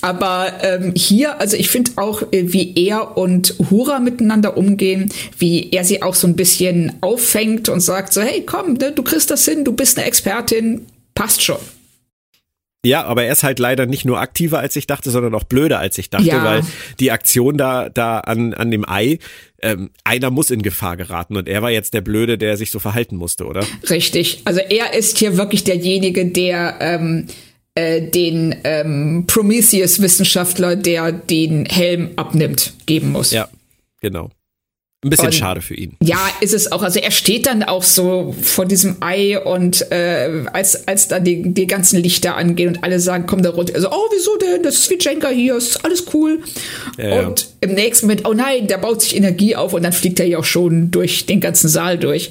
Aber 0.00 0.52
ähm, 0.62 0.92
hier, 0.96 1.40
also 1.40 1.56
ich 1.56 1.68
finde 1.68 1.92
auch, 1.96 2.22
äh, 2.32 2.52
wie 2.52 2.74
er 2.76 3.16
und 3.16 3.58
Uhura 3.58 4.00
miteinander 4.00 4.56
umgehen, 4.56 5.10
wie 5.38 5.70
er 5.70 5.84
sie 5.84 6.02
auch 6.02 6.14
so 6.14 6.26
ein 6.26 6.36
bisschen 6.36 6.92
auffängt 7.00 7.68
und 7.68 7.80
sagt 7.80 8.12
so, 8.12 8.20
hey, 8.20 8.44
komm, 8.44 8.74
ne, 8.74 8.92
du 8.92 9.02
kriegst 9.02 9.30
das 9.30 9.44
hin, 9.44 9.64
du 9.64 9.72
bist 9.72 9.98
eine 9.98 10.06
Expertin, 10.06 10.86
passt 11.20 11.42
schon. 11.42 11.58
Ja, 12.82 13.04
aber 13.04 13.24
er 13.24 13.32
ist 13.32 13.42
halt 13.42 13.58
leider 13.58 13.84
nicht 13.84 14.06
nur 14.06 14.20
aktiver 14.20 14.58
als 14.58 14.74
ich 14.74 14.86
dachte, 14.86 15.10
sondern 15.10 15.34
auch 15.34 15.44
blöder 15.44 15.78
als 15.78 15.98
ich 15.98 16.08
dachte, 16.08 16.28
ja. 16.28 16.42
weil 16.42 16.62
die 16.98 17.10
Aktion 17.10 17.58
da 17.58 17.90
da 17.90 18.20
an 18.20 18.54
an 18.54 18.70
dem 18.70 18.88
Ei, 18.88 19.18
ähm, 19.60 19.90
einer 20.02 20.30
muss 20.30 20.50
in 20.50 20.62
Gefahr 20.62 20.96
geraten 20.96 21.36
und 21.36 21.46
er 21.46 21.60
war 21.60 21.70
jetzt 21.70 21.92
der 21.92 22.00
Blöde, 22.00 22.38
der 22.38 22.56
sich 22.56 22.70
so 22.70 22.78
verhalten 22.78 23.16
musste, 23.16 23.44
oder? 23.44 23.66
Richtig. 23.90 24.40
Also 24.46 24.60
er 24.60 24.94
ist 24.94 25.18
hier 25.18 25.36
wirklich 25.36 25.64
derjenige, 25.64 26.24
der 26.24 26.78
ähm, 26.80 27.26
äh, 27.74 28.00
den 28.00 28.56
ähm, 28.64 29.24
Prometheus-Wissenschaftler, 29.26 30.76
der 30.76 31.12
den 31.12 31.66
Helm 31.66 32.12
abnimmt, 32.16 32.72
geben 32.86 33.12
muss. 33.12 33.30
Ja, 33.30 33.50
genau. 34.00 34.30
Ein 35.02 35.08
bisschen 35.08 35.26
und, 35.26 35.34
schade 35.34 35.62
für 35.62 35.74
ihn. 35.74 35.96
Ja, 36.02 36.18
ist 36.42 36.52
es 36.52 36.70
auch. 36.72 36.82
Also 36.82 37.00
er 37.00 37.10
steht 37.10 37.46
dann 37.46 37.62
auch 37.62 37.82
so 37.82 38.34
vor 38.42 38.66
diesem 38.66 38.96
Ei 39.00 39.38
und 39.38 39.90
äh, 39.90 40.44
als, 40.52 40.86
als 40.86 41.08
dann 41.08 41.24
die, 41.24 41.54
die 41.54 41.66
ganzen 41.66 42.02
Lichter 42.02 42.36
angehen 42.36 42.68
und 42.76 42.84
alle 42.84 43.00
sagen, 43.00 43.24
komm 43.26 43.42
da 43.42 43.48
runter. 43.48 43.74
Also, 43.74 43.90
oh, 43.90 44.08
wieso 44.12 44.36
denn? 44.36 44.62
Das 44.62 44.74
ist 44.74 44.90
wie 44.90 44.98
Jenga 45.00 45.28
hier, 45.28 45.56
ist 45.56 45.82
alles 45.86 46.04
cool. 46.12 46.40
Ja, 46.98 47.26
und 47.26 47.48
im 47.62 47.74
nächsten 47.74 48.06
Moment, 48.06 48.28
oh 48.28 48.34
nein, 48.34 48.66
da 48.66 48.76
baut 48.76 49.00
sich 49.00 49.16
Energie 49.16 49.56
auf 49.56 49.72
und 49.72 49.84
dann 49.84 49.94
fliegt 49.94 50.20
er 50.20 50.26
ja 50.26 50.36
auch 50.36 50.44
schon 50.44 50.90
durch 50.90 51.24
den 51.24 51.40
ganzen 51.40 51.68
Saal 51.68 51.96
durch. 51.98 52.30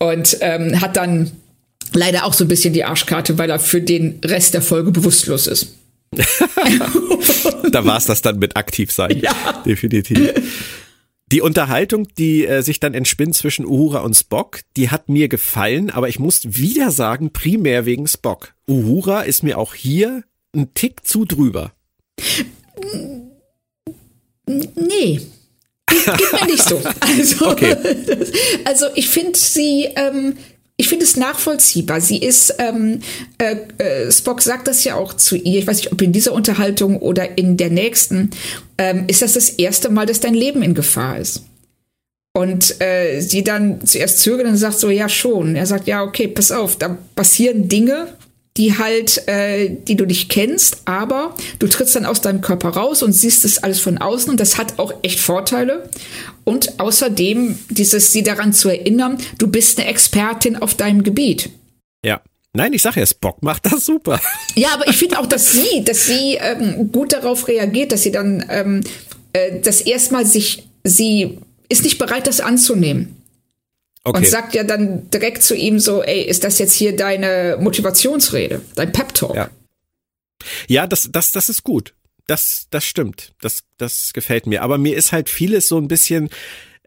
Und 0.00 0.36
ähm, 0.40 0.80
hat 0.80 0.96
dann 0.96 1.30
leider 1.92 2.24
auch 2.24 2.32
so 2.32 2.44
ein 2.44 2.48
bisschen 2.48 2.74
die 2.74 2.82
Arschkarte, 2.82 3.38
weil 3.38 3.50
er 3.50 3.60
für 3.60 3.80
den 3.80 4.18
Rest 4.24 4.54
der 4.54 4.62
Folge 4.62 4.90
bewusstlos 4.90 5.46
ist. 5.46 5.76
da 7.70 7.84
war 7.84 7.98
es 7.98 8.06
das 8.06 8.20
dann 8.20 8.40
mit 8.40 8.56
aktiv 8.56 8.90
sein. 8.90 9.16
Ja. 9.20 9.62
Definitiv. 9.64 10.32
Die 11.32 11.42
Unterhaltung, 11.42 12.08
die 12.18 12.44
äh, 12.44 12.62
sich 12.62 12.80
dann 12.80 12.92
entspinnt 12.92 13.36
zwischen 13.36 13.64
Uhura 13.64 14.00
und 14.00 14.14
Spock, 14.14 14.62
die 14.76 14.90
hat 14.90 15.08
mir 15.08 15.28
gefallen, 15.28 15.90
aber 15.90 16.08
ich 16.08 16.18
muss 16.18 16.40
wieder 16.44 16.90
sagen, 16.90 17.32
primär 17.32 17.86
wegen 17.86 18.08
Spock. 18.08 18.54
Uhura 18.66 19.22
ist 19.22 19.44
mir 19.44 19.56
auch 19.56 19.74
hier 19.74 20.24
ein 20.56 20.74
Tick 20.74 21.06
zu 21.06 21.24
drüber. 21.24 21.72
Nee. 24.46 25.20
Geht 25.86 26.32
mir 26.32 26.46
nicht 26.46 26.64
so. 26.64 26.82
Also, 27.00 27.50
okay. 27.50 27.76
also 28.64 28.86
ich 28.96 29.08
finde 29.08 29.38
sie, 29.38 29.88
ähm, 29.94 30.36
ich 30.80 30.88
finde 30.88 31.04
es 31.04 31.18
nachvollziehbar. 31.18 32.00
Sie 32.00 32.16
ist, 32.16 32.54
ähm, 32.56 33.00
äh, 33.36 33.56
äh, 33.76 34.10
Spock 34.10 34.40
sagt 34.40 34.66
das 34.66 34.82
ja 34.82 34.94
auch 34.94 35.12
zu 35.12 35.36
ihr, 35.36 35.58
ich 35.58 35.66
weiß 35.66 35.76
nicht, 35.76 35.92
ob 35.92 36.00
in 36.00 36.10
dieser 36.10 36.32
Unterhaltung 36.32 36.96
oder 36.96 37.36
in 37.36 37.58
der 37.58 37.68
nächsten, 37.68 38.30
ähm, 38.78 39.04
ist 39.06 39.20
das 39.20 39.34
das 39.34 39.50
erste 39.50 39.90
Mal, 39.90 40.06
dass 40.06 40.20
dein 40.20 40.32
Leben 40.32 40.62
in 40.62 40.72
Gefahr 40.72 41.18
ist. 41.18 41.44
Und 42.32 42.80
äh, 42.80 43.20
sie 43.20 43.44
dann 43.44 43.84
zuerst 43.84 44.20
zögert 44.20 44.46
und 44.46 44.56
sagt 44.56 44.78
so, 44.78 44.88
ja 44.88 45.10
schon. 45.10 45.54
Er 45.54 45.66
sagt, 45.66 45.86
ja, 45.86 46.02
okay, 46.02 46.28
pass 46.28 46.50
auf, 46.50 46.76
da 46.76 46.96
passieren 47.14 47.68
Dinge, 47.68 48.14
die 48.56 48.76
halt, 48.78 49.28
äh, 49.28 49.70
die 49.70 49.96
du 49.96 50.04
nicht 50.04 50.28
kennst, 50.28 50.82
aber 50.84 51.34
du 51.58 51.68
trittst 51.68 51.94
dann 51.96 52.04
aus 52.04 52.20
deinem 52.20 52.40
Körper 52.40 52.70
raus 52.70 53.02
und 53.02 53.12
siehst 53.12 53.44
es 53.44 53.62
alles 53.62 53.80
von 53.80 53.98
außen 53.98 54.30
und 54.30 54.40
das 54.40 54.58
hat 54.58 54.78
auch 54.78 54.92
echt 55.02 55.20
Vorteile. 55.20 55.88
Und 56.44 56.80
außerdem 56.80 57.58
dieses, 57.68 58.12
sie 58.12 58.22
daran 58.22 58.52
zu 58.52 58.68
erinnern, 58.68 59.18
du 59.38 59.46
bist 59.46 59.78
eine 59.78 59.88
Expertin 59.88 60.56
auf 60.56 60.74
deinem 60.74 61.02
Gebiet. 61.04 61.50
Ja. 62.04 62.20
Nein, 62.52 62.72
ich 62.72 62.82
sage 62.82 62.98
ja, 62.98 63.06
Spock 63.06 63.42
macht 63.44 63.66
das 63.66 63.86
super. 63.86 64.20
Ja, 64.56 64.70
aber 64.74 64.88
ich 64.88 64.96
finde 64.96 65.20
auch, 65.20 65.26
dass 65.26 65.52
sie, 65.52 65.84
dass 65.84 66.06
sie 66.06 66.34
ähm, 66.34 66.90
gut 66.90 67.12
darauf 67.12 67.46
reagiert, 67.46 67.92
dass 67.92 68.02
sie 68.02 68.10
dann 68.10 68.44
ähm, 68.48 68.82
äh, 69.32 69.60
das 69.60 69.80
erstmal 69.80 70.26
sich, 70.26 70.68
sie 70.82 71.38
ist 71.68 71.84
nicht 71.84 71.98
bereit, 71.98 72.26
das 72.26 72.40
anzunehmen. 72.40 73.19
Okay. 74.02 74.18
Und 74.18 74.26
sagt 74.26 74.54
ja 74.54 74.64
dann 74.64 75.10
direkt 75.10 75.42
zu 75.42 75.54
ihm 75.54 75.78
so, 75.78 76.02
ey, 76.02 76.22
ist 76.22 76.44
das 76.44 76.58
jetzt 76.58 76.72
hier 76.72 76.96
deine 76.96 77.58
Motivationsrede, 77.60 78.62
dein 78.74 78.92
Pep-Talk? 78.92 79.36
Ja, 79.36 79.50
ja 80.68 80.86
das, 80.86 81.10
das, 81.12 81.32
das 81.32 81.48
ist 81.50 81.64
gut. 81.64 81.94
Das, 82.26 82.66
das 82.70 82.84
stimmt. 82.84 83.34
Das, 83.40 83.64
das 83.76 84.12
gefällt 84.12 84.46
mir. 84.46 84.62
Aber 84.62 84.78
mir 84.78 84.96
ist 84.96 85.12
halt 85.12 85.28
vieles 85.28 85.68
so 85.68 85.76
ein 85.76 85.88
bisschen, 85.88 86.30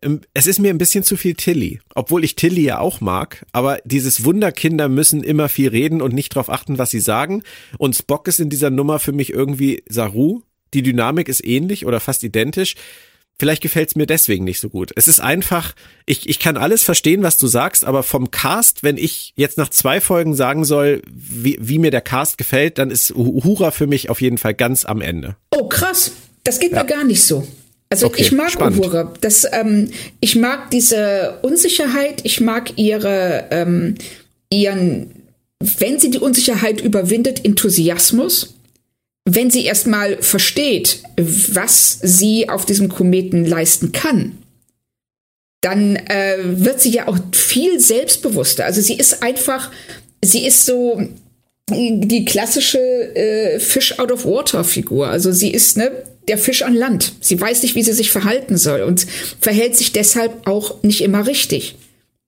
ähm, 0.02 0.22
es 0.34 0.48
ist 0.48 0.60
mir 0.60 0.72
ein 0.72 0.78
bisschen 0.80 1.04
zu 1.04 1.16
viel 1.16 1.36
Tilly. 1.36 1.82
Obwohl 1.94 2.24
ich 2.24 2.36
Tilly 2.36 2.64
ja 2.64 2.80
auch 2.80 3.00
mag. 3.00 3.46
Aber 3.52 3.78
dieses 3.84 4.24
Wunderkinder 4.24 4.90
müssen 4.90 5.24
immer 5.24 5.50
viel 5.50 5.70
reden 5.70 6.02
und 6.02 6.14
nicht 6.14 6.36
darauf 6.36 6.50
achten, 6.50 6.80
was 6.80 6.90
sie 6.90 7.00
sagen. 7.00 7.44
Und 7.78 7.96
Spock 7.96 8.28
ist 8.28 8.40
in 8.40 8.50
dieser 8.50 8.72
Nummer 8.72 8.98
für 9.00 9.12
mich 9.12 9.32
irgendwie 9.32 9.84
Saru. 9.88 10.42
Die 10.74 10.82
Dynamik 10.82 11.28
ist 11.28 11.46
ähnlich 11.46 11.86
oder 11.86 12.00
fast 12.00 12.24
identisch. 12.24 12.76
Vielleicht 13.40 13.64
gefällt 13.64 13.90
es 13.90 13.96
mir 13.96 14.06
deswegen 14.06 14.44
nicht 14.44 14.60
so 14.60 14.70
gut. 14.70 14.92
Es 14.96 15.08
ist 15.08 15.20
einfach, 15.20 15.74
ich, 16.06 16.30
ich 16.30 16.40
kann 16.40 16.56
alles 16.56 16.84
verstehen, 16.84 17.24
was 17.24 17.38
du 17.38 17.48
sagst, 17.48 17.84
aber 17.84 18.04
vom 18.04 18.30
Cast, 18.30 18.84
wenn 18.84 18.96
ich 18.96 19.34
jetzt 19.36 19.58
nach 19.58 19.70
zwei 19.70 20.02
Folgen 20.02 20.36
sagen 20.36 20.66
soll, 20.66 21.02
wie, 21.12 21.58
wie 21.60 21.80
mir 21.80 21.90
der 21.90 22.02
Cast 22.02 22.38
gefällt, 22.38 22.78
dann 22.78 22.92
ist 22.92 23.12
Uhura 23.12 23.72
für 23.72 23.88
mich 23.88 24.10
auf 24.10 24.22
jeden 24.22 24.38
Fall 24.38 24.54
ganz 24.54 24.86
am 24.86 25.02
Ende. 25.02 25.36
Oh, 25.52 25.68
krass. 25.68 26.12
Das 26.44 26.60
geht 26.60 26.74
ja. 26.74 26.84
mir 26.84 26.86
gar 26.90 27.04
nicht 27.04 27.24
so. 27.24 27.48
Also 27.90 28.08
okay, 28.08 28.22
ich 28.22 28.32
mag 28.32 28.52
spannend. 28.52 28.80
Uhura. 28.80 29.14
Das, 29.22 29.48
ähm, 29.52 29.90
ich 30.20 30.36
mag 30.36 30.70
diese 30.72 31.40
Unsicherheit, 31.42 32.22
ich 32.24 32.40
mag 32.40 32.78
ihre, 32.78 33.46
ähm, 33.52 33.96
ihren, 34.50 35.12
wenn 35.60 36.00
sie 36.00 36.12
die 36.12 36.20
Unsicherheit 36.20 36.82
überwindet, 36.82 37.44
Enthusiasmus 37.44 38.56
wenn 39.26 39.50
sie 39.50 39.66
erstmal 39.66 40.22
versteht, 40.22 41.02
was 41.18 42.00
sie 42.02 42.50
auf 42.50 42.66
diesem 42.66 42.90
Kometen 42.90 43.46
leisten 43.46 43.92
kann, 43.92 44.38
dann 45.62 45.96
äh, 45.96 46.38
wird 46.44 46.82
sie 46.82 46.92
ja 46.92 47.08
auch 47.08 47.18
viel 47.32 47.80
selbstbewusster. 47.80 48.66
Also 48.66 48.82
sie 48.82 48.96
ist 48.96 49.24
einfach, 49.24 49.72
sie 50.22 50.46
ist 50.46 50.66
so 50.66 51.02
die 51.70 52.26
klassische 52.26 52.80
äh, 53.16 53.60
Fish 53.60 53.98
out 53.98 54.12
of 54.12 54.26
water 54.26 54.66
Figur. 54.66 55.08
Also 55.08 55.32
sie 55.32 55.52
ist 55.52 55.78
ne 55.78 55.92
der 56.28 56.38
Fisch 56.38 56.62
an 56.62 56.74
Land. 56.74 57.14
Sie 57.22 57.40
weiß 57.40 57.64
nicht, 57.64 57.76
wie 57.76 57.84
sie 57.84 57.94
sich 57.94 58.12
verhalten 58.12 58.58
soll 58.58 58.82
und 58.82 59.06
verhält 59.40 59.76
sich 59.76 59.92
deshalb 59.92 60.48
auch 60.48 60.82
nicht 60.84 61.02
immer 61.02 61.28
richtig. 61.28 61.76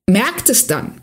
Merkt 0.09 0.49
es 0.49 0.67
dann 0.67 1.01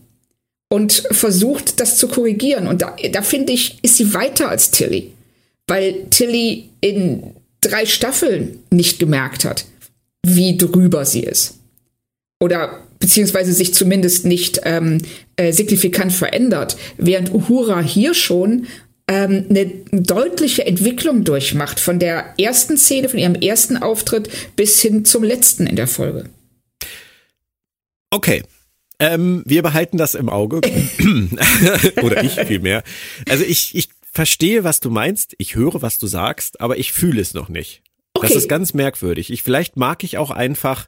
und 0.70 1.04
versucht, 1.10 1.80
das 1.80 1.96
zu 1.96 2.08
korrigieren. 2.08 2.66
Und 2.66 2.82
da, 2.82 2.96
da 3.10 3.22
finde 3.22 3.52
ich, 3.52 3.78
ist 3.82 3.96
sie 3.96 4.14
weiter 4.14 4.48
als 4.48 4.70
Tilly, 4.70 5.11
weil 5.72 6.04
Tilly 6.10 6.68
in 6.82 7.32
drei 7.62 7.86
Staffeln 7.86 8.58
nicht 8.68 8.98
gemerkt 8.98 9.46
hat, 9.46 9.64
wie 10.22 10.58
drüber 10.58 11.06
sie 11.06 11.22
ist 11.22 11.60
oder 12.42 12.82
beziehungsweise 12.98 13.54
sich 13.54 13.72
zumindest 13.72 14.26
nicht 14.26 14.60
ähm, 14.64 14.98
äh, 15.36 15.50
signifikant 15.50 16.12
verändert, 16.12 16.76
während 16.98 17.32
Uhura 17.32 17.80
hier 17.80 18.12
schon 18.12 18.66
ähm, 19.08 19.46
eine 19.48 19.64
deutliche 19.92 20.66
Entwicklung 20.66 21.24
durchmacht 21.24 21.80
von 21.80 21.98
der 21.98 22.34
ersten 22.38 22.76
Szene, 22.76 23.08
von 23.08 23.18
ihrem 23.18 23.36
ersten 23.36 23.78
Auftritt 23.78 24.28
bis 24.56 24.78
hin 24.82 25.06
zum 25.06 25.22
letzten 25.22 25.66
in 25.66 25.76
der 25.76 25.88
Folge. 25.88 26.28
Okay. 28.10 28.42
Ähm, 28.98 29.42
wir 29.46 29.62
behalten 29.62 29.96
das 29.96 30.14
im 30.14 30.28
Auge. 30.28 30.60
Oder 32.02 32.22
ich 32.22 32.34
vielmehr. 32.34 32.82
Also 33.26 33.42
ich, 33.42 33.74
ich 33.74 33.88
verstehe, 34.12 34.62
was 34.62 34.80
du 34.80 34.90
meinst, 34.90 35.34
ich 35.38 35.56
höre, 35.56 35.82
was 35.82 35.98
du 35.98 36.06
sagst, 36.06 36.60
aber 36.60 36.78
ich 36.78 36.92
fühle 36.92 37.20
es 37.20 37.34
noch 37.34 37.48
nicht. 37.48 37.82
Okay. 38.14 38.28
Das 38.28 38.36
ist 38.36 38.48
ganz 38.48 38.74
merkwürdig. 38.74 39.32
Ich, 39.32 39.42
vielleicht 39.42 39.76
mag 39.76 40.04
ich 40.04 40.18
auch 40.18 40.30
einfach 40.30 40.86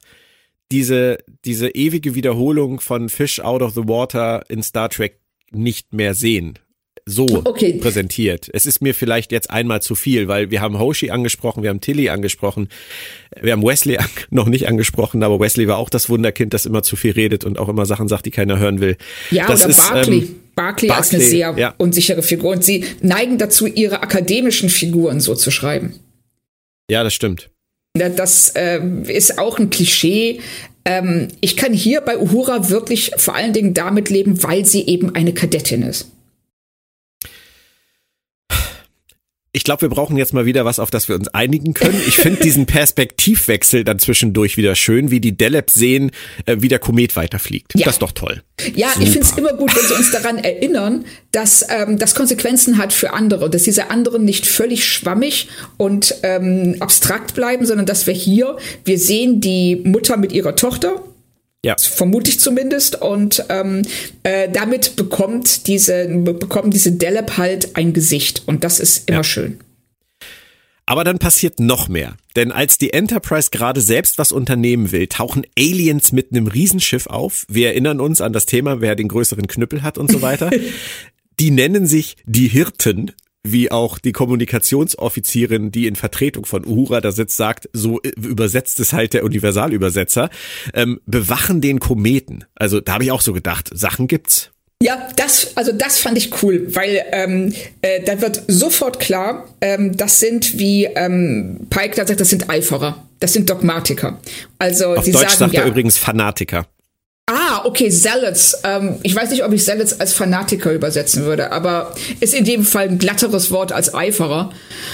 diese, 0.71 1.17
diese 1.43 1.69
ewige 1.69 2.15
Wiederholung 2.15 2.79
von 2.79 3.09
Fish 3.09 3.39
out 3.39 3.61
of 3.61 3.73
the 3.73 3.87
water 3.87 4.43
in 4.47 4.63
Star 4.63 4.89
Trek 4.89 5.19
nicht 5.51 5.93
mehr 5.93 6.13
sehen. 6.13 6.59
So 7.07 7.25
okay. 7.45 7.73
präsentiert. 7.73 8.49
Es 8.51 8.65
ist 8.65 8.81
mir 8.81 8.95
vielleicht 8.95 9.31
jetzt 9.31 9.51
einmal 9.51 9.79
zu 9.81 9.93
viel, 9.93 10.27
weil 10.27 10.49
wir 10.49 10.61
haben 10.61 10.79
Hoshi 10.79 11.11
angesprochen, 11.11 11.61
wir 11.61 11.69
haben 11.69 11.81
Tilly 11.81 12.09
angesprochen, 12.09 12.69
wir 13.39 13.51
haben 13.51 13.63
Wesley 13.63 13.99
noch 14.31 14.47
nicht 14.47 14.67
angesprochen, 14.67 15.21
aber 15.21 15.39
Wesley 15.39 15.67
war 15.67 15.77
auch 15.77 15.91
das 15.91 16.09
Wunderkind, 16.09 16.53
das 16.53 16.65
immer 16.65 16.81
zu 16.81 16.95
viel 16.95 17.11
redet 17.11 17.43
und 17.43 17.59
auch 17.59 17.69
immer 17.69 17.85
Sachen 17.85 18.07
sagt, 18.07 18.25
die 18.25 18.31
keiner 18.31 18.57
hören 18.57 18.81
will. 18.81 18.97
Ja, 19.29 19.45
das 19.45 19.61
oder 19.61 19.69
ist, 19.69 19.77
Barclay. 19.77 20.17
Ähm, 20.17 20.35
Barclay, 20.55 20.87
Barclay 20.87 21.01
ist 21.01 21.13
eine 21.13 21.23
sehr 21.23 21.53
ja. 21.57 21.73
unsichere 21.77 22.23
Figur 22.23 22.51
und 22.51 22.63
sie 22.63 22.85
neigen 23.01 23.37
dazu, 23.37 23.67
ihre 23.67 24.01
akademischen 24.01 24.69
Figuren 24.69 25.19
so 25.19 25.35
zu 25.35 25.51
schreiben. 25.51 25.99
Ja, 26.89 27.03
das 27.03 27.13
stimmt. 27.13 27.49
Das 27.93 28.49
äh, 28.55 28.81
ist 29.07 29.37
auch 29.39 29.59
ein 29.59 29.69
Klischee. 29.69 30.41
Ähm, 30.85 31.29
ich 31.41 31.55
kann 31.55 31.73
hier 31.73 32.01
bei 32.01 32.17
Uhura 32.17 32.69
wirklich 32.69 33.11
vor 33.17 33.35
allen 33.35 33.53
Dingen 33.53 33.73
damit 33.73 34.09
leben, 34.09 34.43
weil 34.43 34.65
sie 34.65 34.85
eben 34.85 35.15
eine 35.15 35.33
Kadettin 35.33 35.81
ist. 35.83 36.11
Ich 39.55 39.63
glaube, 39.63 39.83
wir 39.83 39.89
brauchen 39.89 40.17
jetzt 40.17 40.33
mal 40.33 40.45
wieder 40.45 40.65
was, 40.65 40.79
auf 40.79 40.91
das 40.91 41.07
wir 41.07 41.15
uns 41.15 41.29
einigen 41.29 41.73
können. 41.73 41.97
Ich 42.05 42.17
finde 42.17 42.41
diesen 42.41 42.65
Perspektivwechsel 42.65 43.85
dann 43.85 43.99
zwischendurch 43.99 44.57
wieder 44.57 44.75
schön, 44.75 45.11
wie 45.11 45.21
die 45.21 45.37
Deleb 45.37 45.69
sehen, 45.69 46.11
äh, 46.45 46.57
wie 46.59 46.67
der 46.67 46.79
Komet 46.79 47.15
weiterfliegt. 47.15 47.71
Ja. 47.73 47.85
Das 47.85 47.95
ist 47.95 48.01
doch 48.01 48.11
toll. 48.11 48.43
Ja, 48.75 48.89
Super. 48.89 49.01
ich 49.01 49.11
finde 49.11 49.27
es 49.27 49.37
immer 49.37 49.53
gut, 49.53 49.73
wenn 49.73 49.87
sie 49.87 49.93
uns 49.93 50.11
daran 50.11 50.39
erinnern, 50.39 51.05
dass 51.31 51.65
ähm, 51.69 51.97
das 51.97 52.15
Konsequenzen 52.15 52.77
hat 52.77 52.91
für 52.91 53.13
andere, 53.13 53.49
dass 53.49 53.63
diese 53.63 53.89
anderen 53.91 54.25
nicht 54.25 54.45
völlig 54.45 54.83
schwammig 54.83 55.47
und 55.77 56.15
ähm, 56.23 56.75
abstrakt 56.81 57.33
bleiben, 57.33 57.65
sondern 57.65 57.85
dass 57.85 58.07
wir 58.07 58.13
hier, 58.13 58.57
wir 58.83 58.99
sehen 58.99 59.39
die 59.39 59.77
Mutter 59.85 60.17
mit 60.17 60.33
ihrer 60.33 60.57
Tochter, 60.57 61.01
ja. 61.65 61.75
Vermute 61.79 62.29
ich 62.29 62.39
zumindest. 62.39 63.01
Und 63.01 63.43
ähm, 63.49 63.81
äh, 64.21 64.49
damit 64.49 64.95
bekommt 64.95 65.65
diese, 65.65 66.07
bekommt 66.07 66.75
diese 66.75 66.91
Delep 66.91 67.37
halt 67.37 67.75
ein 67.75 67.91
Gesicht. 67.91 68.43
Und 68.45 68.63
das 68.63 68.79
ist 68.79 69.09
immer 69.09 69.19
ja. 69.19 69.23
schön. 69.23 69.57
Aber 70.85 71.03
dann 71.03 71.17
passiert 71.17 71.59
noch 71.59 71.87
mehr. 71.87 72.17
Denn 72.35 72.51
als 72.51 72.77
die 72.77 72.93
Enterprise 72.93 73.49
gerade 73.49 73.81
selbst 73.81 74.19
was 74.19 74.31
unternehmen 74.31 74.91
will, 74.91 75.07
tauchen 75.07 75.47
Aliens 75.57 76.11
mit 76.11 76.31
einem 76.31 76.45
Riesenschiff 76.45 77.07
auf. 77.07 77.45
Wir 77.49 77.69
erinnern 77.69 77.99
uns 77.99 78.21
an 78.21 78.31
das 78.31 78.45
Thema, 78.45 78.79
wer 78.81 78.95
den 78.95 79.07
größeren 79.07 79.47
Knüppel 79.47 79.81
hat 79.81 79.97
und 79.97 80.11
so 80.11 80.21
weiter. 80.21 80.51
die 81.39 81.49
nennen 81.49 81.87
sich 81.87 82.17
die 82.25 82.47
Hirten 82.47 83.11
wie 83.51 83.71
auch 83.71 83.99
die 83.99 84.11
Kommunikationsoffizierin, 84.11 85.71
die 85.71 85.87
in 85.87 85.95
Vertretung 85.95 86.45
von 86.45 86.65
Uhura 86.65 87.01
da 87.01 87.11
sitzt, 87.11 87.37
sagt, 87.37 87.69
so 87.73 88.01
übersetzt 88.01 88.79
es 88.79 88.93
halt 88.93 89.13
der 89.13 89.23
Universalübersetzer, 89.23 90.29
ähm, 90.73 90.99
bewachen 91.05 91.61
den 91.61 91.79
Kometen. 91.79 92.45
Also 92.55 92.81
da 92.81 92.93
habe 92.93 93.03
ich 93.03 93.11
auch 93.11 93.21
so 93.21 93.33
gedacht, 93.33 93.69
Sachen 93.73 94.07
gibt's. 94.07 94.51
Ja, 94.83 95.07
das, 95.15 95.55
also 95.55 95.71
das 95.71 95.99
fand 95.99 96.17
ich 96.17 96.43
cool, 96.43 96.67
weil 96.75 97.01
ähm, 97.11 97.53
äh, 97.81 98.03
da 98.03 98.21
wird 98.21 98.43
sofort 98.47 98.99
klar, 98.99 99.47
ähm, 99.61 99.95
das 99.95 100.19
sind 100.19 100.59
wie 100.59 100.85
ähm, 100.85 101.67
Pike 101.69 101.95
da 101.95 102.05
sagt, 102.05 102.19
das 102.19 102.29
sind 102.29 102.49
Eiferer, 102.49 103.05
das 103.19 103.31
sind 103.31 103.49
Dogmatiker. 103.49 104.19
Also 104.59 104.95
Auf 104.95 105.05
sie 105.05 105.11
Deutsch 105.11 105.29
sagen 105.29 105.37
sagt 105.37 105.53
ja, 105.53 105.61
er 105.61 105.67
übrigens 105.67 105.97
Fanatiker. 105.97 106.67
Okay, 107.65 107.89
Zealots. 107.89 108.59
Ähm, 108.63 108.97
ich 109.01 109.15
weiß 109.15 109.31
nicht, 109.31 109.43
ob 109.43 109.51
ich 109.51 109.63
Zealots 109.65 109.99
als 109.99 110.13
Fanatiker 110.13 110.71
übersetzen 110.71 111.23
würde, 111.23 111.51
aber 111.51 111.95
ist 112.19 112.35
in 112.35 112.45
jedem 112.45 112.63
Fall 112.63 112.87
ein 112.87 112.99
glatteres 112.99 113.49
Wort 113.49 113.71
als 113.71 113.91
Eiferer. 113.91 114.51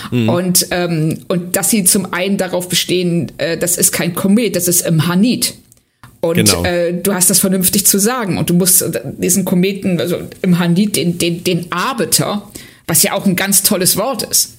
Mhm. 0.09 0.29
Und, 0.29 0.67
ähm, 0.71 1.19
und 1.27 1.57
dass 1.57 1.69
sie 1.69 1.83
zum 1.83 2.13
einen 2.13 2.37
darauf 2.37 2.69
bestehen, 2.69 3.29
äh, 3.39 3.57
das 3.57 3.77
ist 3.77 3.91
kein 3.91 4.15
Komet, 4.15 4.55
das 4.55 4.69
ist 4.69 4.87
im 4.87 5.09
Hanit. 5.09 5.55
Und 6.21 6.35
genau. 6.35 6.63
äh, 6.63 6.93
du 6.93 7.13
hast 7.13 7.29
das 7.29 7.41
vernünftig 7.41 7.85
zu 7.85 7.99
sagen. 7.99 8.37
Und 8.37 8.49
du 8.49 8.53
musst 8.53 8.85
diesen 9.17 9.43
Kometen, 9.43 9.99
also 9.99 10.19
im 10.41 10.57
Hanit, 10.57 10.95
den, 10.95 11.17
den, 11.17 11.43
den 11.43 11.69
Arbeiter, 11.73 12.49
was 12.87 13.03
ja 13.03 13.11
auch 13.11 13.25
ein 13.25 13.35
ganz 13.35 13.63
tolles 13.63 13.97
Wort 13.97 14.23
ist. 14.23 14.53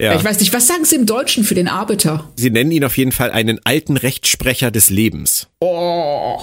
Ja. 0.00 0.14
Ich 0.14 0.22
weiß 0.22 0.38
nicht, 0.38 0.52
was 0.52 0.68
sagen 0.68 0.84
Sie 0.84 0.94
im 0.94 1.06
Deutschen 1.06 1.42
für 1.42 1.56
den 1.56 1.66
Arbeiter? 1.66 2.30
Sie 2.36 2.50
nennen 2.50 2.70
ihn 2.70 2.84
auf 2.84 2.96
jeden 2.96 3.10
Fall 3.10 3.32
einen 3.32 3.58
alten 3.64 3.96
Rechtsprecher 3.96 4.70
des 4.70 4.90
Lebens. 4.90 5.48
Oh. 5.58 6.38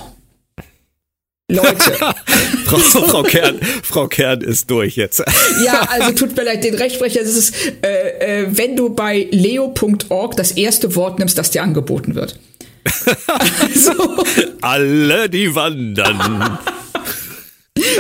Leute. 1.48 1.76
Frau, 2.66 2.78
Frau, 2.80 3.24
Kern, 3.24 3.60
Frau 3.84 4.08
Kern 4.08 4.42
ist 4.42 4.70
durch 4.72 4.96
jetzt. 4.96 5.24
ja, 5.64 5.82
also 5.82 6.12
tut 6.12 6.36
mir 6.36 6.44
leid, 6.44 6.64
den 6.64 6.74
Rechtsprecher, 6.74 7.20
das 7.20 7.36
ist, 7.36 7.56
äh, 7.84 8.44
äh, 8.44 8.48
wenn 8.50 8.76
du 8.76 8.90
bei 8.90 9.28
leo.org 9.30 10.36
das 10.36 10.54
erste 10.54 10.96
Wort 10.96 11.20
nimmst, 11.20 11.38
das 11.38 11.52
dir 11.52 11.62
angeboten 11.62 12.16
wird. 12.16 12.40
also. 13.28 14.24
Alle, 14.62 15.30
die 15.30 15.54
wandern. 15.54 16.58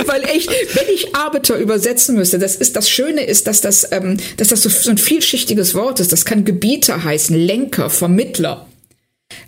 Weil 0.06 0.24
echt, 0.24 0.50
wenn 0.50 0.94
ich 0.94 1.16
Arbeiter 1.16 1.58
übersetzen 1.58 2.16
müsste, 2.16 2.40
das 2.40 2.56
ist 2.56 2.76
das 2.76 2.90
Schöne 2.90 3.26
ist, 3.26 3.46
dass 3.46 3.62
das, 3.62 3.92
ähm, 3.92 4.18
dass 4.38 4.48
das 4.48 4.64
so, 4.64 4.70
so 4.70 4.90
ein 4.90 4.98
vielschichtiges 4.98 5.76
Wort 5.76 6.00
ist. 6.00 6.12
Das 6.12 6.26
kann 6.26 6.46
Gebieter 6.46 7.04
heißen, 7.04 7.36
Lenker, 7.36 7.90
Vermittler. 7.90 8.68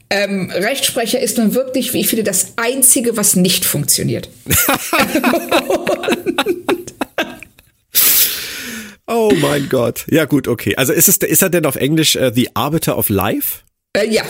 Ähm, 0.10 0.50
Rechtsprecher 0.52 1.20
ist 1.20 1.38
nun 1.38 1.54
wirklich, 1.54 1.94
wie 1.94 2.00
ich 2.00 2.08
finde, 2.08 2.24
das 2.24 2.54
Einzige, 2.56 3.18
was 3.18 3.36
nicht 3.36 3.66
funktioniert. 3.66 4.30
oh 9.08 9.34
mein 9.42 9.68
Gott. 9.68 10.06
Ja 10.10 10.24
gut, 10.26 10.48
okay. 10.48 10.76
Also 10.78 10.94
ist, 10.94 11.10
es, 11.10 11.18
ist 11.18 11.42
er 11.42 11.50
denn 11.50 11.66
auf 11.66 11.76
Englisch 11.76 12.16
uh, 12.16 12.32
The 12.34 12.50
Arbiter 12.54 12.98
of 12.98 13.10
Life? 13.10 13.64
Äh, 13.94 14.08
ja. 14.10 14.24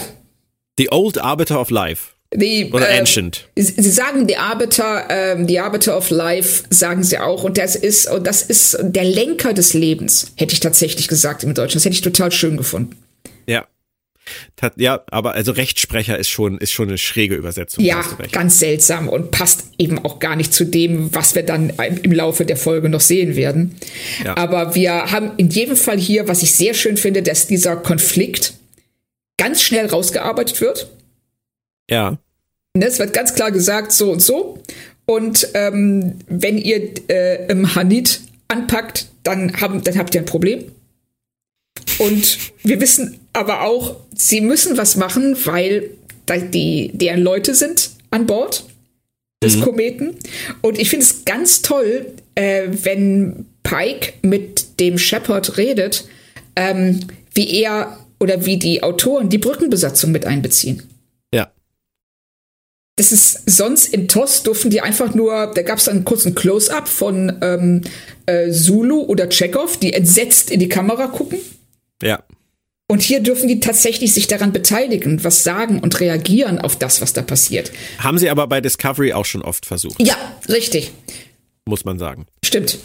The 0.79 0.91
Old 0.91 1.19
Arbiter 1.19 1.61
of 1.61 1.69
Life. 1.69 2.13
Die, 2.33 2.71
Oder 2.73 2.89
äh, 2.89 2.99
Ancient. 2.99 3.47
Sie 3.55 3.89
sagen 3.89 4.27
die 4.27 4.37
Arbiter, 4.37 5.09
äh, 5.09 5.45
die 5.45 5.59
Arbiter 5.59 5.95
of 5.95 6.09
Life, 6.09 6.63
sagen 6.71 7.03
sie 7.03 7.19
auch. 7.19 7.43
Und 7.43 7.57
das 7.57 7.75
ist, 7.75 8.09
und 8.09 8.25
das 8.25 8.41
ist 8.41 8.77
der 8.81 9.05
Lenker 9.05 9.53
des 9.53 9.73
Lebens, 9.73 10.33
hätte 10.35 10.53
ich 10.53 10.59
tatsächlich 10.59 11.07
gesagt 11.07 11.43
im 11.43 11.53
Deutschen. 11.53 11.75
Das 11.75 11.85
hätte 11.85 11.93
ich 11.93 12.01
total 12.01 12.31
schön 12.31 12.57
gefunden. 12.57 12.97
Ja, 13.45 13.65
ja, 14.75 15.03
aber 15.11 15.33
also 15.33 15.51
Rechtsprecher 15.51 16.17
ist 16.17 16.29
schon, 16.29 16.57
ist 16.57 16.71
schon 16.71 16.87
eine 16.87 16.97
schräge 16.97 17.35
Übersetzung. 17.35 17.83
Ja, 17.83 18.03
ganz 18.31 18.59
seltsam 18.59 19.09
und 19.09 19.31
passt 19.31 19.65
eben 19.77 20.03
auch 20.03 20.19
gar 20.19 20.35
nicht 20.35 20.53
zu 20.53 20.65
dem, 20.65 21.13
was 21.13 21.35
wir 21.35 21.43
dann 21.43 21.71
im 22.03 22.11
Laufe 22.11 22.45
der 22.45 22.57
Folge 22.57 22.89
noch 22.89 23.01
sehen 23.01 23.35
werden. 23.35 23.75
Ja. 24.23 24.37
Aber 24.37 24.75
wir 24.75 25.11
haben 25.11 25.31
in 25.37 25.49
jedem 25.49 25.75
Fall 25.75 25.97
hier, 25.97 26.27
was 26.27 26.43
ich 26.43 26.53
sehr 26.53 26.73
schön 26.73 26.97
finde, 26.97 27.21
dass 27.23 27.47
dieser 27.47 27.75
Konflikt 27.75 28.53
ganz 29.37 29.61
schnell 29.61 29.85
rausgearbeitet 29.85 30.59
wird. 30.61 30.89
Ja. 31.89 32.17
Ne, 32.75 32.85
es 32.85 32.99
wird 32.99 33.13
ganz 33.13 33.33
klar 33.33 33.51
gesagt, 33.51 33.91
so 33.91 34.11
und 34.11 34.21
so. 34.21 34.61
Und 35.05 35.47
ähm, 35.53 36.15
wenn 36.27 36.57
ihr 36.57 36.91
äh, 37.09 37.49
im 37.49 37.75
Hanit 37.75 38.21
anpackt, 38.49 39.07
dann, 39.23 39.59
haben, 39.61 39.83
dann 39.83 39.97
habt 39.97 40.13
ihr 40.15 40.21
ein 40.21 40.25
Problem. 40.25 40.65
Und 41.99 42.37
wir 42.63 42.79
wissen 42.79 43.19
aber 43.33 43.63
auch, 43.63 43.97
sie 44.15 44.41
müssen 44.41 44.77
was 44.77 44.95
machen, 44.95 45.35
weil 45.45 45.91
die, 46.53 46.91
deren 46.93 47.21
Leute 47.21 47.55
sind 47.55 47.91
an 48.11 48.25
Bord 48.25 48.65
des 49.43 49.57
mhm. 49.57 49.61
Kometen. 49.61 50.15
Und 50.61 50.79
ich 50.79 50.89
finde 50.89 51.05
es 51.05 51.25
ganz 51.25 51.61
toll, 51.61 52.13
äh, 52.35 52.67
wenn 52.69 53.45
Pike 53.63 54.13
mit 54.21 54.79
dem 54.79 54.97
Shepard 54.97 55.57
redet 55.57 56.05
ähm, 56.57 56.99
wie 57.33 57.61
er 57.61 57.97
oder 58.19 58.45
wie 58.45 58.57
die 58.57 58.83
Autoren 58.83 59.29
die 59.29 59.37
Brückenbesatzung 59.37 60.11
mit 60.11 60.25
einbeziehen. 60.25 60.83
Ja. 61.33 61.51
Das 62.95 63.11
ist 63.11 63.43
sonst 63.45 63.93
im 63.93 64.07
TOS 64.07 64.41
durften 64.43 64.71
die 64.71 64.81
einfach 64.81 65.13
nur, 65.13 65.51
da 65.53 65.61
gab 65.61 65.77
es 65.77 65.87
einen 65.87 66.03
kurzen 66.03 66.33
Close-up 66.33 66.87
von 66.87 67.37
ähm, 67.41 67.81
äh, 68.25 68.51
Zulu 68.51 69.01
oder 69.01 69.29
Chekhov, 69.29 69.77
die 69.77 69.93
entsetzt 69.93 70.49
in 70.49 70.59
die 70.59 70.67
Kamera 70.67 71.07
gucken. 71.07 71.37
Ja. 72.01 72.23
Und 72.89 73.01
hier 73.01 73.21
dürfen 73.21 73.49
die 73.49 73.59
tatsächlich 73.59 74.13
sich 74.13 74.27
daran 74.27 74.53
beteiligen, 74.53 75.23
was 75.23 75.43
sagen 75.43 75.79
und 75.81 75.99
reagieren 75.99 76.59
auf 76.59 76.77
das, 76.77 77.01
was 77.01 77.11
da 77.11 77.21
passiert. 77.21 77.71
Haben 77.99 78.17
sie 78.17 78.29
aber 78.29 78.47
bei 78.47 78.61
Discovery 78.61 79.11
auch 79.11 79.25
schon 79.25 79.41
oft 79.41 79.65
versucht. 79.65 80.01
Ja, 80.01 80.15
richtig. 80.47 80.91
Muss 81.65 81.83
man 81.83 81.99
sagen. 81.99 82.27
Stimmt. 82.45 82.79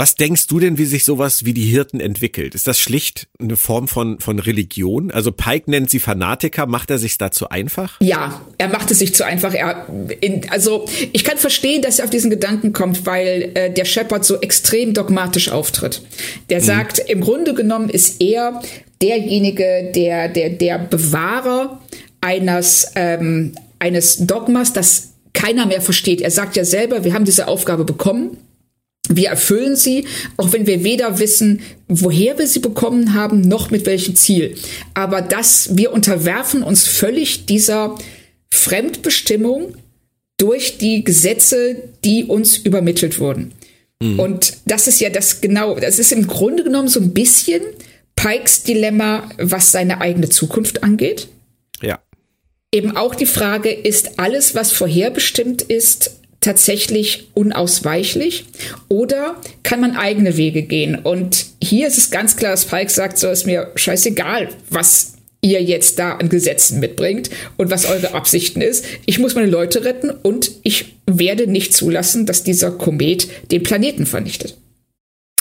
Was 0.00 0.14
denkst 0.14 0.46
du 0.46 0.60
denn, 0.60 0.78
wie 0.78 0.84
sich 0.84 1.04
sowas 1.04 1.44
wie 1.44 1.52
die 1.52 1.64
Hirten 1.64 1.98
entwickelt? 1.98 2.54
Ist 2.54 2.68
das 2.68 2.78
schlicht 2.78 3.26
eine 3.40 3.56
Form 3.56 3.88
von, 3.88 4.20
von 4.20 4.38
Religion? 4.38 5.10
Also 5.10 5.32
Pike 5.32 5.68
nennt 5.68 5.90
sie 5.90 5.98
Fanatiker, 5.98 6.66
macht 6.66 6.90
er 6.90 6.98
sich 6.98 7.18
dazu 7.18 7.48
einfach? 7.48 7.96
Ja, 8.00 8.40
er 8.58 8.68
macht 8.68 8.92
es 8.92 9.00
sich 9.00 9.12
zu 9.12 9.26
einfach. 9.26 9.52
Er, 9.54 9.88
in, 10.20 10.48
also 10.50 10.86
ich 11.12 11.24
kann 11.24 11.36
verstehen, 11.36 11.82
dass 11.82 11.98
er 11.98 12.04
auf 12.04 12.12
diesen 12.12 12.30
Gedanken 12.30 12.72
kommt, 12.72 13.06
weil 13.06 13.50
äh, 13.54 13.74
der 13.74 13.84
Shepard 13.84 14.24
so 14.24 14.40
extrem 14.40 14.94
dogmatisch 14.94 15.50
auftritt. 15.50 16.00
Der 16.48 16.60
mhm. 16.60 16.64
sagt, 16.64 17.00
im 17.00 17.20
Grunde 17.20 17.54
genommen 17.54 17.88
ist 17.88 18.22
er 18.22 18.62
derjenige, 19.02 19.90
der, 19.96 20.28
der, 20.28 20.50
der 20.50 20.78
Bewahrer 20.78 21.80
eines, 22.20 22.92
ähm, 22.94 23.56
eines 23.80 24.18
Dogmas, 24.18 24.72
das 24.72 25.14
keiner 25.32 25.66
mehr 25.66 25.80
versteht. 25.80 26.20
Er 26.20 26.30
sagt 26.30 26.54
ja 26.54 26.64
selber, 26.64 27.02
wir 27.02 27.14
haben 27.14 27.24
diese 27.24 27.48
Aufgabe 27.48 27.84
bekommen 27.84 28.36
wir 29.08 29.28
erfüllen 29.28 29.76
sie, 29.76 30.06
auch 30.36 30.52
wenn 30.52 30.66
wir 30.66 30.84
weder 30.84 31.18
wissen, 31.18 31.60
woher 31.88 32.38
wir 32.38 32.46
sie 32.46 32.60
bekommen 32.60 33.14
haben, 33.14 33.40
noch 33.40 33.70
mit 33.70 33.86
welchem 33.86 34.14
Ziel. 34.14 34.54
Aber 34.94 35.22
dass 35.22 35.76
wir 35.76 35.92
unterwerfen 35.92 36.62
uns 36.62 36.86
völlig 36.86 37.46
dieser 37.46 37.96
Fremdbestimmung 38.50 39.74
durch 40.36 40.78
die 40.78 41.04
Gesetze, 41.04 41.76
die 42.04 42.24
uns 42.24 42.56
übermittelt 42.56 43.18
wurden. 43.18 43.52
Mhm. 44.02 44.20
Und 44.20 44.56
das 44.66 44.86
ist 44.86 45.00
ja 45.00 45.10
das 45.10 45.40
genau, 45.40 45.78
das 45.78 45.98
ist 45.98 46.12
im 46.12 46.26
Grunde 46.26 46.64
genommen 46.64 46.88
so 46.88 47.00
ein 47.00 47.12
bisschen 47.12 47.62
Pikes 48.14 48.62
Dilemma, 48.62 49.28
was 49.38 49.72
seine 49.72 50.00
eigene 50.00 50.28
Zukunft 50.28 50.82
angeht. 50.82 51.28
Ja. 51.82 52.00
Eben 52.72 52.96
auch 52.96 53.14
die 53.14 53.26
Frage, 53.26 53.70
ist 53.70 54.18
alles, 54.18 54.54
was 54.54 54.72
vorherbestimmt 54.72 55.62
ist, 55.62 56.17
tatsächlich 56.40 57.28
unausweichlich 57.34 58.46
oder 58.88 59.36
kann 59.62 59.80
man 59.80 59.96
eigene 59.96 60.36
Wege 60.36 60.62
gehen? 60.62 60.96
Und 60.96 61.46
hier 61.62 61.88
ist 61.88 61.98
es 61.98 62.10
ganz 62.10 62.36
klar, 62.36 62.52
dass 62.52 62.66
Pike 62.66 62.90
sagt, 62.90 63.18
so 63.18 63.28
ist 63.28 63.46
mir 63.46 63.72
scheißegal, 63.74 64.48
was 64.70 65.14
ihr 65.40 65.62
jetzt 65.62 65.98
da 65.98 66.16
an 66.16 66.28
Gesetzen 66.28 66.80
mitbringt 66.80 67.30
und 67.56 67.70
was 67.70 67.86
eure 67.86 68.14
Absichten 68.14 68.60
ist. 68.60 68.84
Ich 69.06 69.18
muss 69.18 69.34
meine 69.34 69.50
Leute 69.50 69.84
retten 69.84 70.10
und 70.10 70.50
ich 70.62 70.96
werde 71.06 71.46
nicht 71.46 71.74
zulassen, 71.74 72.26
dass 72.26 72.42
dieser 72.42 72.72
Komet 72.72 73.28
den 73.50 73.62
Planeten 73.62 74.06
vernichtet. 74.06 74.56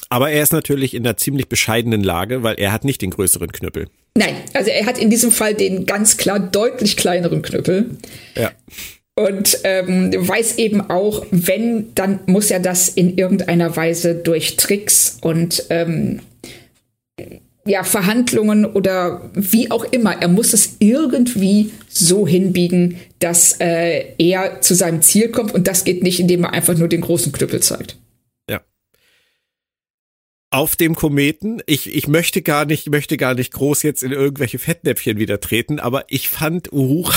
Aber 0.09 0.31
er 0.31 0.41
ist 0.41 0.53
natürlich 0.53 0.93
in 0.93 1.05
einer 1.05 1.17
ziemlich 1.17 1.49
bescheidenen 1.49 2.01
Lage, 2.01 2.41
weil 2.41 2.55
er 2.59 2.71
hat 2.71 2.85
nicht 2.85 3.01
den 3.01 3.09
größeren 3.09 3.51
Knüppel. 3.51 3.87
Nein, 4.15 4.35
also 4.53 4.69
er 4.69 4.85
hat 4.85 4.97
in 4.97 5.09
diesem 5.09 5.31
Fall 5.31 5.53
den 5.53 5.85
ganz 5.85 6.17
klar 6.17 6.39
deutlich 6.39 6.95
kleineren 6.95 7.41
Knüppel. 7.41 7.97
Ja 8.35 8.51
und 9.17 9.61
ähm, 9.63 10.13
weiß 10.15 10.59
eben 10.59 10.79
auch, 10.79 11.25
wenn, 11.31 11.93
dann 11.95 12.19
muss 12.27 12.51
er 12.51 12.59
das 12.59 12.87
in 12.87 13.17
irgendeiner 13.17 13.75
Weise 13.75 14.13
durch 14.13 14.57
Tricks 14.57 15.17
und 15.21 15.65
ähm, 15.71 16.19
ja, 17.65 17.83
Verhandlungen 17.83 18.65
oder 18.65 19.29
wie 19.33 19.71
auch 19.71 19.85
immer, 19.85 20.21
er 20.21 20.27
muss 20.27 20.53
es 20.53 20.75
irgendwie 20.79 21.71
so 21.89 22.27
hinbiegen, 22.27 22.99
dass 23.17 23.59
äh, 23.59 24.13
er 24.19 24.61
zu 24.61 24.75
seinem 24.75 25.01
Ziel 25.01 25.29
kommt 25.29 25.51
und 25.53 25.67
das 25.67 25.83
geht 25.83 26.03
nicht, 26.03 26.19
indem 26.19 26.43
er 26.43 26.53
einfach 26.53 26.77
nur 26.77 26.87
den 26.87 27.01
großen 27.01 27.31
Knüppel 27.31 27.59
zeigt. 27.61 27.97
Auf 30.49 30.75
dem 30.75 30.95
Kometen, 30.95 31.61
ich, 31.65 31.93
ich 31.93 32.07
möchte 32.07 32.41
gar 32.41 32.65
nicht, 32.65 32.89
möchte 32.89 33.17
gar 33.17 33.33
nicht 33.33 33.51
groß 33.51 33.83
jetzt 33.83 34.01
in 34.01 34.11
irgendwelche 34.11 34.59
Fettnäpfchen 34.59 35.17
wieder 35.17 35.41
treten, 35.41 35.79
aber 35.79 36.05
ich 36.07 36.29
fand 36.29 36.71
Uhura 36.71 37.15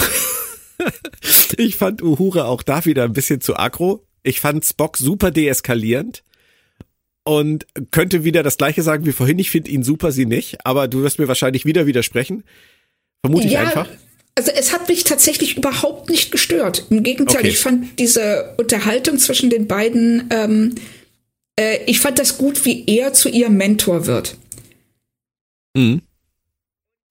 ich 1.56 1.76
fand 1.76 2.02
Uhura 2.02 2.44
auch 2.44 2.62
da 2.62 2.84
wieder 2.84 3.04
ein 3.04 3.12
bisschen 3.12 3.40
zu 3.40 3.56
aggro. 3.56 4.04
Ich 4.22 4.40
fand 4.40 4.64
Spock 4.64 4.96
super 4.96 5.30
deeskalierend 5.30 6.22
und 7.24 7.66
könnte 7.90 8.24
wieder 8.24 8.42
das 8.42 8.56
gleiche 8.56 8.82
sagen 8.82 9.06
wie 9.06 9.12
vorhin. 9.12 9.38
Ich 9.38 9.50
finde 9.50 9.70
ihn 9.70 9.82
super, 9.82 10.12
sie 10.12 10.26
nicht, 10.26 10.64
aber 10.66 10.88
du 10.88 11.02
wirst 11.02 11.18
mir 11.18 11.28
wahrscheinlich 11.28 11.64
wieder 11.64 11.86
widersprechen. 11.86 12.44
Vermute 13.24 13.46
ich 13.46 13.52
ja, 13.52 13.60
einfach. 13.60 13.88
Also 14.34 14.52
es 14.52 14.72
hat 14.72 14.88
mich 14.88 15.04
tatsächlich 15.04 15.56
überhaupt 15.56 16.08
nicht 16.08 16.30
gestört. 16.30 16.86
Im 16.90 17.02
Gegenteil, 17.02 17.40
okay. 17.40 17.48
ich 17.48 17.58
fand 17.58 17.98
diese 17.98 18.54
Unterhaltung 18.56 19.18
zwischen 19.18 19.50
den 19.50 19.66
beiden, 19.66 20.28
ähm, 20.30 20.74
äh, 21.58 21.84
ich 21.86 22.00
fand 22.00 22.18
das 22.18 22.38
gut, 22.38 22.64
wie 22.64 22.84
er 22.86 23.12
zu 23.12 23.28
ihrem 23.28 23.56
Mentor 23.56 24.06
wird. 24.06 24.36
Mhm. 25.76 26.02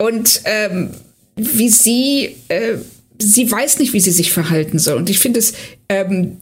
Und 0.01 0.41
ähm, 0.45 0.91
wie 1.35 1.69
sie 1.69 2.35
äh, 2.47 2.77
sie 3.21 3.51
weiß 3.51 3.79
nicht, 3.79 3.93
wie 3.93 3.99
sie 3.99 4.11
sich 4.11 4.31
verhalten 4.31 4.79
soll. 4.79 4.97
Und 4.97 5.09
ich 5.09 5.19
finde 5.19 5.39
es, 5.39 5.53
ähm, 5.89 6.37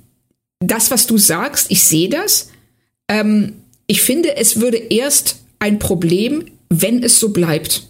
das, 0.59 0.91
was 0.91 1.07
du 1.07 1.17
sagst, 1.17 1.67
ich 1.69 1.83
sehe 1.83 2.09
das. 2.09 2.49
Ähm, 3.09 3.53
ich 3.87 4.01
finde, 4.01 4.37
es 4.37 4.59
würde 4.59 4.77
erst 4.77 5.37
ein 5.59 5.79
Problem, 5.79 6.45
wenn 6.69 7.03
es 7.03 7.19
so 7.19 7.29
bleibt. 7.29 7.87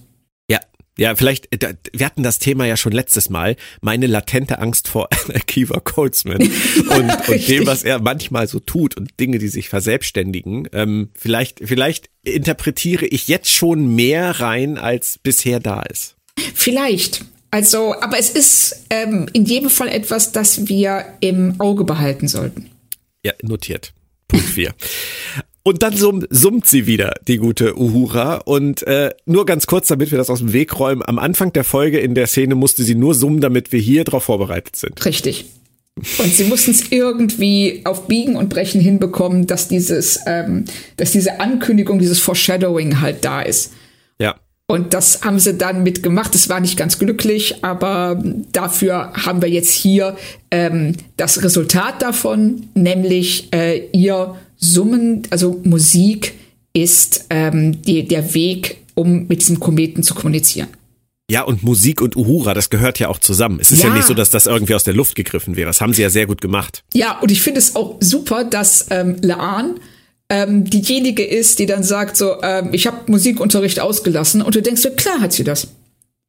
Ja, 0.50 0.60
ja, 0.98 1.16
vielleicht, 1.16 1.52
äh, 1.52 1.76
wir 1.92 2.06
hatten 2.06 2.24
das 2.24 2.40
Thema 2.40 2.66
ja 2.66 2.78
schon 2.78 2.92
letztes 2.92 3.30
Mal, 3.30 3.56
meine 3.82 4.08
latente 4.08 4.60
Angst 4.60 4.88
vor 4.88 5.10
Akiva 5.34 5.80
Coltsman 5.80 6.38
und, 6.90 7.30
und 7.30 7.48
dem, 7.48 7.66
was 7.66 7.84
er 7.84 8.00
manchmal 8.00 8.48
so 8.48 8.60
tut 8.60 8.96
und 8.96 9.20
Dinge, 9.20 9.40
die 9.40 9.48
sich 9.48 9.70
verselbstständigen. 9.70 10.68
Ähm, 10.74 11.10
vielleicht, 11.14 11.62
vielleicht 11.64 12.10
interpretiere 12.24 13.06
ich 13.06 13.28
jetzt 13.28 13.52
schon 13.52 13.96
mehr 13.96 14.40
rein, 14.40 14.78
als 14.78 15.20
bisher 15.20 15.60
da 15.60 15.82
ist. 15.82 16.16
Vielleicht. 16.54 17.26
Also, 17.52 17.95
aber 18.02 18.20
es 18.20 18.30
ist 18.30 18.86
ähm, 18.89 19.28
in 19.34 19.45
jedem 19.45 19.70
Fall 19.70 19.88
etwas, 19.88 20.32
das 20.32 20.68
wir 20.68 21.06
im 21.22 21.60
Auge 21.60 21.84
behalten 21.84 22.28
sollten. 22.28 22.70
Ja, 23.24 23.34
notiert. 23.41 23.93
Punkt 24.28 24.45
4. 24.45 24.74
Und 25.64 25.84
dann 25.84 25.98
summ, 25.98 26.26
summt 26.30 26.66
sie 26.66 26.88
wieder, 26.88 27.16
die 27.28 27.38
gute 27.38 27.78
Uhura. 27.78 28.36
Und 28.36 28.84
äh, 28.84 29.12
nur 29.26 29.45
ganz 29.45 29.68
kurz, 29.68 29.88
damit 29.88 30.12
wir 30.12 30.18
das 30.18 30.30
aus 30.30 30.39
dem 30.39 30.54
Weg 30.54 30.80
räumen. 30.80 31.04
Am 31.06 31.20
Anfang 31.20 31.52
der 31.52 31.66
Folge 31.66 32.00
in 32.00 32.16
der 32.16 32.28
Szene 32.28 32.56
musste 32.56 32.84
sie 32.84 32.95
nur 32.95 33.14
summen, 33.14 33.41
damit 33.41 33.74
wir 33.74 33.80
hier 33.80 34.06
drauf 34.06 34.24
vorbereitet 34.24 34.78
sind. 34.78 35.04
Richtig. 35.04 35.45
Und 36.20 36.34
sie 36.34 36.43
mussten 36.45 36.72
es 36.72 36.91
irgendwie 36.91 37.82
auf 37.84 38.08
Biegen 38.08 38.36
und 38.36 38.50
Brechen 38.50 38.80
hinbekommen, 38.80 39.48
dass 39.48 39.68
dieses, 39.68 40.20
ähm, 40.26 40.66
dass 40.95 41.12
diese 41.12 41.39
Ankündigung, 41.39 42.00
dieses 42.00 42.20
Foreshadowing 42.20 43.02
halt 43.02 43.26
da 43.26 43.41
ist. 43.41 43.74
Und 44.70 44.93
das 44.93 45.22
haben 45.24 45.39
sie 45.39 45.53
dann 45.53 45.84
mitgemacht. 45.84 46.36
Es 46.36 46.49
war 46.49 46.59
nicht 46.59 46.76
ganz 46.76 46.99
glücklich, 46.99 47.63
aber 47.63 48.22
dafür 48.51 49.13
haben 49.13 49.41
wir 49.41 49.49
jetzt 49.49 49.72
hier 49.72 50.18
ähm, 50.51 50.93
das 51.15 51.41
Resultat 51.41 52.01
davon, 52.01 52.68
nämlich 52.74 53.47
äh, 53.53 53.88
ihr 53.93 54.36
Summen, 54.57 55.24
also 55.30 55.61
Musik 55.63 56.34
ist 56.74 57.28
ähm, 57.30 57.82
die, 57.82 58.05
der 58.05 58.34
Weg, 58.34 58.78
um 58.93 59.28
mit 59.28 59.39
diesem 59.39 59.61
Kometen 59.61 60.03
zu 60.03 60.13
kommunizieren. 60.13 60.68
Ja, 61.30 61.43
und 61.43 61.63
Musik 61.63 62.01
und 62.01 62.15
Uhura, 62.15 62.53
das 62.53 62.70
gehört 62.70 62.99
ja 62.99 63.07
auch 63.07 63.20
zusammen. 63.20 63.59
Es 63.61 63.72
ist 63.72 63.84
ja. 63.84 63.89
ja, 63.89 63.95
nicht 63.95 64.07
so, 64.07 64.13
dass 64.13 64.32
das 64.32 64.47
irgendwie 64.47 64.76
aus 64.76 64.84
der 64.84 64.93
Luft 64.93 65.15
gegriffen 65.15 65.55
wäre. 65.55 65.68
Das 65.68 65.80
haben 65.82 65.93
sie 65.93 66.01
ja 66.01 66.09
sehr 66.09 66.26
gut 66.26 66.41
gemacht. 66.41 66.84
Ja, 66.93 67.20
und 67.20 67.32
ich 67.32 67.41
finde 67.41 67.59
es 67.59 67.76
auch 67.76 67.97
super, 67.99 68.43
dass 68.43 68.88
ähm, 68.89 69.18
Laan 69.22 69.76
ähm, 70.30 70.66
diejenige 70.66 71.24
ist, 71.24 71.60
die 71.60 71.66
dann 71.66 71.84
sagt 71.84 72.18
so, 72.18 72.42
ähm, 72.42 72.70
ich 72.72 72.88
habe 72.88 73.10
Musikunterricht 73.12 73.80
ausgelassen 73.80 74.42
und 74.42 74.56
du 74.56 74.62
denkst 74.62 74.82
so, 74.82 74.92
klar 74.92 75.22
hat 75.22 75.34
sie 75.34 75.44
das. 75.44 75.68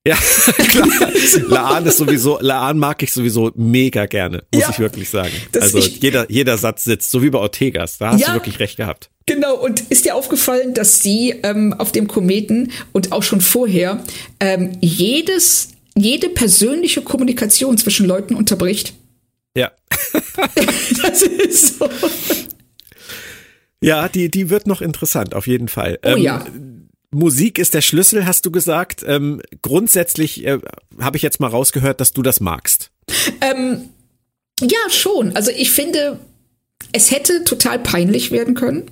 Ja, 0.06 0.16
klar. 0.68 1.10
Laan 1.48 1.86
ist 1.86 1.98
sowieso, 1.98 2.38
Laan 2.40 2.78
mag 2.78 3.02
ich 3.02 3.12
sowieso 3.12 3.50
mega 3.56 4.06
gerne, 4.06 4.44
muss 4.54 4.62
ja, 4.62 4.70
ich 4.70 4.78
wirklich 4.78 5.10
sagen. 5.10 5.32
Also 5.60 5.78
jeder, 5.78 6.30
jeder 6.30 6.56
Satz 6.56 6.84
sitzt, 6.84 7.10
so 7.10 7.22
wie 7.22 7.30
bei 7.30 7.38
Ortegas, 7.38 7.98
da 7.98 8.12
hast 8.12 8.20
ja, 8.20 8.28
du 8.28 8.34
wirklich 8.34 8.58
recht 8.60 8.76
gehabt. 8.76 9.10
Genau, 9.26 9.56
und 9.56 9.80
ist 9.90 10.06
dir 10.06 10.14
aufgefallen, 10.14 10.72
dass 10.72 11.02
sie 11.02 11.34
ähm, 11.42 11.74
auf 11.74 11.92
dem 11.92 12.08
Kometen 12.08 12.72
und 12.92 13.12
auch 13.12 13.22
schon 13.22 13.42
vorher 13.42 14.02
ähm, 14.40 14.72
jedes, 14.80 15.72
jede 15.94 16.30
persönliche 16.30 17.02
Kommunikation 17.02 17.76
zwischen 17.76 18.06
Leuten 18.06 18.34
unterbricht? 18.34 18.94
Ja. 19.54 19.72
das 21.02 21.22
ist 21.22 21.78
so. 21.78 21.90
Ja, 23.80 24.08
die, 24.08 24.30
die 24.30 24.50
wird 24.50 24.66
noch 24.66 24.80
interessant, 24.80 25.34
auf 25.34 25.46
jeden 25.46 25.68
Fall. 25.68 25.98
Oh 26.04 26.08
ähm, 26.08 26.18
ja. 26.18 26.44
Musik 27.10 27.58
ist 27.58 27.74
der 27.74 27.80
Schlüssel, 27.80 28.26
hast 28.26 28.44
du 28.44 28.50
gesagt. 28.50 29.04
Ähm, 29.06 29.40
grundsätzlich 29.62 30.44
äh, 30.44 30.58
habe 31.00 31.16
ich 31.16 31.22
jetzt 31.22 31.40
mal 31.40 31.48
rausgehört, 31.48 32.00
dass 32.00 32.12
du 32.12 32.22
das 32.22 32.40
magst. 32.40 32.90
Ähm, 33.40 33.88
ja, 34.60 34.90
schon. 34.90 35.34
Also 35.36 35.50
ich 35.50 35.70
finde, 35.70 36.18
es 36.92 37.10
hätte 37.10 37.44
total 37.44 37.78
peinlich 37.78 38.30
werden 38.30 38.54
können. 38.54 38.90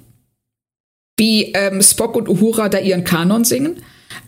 wie 1.18 1.52
ähm, 1.52 1.82
Spock 1.82 2.14
und 2.14 2.28
Uhura 2.28 2.68
da 2.68 2.78
ihren 2.78 3.04
Kanon 3.04 3.44
singen. 3.44 3.82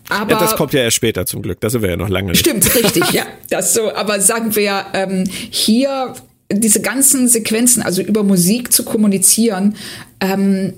Aber 0.09 0.33
ja, 0.33 0.39
das 0.39 0.57
kommt 0.57 0.73
ja 0.73 0.81
erst 0.81 0.97
später 0.97 1.27
zum 1.27 1.43
Glück, 1.43 1.61
da 1.61 1.69
sind 1.69 1.83
wir 1.83 1.91
ja 1.91 1.97
noch 1.97 2.09
lange 2.09 2.31
nicht. 2.31 2.41
Stimmt, 2.41 2.75
richtig, 2.75 3.11
ja. 3.13 3.27
Das 3.51 3.75
so, 3.75 3.95
aber 3.95 4.21
sagen 4.21 4.57
wir, 4.57 4.87
ähm, 4.95 5.25
hier 5.29 6.15
diese 6.51 6.81
ganzen 6.81 7.29
Sequenzen, 7.29 7.83
also 7.83 8.03
über 8.03 8.23
Musik 8.23 8.73
zu 8.73 8.85
kommunizieren, 8.85 9.77
ähm, 10.21 10.75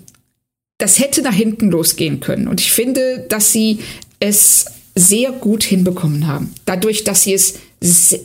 das 0.78 0.98
hätte 0.98 1.22
nach 1.22 1.34
hinten 1.34 1.70
losgehen 1.70 2.20
können. 2.20 2.48
Und 2.48 2.60
ich 2.60 2.72
finde, 2.72 3.26
dass 3.28 3.52
sie 3.52 3.80
es 4.18 4.66
sehr 4.94 5.30
gut 5.32 5.62
hinbekommen 5.62 6.26
haben. 6.26 6.54
Dadurch, 6.64 7.04
dass 7.04 7.22
sie 7.22 7.34
es, 7.34 7.58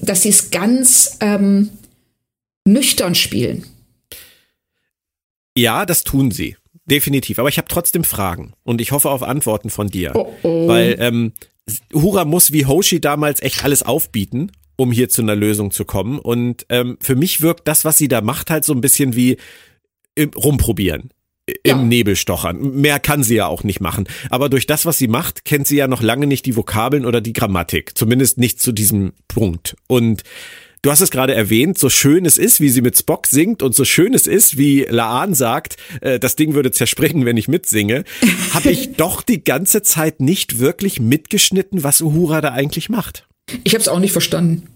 dass 0.02 0.24
sie 0.24 0.30
es 0.30 0.52
ganz 0.52 1.18
ähm, 1.20 1.70
nüchtern 2.66 3.16
spielen. 3.16 3.66
Ja, 5.58 5.86
das 5.86 6.04
tun 6.04 6.32
sie. 6.32 6.58
Definitiv. 6.86 7.40
Aber 7.40 7.50
ich 7.50 7.58
habe 7.58 7.68
trotzdem 7.68 8.04
Fragen 8.04 8.54
und 8.64 8.82
ich 8.82 8.92
hoffe 8.92 9.10
auf 9.10 9.24
Antworten 9.24 9.70
von 9.70 9.88
dir. 9.88 10.14
Oh, 10.16 10.34
oh. 10.44 10.68
Weil 10.68 10.98
ähm, 11.00 11.34
Hura 11.94 12.26
muss 12.26 12.52
wie 12.52 12.66
Hoshi 12.66 13.02
damals 13.02 13.42
echt 13.42 13.64
alles 13.64 13.84
aufbieten, 13.84 14.52
um 14.76 14.92
hier 14.92 15.10
zu 15.10 15.22
einer 15.22 15.36
Lösung 15.36 15.72
zu 15.72 15.86
kommen. 15.86 16.20
Und 16.20 16.66
ähm, 16.70 16.98
für 17.02 17.16
mich 17.16 17.42
wirkt 17.42 17.68
das, 17.68 17.86
was 17.86 17.98
sie 17.98 18.08
da 18.08 18.22
macht, 18.22 18.50
halt 18.50 18.66
so 18.66 18.74
ein 18.74 18.82
bisschen 18.82 19.16
wie 19.16 19.38
im, 20.16 20.32
rumprobieren. 20.32 21.10
Im 21.62 21.78
ja. 21.78 21.84
Nebel 21.84 22.16
stochern. 22.16 22.82
Mehr 22.82 23.00
kann 23.00 23.22
sie 23.22 23.36
ja 23.36 23.46
auch 23.46 23.64
nicht 23.64 23.80
machen. 23.80 24.08
Aber 24.32 24.50
durch 24.50 24.66
das, 24.66 24.86
was 24.86 24.98
sie 24.98 25.08
macht, 25.08 25.46
kennt 25.46 25.68
sie 25.68 25.78
ja 25.78 25.88
noch 25.88 26.02
lange 26.02 26.26
nicht 26.26 26.48
die 26.48 26.56
Vokabeln 26.56 27.06
oder 27.06 27.22
die 27.22 27.34
Grammatik. 27.34 27.96
Zumindest 27.96 28.40
nicht 28.40 28.60
zu 28.60 28.72
diesem 28.72 29.14
Punkt. 29.28 29.76
Und 29.88 30.24
Du 30.86 30.92
hast 30.92 31.02
es 31.02 31.10
gerade 31.10 31.34
erwähnt, 31.34 31.80
so 31.80 31.90
schön 31.90 32.26
es 32.26 32.38
ist, 32.38 32.62
wie 32.62 32.70
sie 32.70 32.82
mit 32.82 32.96
Spock 32.96 33.26
singt 33.26 33.64
und 33.64 33.74
so 33.74 33.86
schön 33.86 34.14
es 34.14 34.28
ist, 34.28 34.60
wie 34.60 34.84
Laan 34.84 35.34
sagt, 35.34 35.78
äh, 36.02 36.20
das 36.20 36.36
Ding 36.36 36.54
würde 36.54 36.70
zerspringen, 36.70 37.26
wenn 37.26 37.38
ich 37.38 37.48
mitsinge, 37.48 38.04
habe 38.54 38.70
ich 38.70 38.94
doch 38.98 39.24
die 39.24 39.44
ganze 39.44 39.82
Zeit 39.82 40.20
nicht 40.22 40.60
wirklich 40.60 41.00
mitgeschnitten, 41.00 41.84
was 41.84 42.02
Uhura 42.02 42.40
da 42.40 42.52
eigentlich 42.52 42.90
macht. 42.90 43.26
Ich 43.64 43.74
habe 43.74 43.82
es 43.82 43.88
auch 43.88 44.00
nicht 44.00 44.12
verstanden. 44.12 44.68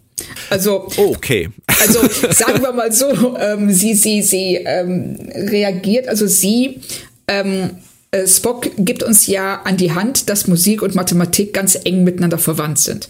Also, 0.50 0.88
oh, 0.98 1.14
okay. 1.16 1.50
also 1.80 2.00
sagen 2.32 2.62
wir 2.62 2.74
mal 2.74 2.92
so, 2.92 3.38
ähm, 3.38 3.72
sie, 3.72 3.94
sie, 3.94 4.22
sie 4.22 4.56
ähm, 4.56 5.18
reagiert, 5.34 6.08
also 6.08 6.28
sie, 6.28 6.82
ähm, 7.28 7.72
äh, 8.12 8.28
Spock 8.28 8.70
gibt 8.78 9.04
uns 9.04 9.28
ja 9.28 9.62
an 9.62 9.78
die 9.78 9.92
Hand, 9.92 10.30
dass 10.30 10.48
Musik 10.48 10.82
und 10.82 10.96
Mathematik 10.96 11.54
ganz 11.54 11.80
eng 11.84 12.04
miteinander 12.04 12.40
verwandt 12.40 12.80
sind. 12.80 13.10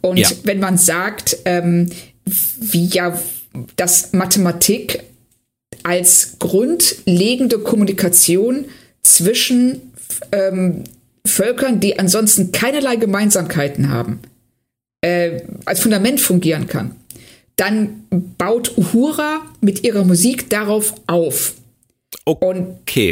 Und 0.00 0.18
ja. 0.18 0.28
wenn 0.44 0.58
man 0.58 0.78
sagt, 0.78 1.36
ähm, 1.44 1.90
wie 2.24 2.86
ja 2.86 3.18
das 3.76 4.12
Mathematik 4.12 5.04
als 5.82 6.36
grundlegende 6.38 7.58
Kommunikation 7.58 8.66
zwischen 9.02 9.92
ähm, 10.32 10.84
Völkern, 11.26 11.80
die 11.80 11.98
ansonsten 11.98 12.52
keinerlei 12.52 12.96
Gemeinsamkeiten 12.96 13.90
haben, 13.90 14.20
äh, 15.00 15.42
als 15.64 15.80
Fundament 15.80 16.20
fungieren 16.20 16.66
kann, 16.66 16.96
dann 17.56 18.04
baut 18.38 18.76
Uhura 18.78 19.42
mit 19.60 19.84
ihrer 19.84 20.04
Musik 20.04 20.48
darauf 20.50 20.94
auf. 21.06 21.54
Okay. 22.24 22.40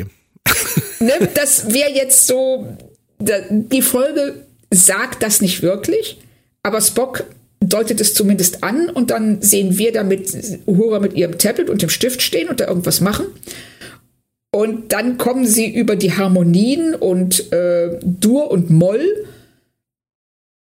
Und, 0.03 1.01
ne, 1.01 1.28
das 1.34 1.72
wäre 1.72 1.91
jetzt 1.91 2.26
so, 2.26 2.66
die 3.18 3.82
Folge 3.82 4.47
sagt 4.70 5.22
das 5.22 5.41
nicht 5.41 5.62
wirklich, 5.62 6.18
aber 6.62 6.80
Spock 6.80 7.24
deutet 7.61 8.01
es 8.01 8.14
zumindest 8.14 8.62
an 8.62 8.91
und 8.91 9.11
dann 9.11 9.43
sehen 9.43 9.78
wir 9.78 9.93
da 9.93 10.05
mit 10.05 10.32
Uhura 10.66 11.01
mit 11.01 11.14
ihrem 11.14 11.39
Tablet 11.39 11.70
und 11.70 11.82
dem 11.82 11.89
Stift 11.89 12.22
stehen 12.22 12.49
und 12.49 12.61
da 12.61 12.68
irgendwas 12.68 13.01
machen. 13.01 13.26
Und 14.53 14.93
dann 14.93 15.18
kommen 15.18 15.47
sie 15.47 15.74
über 15.74 15.97
die 15.97 16.12
Harmonien 16.12 16.95
und 16.95 17.53
äh, 17.53 17.99
Dur 18.03 18.51
und 18.51 18.70
Moll, 18.70 19.26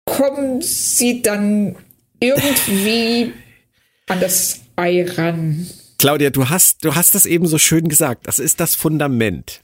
kommen 0.09 0.63
sie 0.63 1.23
dann 1.23 1.77
irgendwie 2.21 3.33
an 4.09 4.21
das 4.21 4.61
Ei 4.77 5.05
ran. 5.05 5.67
Claudia, 5.99 6.31
du 6.31 6.49
hast, 6.49 6.85
du 6.85 6.95
hast 6.95 7.15
das 7.15 7.27
eben 7.27 7.47
so 7.47 7.59
schön 7.59 7.89
gesagt. 7.89 8.27
Das 8.27 8.39
ist 8.39 8.61
das 8.61 8.75
Fundament. 8.75 9.61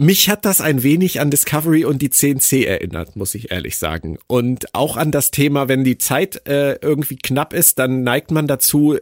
Mich 0.00 0.30
hat 0.30 0.44
das 0.44 0.60
ein 0.60 0.84
wenig 0.84 1.20
an 1.20 1.30
Discovery 1.30 1.84
und 1.84 2.00
die 2.00 2.10
CNC 2.10 2.64
erinnert, 2.64 3.16
muss 3.16 3.34
ich 3.34 3.50
ehrlich 3.50 3.78
sagen. 3.78 4.16
Und 4.28 4.72
auch 4.74 4.96
an 4.96 5.10
das 5.10 5.32
Thema, 5.32 5.66
wenn 5.66 5.82
die 5.82 5.98
Zeit 5.98 6.46
äh, 6.48 6.74
irgendwie 6.80 7.16
knapp 7.16 7.52
ist, 7.52 7.80
dann 7.80 8.04
neigt 8.04 8.30
man 8.30 8.46
dazu, 8.46 8.96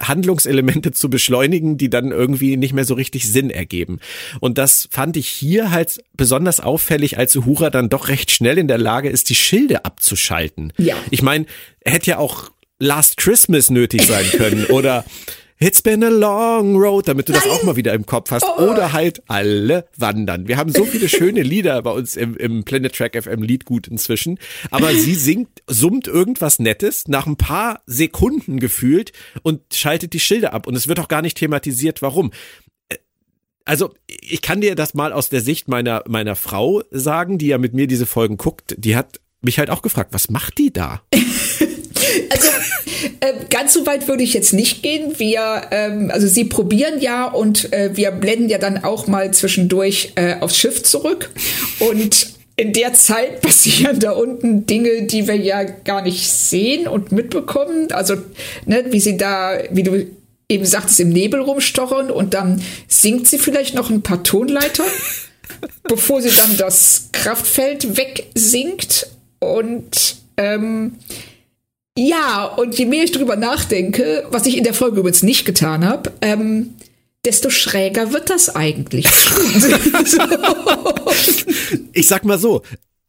Handlungselemente 0.00 0.92
zu 0.92 1.10
beschleunigen, 1.10 1.76
die 1.76 1.90
dann 1.90 2.10
irgendwie 2.10 2.56
nicht 2.56 2.72
mehr 2.72 2.84
so 2.84 2.94
richtig 2.94 3.30
Sinn 3.30 3.50
ergeben. 3.50 3.98
Und 4.40 4.58
das 4.58 4.88
fand 4.90 5.16
ich 5.16 5.28
hier 5.28 5.70
halt 5.70 6.02
besonders 6.14 6.60
auffällig, 6.60 7.18
als 7.18 7.36
Uhura 7.36 7.70
dann 7.70 7.90
doch 7.90 8.08
recht 8.08 8.30
schnell 8.30 8.58
in 8.58 8.68
der 8.68 8.78
Lage 8.78 9.10
ist, 9.10 9.28
die 9.28 9.34
Schilde 9.34 9.84
abzuschalten. 9.84 10.72
Ja. 10.78 10.96
Ich 11.10 11.22
meine, 11.22 11.46
hätte 11.84 12.10
ja 12.10 12.18
auch 12.18 12.50
Last 12.78 13.18
Christmas 13.18 13.70
nötig 13.70 14.02
sein 14.02 14.26
können 14.30 14.66
oder 14.66 15.04
It's 15.58 15.80
been 15.80 16.02
a 16.02 16.08
long 16.08 16.76
road, 16.76 17.06
damit 17.06 17.28
du 17.28 17.32
Nein. 17.32 17.42
das 17.44 17.52
auch 17.52 17.62
mal 17.62 17.76
wieder 17.76 17.94
im 17.94 18.06
Kopf 18.06 18.32
hast. 18.32 18.44
Oh. 18.44 18.70
Oder 18.70 18.92
halt 18.92 19.22
alle 19.28 19.86
wandern. 19.96 20.48
Wir 20.48 20.56
haben 20.56 20.72
so 20.72 20.84
viele 20.84 21.08
schöne 21.08 21.42
Lieder 21.42 21.80
bei 21.82 21.92
uns 21.92 22.16
im, 22.16 22.36
im 22.36 22.64
Planet 22.64 22.94
Track 22.94 23.22
FM 23.22 23.42
Liedgut 23.42 23.86
inzwischen. 23.86 24.38
Aber 24.70 24.92
sie 24.92 25.14
singt, 25.14 25.62
summt 25.68 26.08
irgendwas 26.08 26.58
Nettes 26.58 27.06
nach 27.06 27.26
ein 27.26 27.36
paar 27.36 27.82
Sekunden 27.86 28.58
gefühlt 28.58 29.12
und 29.42 29.60
schaltet 29.72 30.12
die 30.12 30.20
Schilder 30.20 30.52
ab. 30.54 30.66
Und 30.66 30.74
es 30.74 30.88
wird 30.88 30.98
auch 30.98 31.08
gar 31.08 31.22
nicht 31.22 31.38
thematisiert, 31.38 32.02
warum. 32.02 32.32
Äh, 32.88 32.96
also, 33.64 33.94
ich 34.08 34.42
kann 34.42 34.60
dir 34.60 34.74
das 34.74 34.94
mal 34.94 35.12
aus 35.12 35.28
der 35.28 35.40
Sicht 35.40 35.68
meiner, 35.68 36.02
meiner 36.08 36.34
Frau 36.34 36.82
sagen, 36.90 37.38
die 37.38 37.46
ja 37.46 37.58
mit 37.58 37.74
mir 37.74 37.86
diese 37.86 38.06
Folgen 38.06 38.38
guckt. 38.38 38.74
Die 38.76 38.96
hat 38.96 39.20
mich 39.40 39.60
halt 39.60 39.70
auch 39.70 39.82
gefragt, 39.82 40.12
was 40.12 40.30
macht 40.30 40.58
die 40.58 40.72
da? 40.72 41.02
also 42.30 42.48
äh, 43.20 43.32
ganz 43.50 43.72
so 43.72 43.86
weit 43.86 44.08
würde 44.08 44.22
ich 44.22 44.34
jetzt 44.34 44.52
nicht 44.52 44.82
gehen. 44.82 45.18
Wir, 45.18 45.62
ähm, 45.70 46.10
also 46.12 46.26
sie 46.26 46.44
probieren 46.44 47.00
ja 47.00 47.26
und 47.26 47.72
äh, 47.72 47.96
wir 47.96 48.10
blenden 48.10 48.48
ja 48.48 48.58
dann 48.58 48.84
auch 48.84 49.06
mal 49.06 49.32
zwischendurch 49.32 50.12
äh, 50.16 50.36
aufs 50.40 50.56
Schiff 50.56 50.82
zurück 50.82 51.30
und 51.80 52.34
in 52.56 52.72
der 52.72 52.92
Zeit 52.92 53.40
passieren 53.42 53.98
da 53.98 54.12
unten 54.12 54.66
Dinge, 54.66 55.02
die 55.02 55.26
wir 55.26 55.36
ja 55.36 55.64
gar 55.64 56.02
nicht 56.02 56.30
sehen 56.30 56.86
und 56.86 57.12
mitbekommen. 57.12 57.90
Also, 57.92 58.16
ne, 58.66 58.84
wie 58.90 59.00
sie 59.00 59.16
da, 59.16 59.58
wie 59.70 59.82
du 59.82 60.06
eben 60.48 60.64
sagtest, 60.64 61.00
im 61.00 61.08
Nebel 61.10 61.40
rumstochern 61.40 62.10
und 62.10 62.34
dann 62.34 62.62
singt 62.86 63.26
sie 63.26 63.38
vielleicht 63.38 63.74
noch 63.74 63.90
ein 63.90 64.02
paar 64.02 64.22
Tonleiter, 64.22 64.84
bevor 65.84 66.22
sie 66.22 66.30
dann 66.30 66.56
das 66.56 67.08
Kraftfeld 67.12 67.96
wegsinkt. 67.96 69.08
Und 69.40 70.16
ähm, 70.36 70.96
ja, 71.96 72.44
und 72.44 72.76
je 72.76 72.86
mehr 72.86 73.04
ich 73.04 73.12
drüber 73.12 73.36
nachdenke, 73.36 74.26
was 74.30 74.46
ich 74.46 74.56
in 74.56 74.64
der 74.64 74.74
Folge 74.74 75.00
übrigens 75.00 75.22
nicht 75.22 75.44
getan 75.44 75.84
habe, 75.84 76.12
ähm, 76.20 76.74
desto 77.24 77.50
schräger 77.50 78.12
wird 78.12 78.30
das 78.30 78.54
eigentlich. 78.54 79.06
ich 81.92 82.08
sag 82.08 82.24
mal 82.24 82.38
so, 82.38 82.62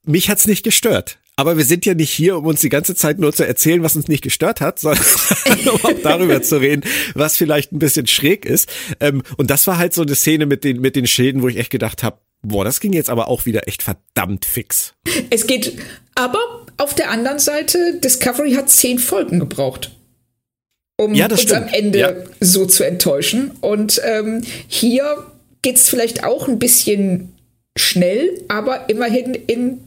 mich 0.04 0.30
hat's 0.30 0.48
nicht 0.48 0.64
gestört. 0.64 1.18
Aber 1.38 1.58
wir 1.58 1.66
sind 1.66 1.86
ja 1.86 1.94
nicht 1.96 2.12
hier, 2.12 2.38
um 2.38 2.46
uns 2.46 2.62
die 2.62 2.70
ganze 2.70 2.96
Zeit 2.96 3.20
nur 3.20 3.34
zu 3.34 3.46
erzählen, 3.46 3.84
was 3.84 3.98
uns 3.98 4.08
nicht 4.08 4.24
gestört 4.24 4.62
hat, 4.62 4.80
sondern 4.80 5.04
um 5.66 5.84
auch 5.84 6.02
darüber 6.02 6.42
zu 6.42 6.62
reden, 6.62 6.84
was 7.14 7.36
vielleicht 7.36 7.74
ein 7.74 7.80
bisschen 7.80 8.08
schräg 8.08 8.46
ist. 8.46 8.70
Ähm, 9.02 9.22
und 9.36 9.50
das 9.50 9.68
war 9.68 9.78
halt 9.78 9.94
so 9.94 10.04
eine 10.04 10.16
Szene 10.16 10.46
mit 10.46 10.64
den, 10.64 10.80
mit 10.80 10.96
den 10.96 11.08
Schilden, 11.08 11.42
wo 11.42 11.50
ich 11.50 11.58
echt 11.58 11.72
gedacht 11.72 12.04
habe, 12.04 12.20
boah, 12.42 12.64
das 12.64 12.80
ging 12.80 12.94
jetzt 12.94 13.10
aber 13.10 13.28
auch 13.28 13.46
wieder 13.46 13.68
echt 13.68 13.84
verdammt 13.84 14.46
fix. 14.46 14.94
Es 15.30 15.46
geht, 15.46 15.78
aber 16.16 16.66
auf 16.78 16.96
der 16.96 17.12
anderen 17.12 17.40
Seite, 17.40 18.00
Discovery 18.00 18.54
hat 18.54 18.70
zehn 18.70 19.00
Folgen 19.00 19.40
gebraucht 19.40 19.92
um 20.98 21.14
ja, 21.14 21.28
uns 21.28 21.42
stimmt. 21.42 21.64
am 21.64 21.68
Ende 21.70 22.00
ja. 22.00 22.14
so 22.40 22.66
zu 22.66 22.84
enttäuschen. 22.84 23.52
Und 23.62 24.02
ähm, 24.04 24.42
hier 24.68 25.26
geht's 25.62 25.90
vielleicht 25.90 26.24
auch 26.24 26.48
ein 26.48 26.60
bisschen 26.60 27.34
schnell, 27.78 28.42
aber 28.48 28.90
immerhin 28.90 29.34
in, 29.48 29.82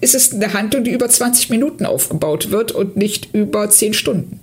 ist 0.00 0.14
es 0.14 0.32
eine 0.32 0.52
Handlung, 0.54 0.84
die 0.84 0.92
über 0.92 1.08
20 1.08 1.50
Minuten 1.50 1.84
aufgebaut 1.84 2.50
wird 2.50 2.72
und 2.72 2.96
nicht 2.96 3.34
über 3.34 3.68
10 3.68 3.94
Stunden. 3.94 4.40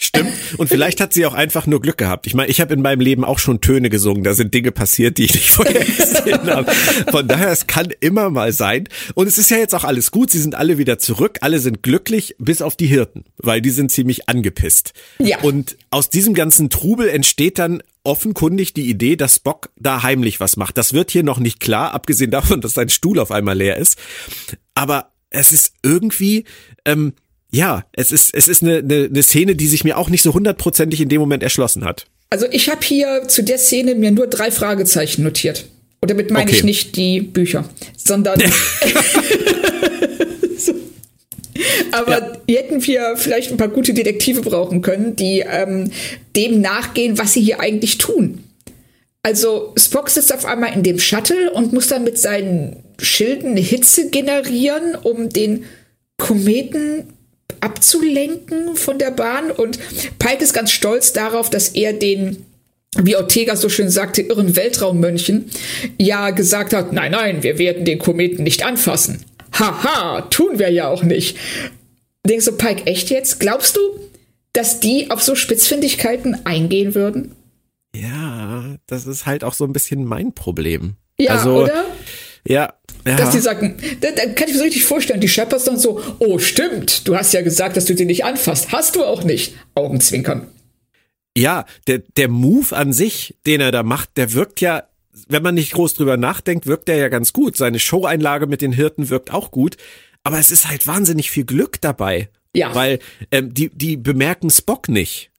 Stimmt. 0.00 0.32
Und 0.58 0.68
vielleicht 0.68 1.00
hat 1.00 1.12
sie 1.12 1.26
auch 1.26 1.34
einfach 1.34 1.66
nur 1.66 1.80
Glück 1.80 1.98
gehabt. 1.98 2.28
Ich 2.28 2.34
meine, 2.34 2.48
ich 2.48 2.60
habe 2.60 2.72
in 2.72 2.80
meinem 2.80 3.00
Leben 3.00 3.24
auch 3.24 3.40
schon 3.40 3.60
Töne 3.60 3.90
gesungen. 3.90 4.22
Da 4.22 4.32
sind 4.32 4.54
Dinge 4.54 4.70
passiert, 4.70 5.18
die 5.18 5.24
ich 5.24 5.34
nicht 5.34 5.50
vorher 5.50 5.84
gesehen 5.84 6.48
habe. 6.48 6.70
Von 7.10 7.26
daher, 7.26 7.50
es 7.50 7.66
kann 7.66 7.88
immer 7.98 8.30
mal 8.30 8.52
sein. 8.52 8.88
Und 9.14 9.26
es 9.26 9.38
ist 9.38 9.50
ja 9.50 9.56
jetzt 9.56 9.74
auch 9.74 9.82
alles 9.82 10.12
gut. 10.12 10.30
Sie 10.30 10.38
sind 10.38 10.54
alle 10.54 10.78
wieder 10.78 11.00
zurück. 11.00 11.38
Alle 11.40 11.58
sind 11.58 11.82
glücklich, 11.82 12.36
bis 12.38 12.62
auf 12.62 12.76
die 12.76 12.86
Hirten, 12.86 13.24
weil 13.38 13.60
die 13.60 13.70
sind 13.70 13.90
ziemlich 13.90 14.28
angepisst. 14.28 14.92
Ja. 15.18 15.40
Und 15.40 15.76
aus 15.90 16.10
diesem 16.10 16.32
ganzen 16.32 16.70
Trubel 16.70 17.08
entsteht 17.08 17.58
dann 17.58 17.82
offenkundig 18.04 18.74
die 18.74 18.88
Idee, 18.88 19.16
dass 19.16 19.34
Spock 19.34 19.70
da 19.76 20.04
heimlich 20.04 20.38
was 20.38 20.56
macht. 20.56 20.78
Das 20.78 20.92
wird 20.92 21.10
hier 21.10 21.24
noch 21.24 21.40
nicht 21.40 21.58
klar, 21.58 21.92
abgesehen 21.92 22.30
davon, 22.30 22.60
dass 22.60 22.74
sein 22.74 22.88
Stuhl 22.88 23.18
auf 23.18 23.32
einmal 23.32 23.56
leer 23.56 23.76
ist. 23.76 23.98
Aber 24.76 25.10
es 25.30 25.50
ist 25.50 25.72
irgendwie, 25.82 26.44
ähm, 26.84 27.14
ja, 27.50 27.84
es 27.92 28.12
ist, 28.12 28.34
es 28.34 28.48
ist 28.48 28.62
eine, 28.62 28.78
eine, 28.78 29.04
eine 29.06 29.22
Szene, 29.22 29.56
die 29.56 29.66
sich 29.66 29.84
mir 29.84 29.96
auch 29.96 30.10
nicht 30.10 30.22
so 30.22 30.34
hundertprozentig 30.34 31.00
in 31.00 31.08
dem 31.08 31.20
Moment 31.20 31.42
erschlossen 31.42 31.84
hat. 31.84 32.06
Also 32.30 32.46
ich 32.50 32.68
habe 32.68 32.84
hier 32.84 33.22
zu 33.26 33.42
der 33.42 33.58
Szene 33.58 33.94
mir 33.94 34.10
nur 34.10 34.26
drei 34.26 34.50
Fragezeichen 34.50 35.22
notiert. 35.22 35.66
Und 36.00 36.10
damit 36.10 36.30
meine 36.30 36.44
Okay. 36.44 36.56
ich 36.58 36.64
nicht 36.64 36.96
die 36.96 37.20
Bücher, 37.20 37.68
sondern. 37.96 38.40
so. 40.58 40.74
Aber 41.90 42.40
hier 42.46 42.58
hätten 42.58 42.86
wir 42.86 43.16
vielleicht 43.16 43.50
ein 43.50 43.56
paar 43.56 43.68
gute 43.68 43.94
Detektive 43.94 44.42
brauchen 44.42 44.82
können, 44.82 45.16
die 45.16 45.40
ähm, 45.40 45.90
dem 46.36 46.60
nachgehen, 46.60 47.18
was 47.18 47.32
sie 47.32 47.40
hier 47.40 47.60
eigentlich 47.60 47.98
tun. 47.98 48.44
Also 49.22 49.74
Spock 49.76 50.08
sitzt 50.10 50.32
auf 50.32 50.44
einmal 50.44 50.72
in 50.74 50.82
dem 50.84 50.98
Shuttle 51.00 51.50
und 51.52 51.72
muss 51.72 51.88
dann 51.88 52.04
mit 52.04 52.18
seinen 52.18 52.84
Schilden 53.00 53.56
Hitze 53.56 54.10
generieren, 54.10 54.94
um 55.02 55.28
den 55.30 55.64
Kometen 56.16 57.12
abzulenken 57.60 58.76
von 58.76 58.98
der 58.98 59.10
Bahn. 59.10 59.50
Und 59.50 59.78
Pike 60.18 60.42
ist 60.42 60.52
ganz 60.52 60.70
stolz 60.70 61.12
darauf, 61.12 61.50
dass 61.50 61.70
er 61.70 61.92
den, 61.92 62.46
wie 62.96 63.16
Ortega 63.16 63.56
so 63.56 63.68
schön 63.68 63.90
sagte, 63.90 64.22
irren 64.22 64.56
Weltraummönchen 64.56 65.50
ja 65.98 66.30
gesagt 66.30 66.72
hat, 66.72 66.92
nein, 66.92 67.12
nein, 67.12 67.42
wir 67.42 67.58
werden 67.58 67.84
den 67.84 67.98
Kometen 67.98 68.42
nicht 68.42 68.64
anfassen. 68.64 69.24
Haha, 69.52 70.22
tun 70.22 70.58
wir 70.58 70.70
ja 70.70 70.88
auch 70.88 71.02
nicht. 71.02 71.36
Denkst 72.26 72.44
du, 72.44 72.52
Pike, 72.52 72.86
echt 72.86 73.10
jetzt? 73.10 73.40
Glaubst 73.40 73.76
du, 73.76 73.80
dass 74.52 74.80
die 74.80 75.10
auf 75.10 75.22
so 75.22 75.34
Spitzfindigkeiten 75.34 76.46
eingehen 76.46 76.94
würden? 76.94 77.34
Ja, 77.94 78.76
das 78.86 79.06
ist 79.06 79.26
halt 79.26 79.44
auch 79.44 79.54
so 79.54 79.64
ein 79.64 79.72
bisschen 79.72 80.04
mein 80.04 80.34
Problem. 80.34 80.96
Ja, 81.18 81.32
also, 81.32 81.62
oder? 81.62 81.86
Ja, 82.46 82.74
ja. 83.08 83.16
Dass 83.16 83.30
die 83.30 83.40
sagen, 83.40 83.76
da, 84.00 84.10
da 84.10 84.26
kann 84.26 84.48
ich 84.48 84.54
mir 84.54 84.58
so 84.58 84.64
richtig 84.64 84.84
vorstellen, 84.84 85.20
die 85.20 85.28
Shepherds 85.28 85.64
dann 85.64 85.78
so, 85.78 86.02
oh 86.18 86.38
stimmt, 86.38 87.06
du 87.08 87.16
hast 87.16 87.32
ja 87.32 87.42
gesagt, 87.42 87.76
dass 87.76 87.84
du 87.86 87.96
sie 87.96 88.04
nicht 88.04 88.24
anfasst. 88.24 88.72
Hast 88.72 88.96
du 88.96 89.04
auch 89.04 89.24
nicht. 89.24 89.54
Augenzwinkern. 89.74 90.48
Ja, 91.36 91.66
der, 91.86 91.98
der 92.16 92.28
Move 92.28 92.74
an 92.76 92.92
sich, 92.92 93.36
den 93.46 93.60
er 93.60 93.70
da 93.72 93.82
macht, 93.82 94.16
der 94.16 94.32
wirkt 94.32 94.60
ja, 94.60 94.84
wenn 95.28 95.42
man 95.42 95.54
nicht 95.54 95.72
groß 95.72 95.94
drüber 95.94 96.16
nachdenkt, 96.16 96.66
wirkt 96.66 96.88
er 96.88 96.96
ja 96.96 97.08
ganz 97.08 97.32
gut. 97.32 97.56
Seine 97.56 97.78
Showeinlage 97.78 98.46
mit 98.46 98.62
den 98.62 98.72
Hirten 98.72 99.08
wirkt 99.10 99.32
auch 99.32 99.50
gut. 99.50 99.76
Aber 100.24 100.38
es 100.38 100.50
ist 100.50 100.68
halt 100.68 100.86
wahnsinnig 100.86 101.30
viel 101.30 101.44
Glück 101.44 101.80
dabei. 101.80 102.28
Ja. 102.54 102.74
Weil 102.74 102.98
ähm, 103.30 103.54
die, 103.54 103.68
die 103.68 103.96
bemerken 103.96 104.50
Spock 104.50 104.88
nicht. 104.88 105.30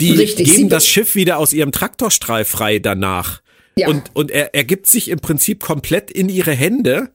Die 0.00 0.12
Richtig, 0.12 0.50
geben 0.50 0.68
be- 0.68 0.74
das 0.74 0.86
Schiff 0.88 1.14
wieder 1.14 1.38
aus 1.38 1.52
ihrem 1.52 1.72
Traktorstrahl 1.72 2.44
frei 2.44 2.78
danach. 2.78 3.42
Ja. 3.76 3.88
Und, 3.88 4.10
und 4.14 4.30
er, 4.30 4.54
er 4.54 4.64
gibt 4.64 4.86
sich 4.86 5.08
im 5.08 5.18
Prinzip 5.18 5.62
komplett 5.62 6.10
in 6.10 6.28
ihre 6.28 6.52
Hände. 6.52 7.10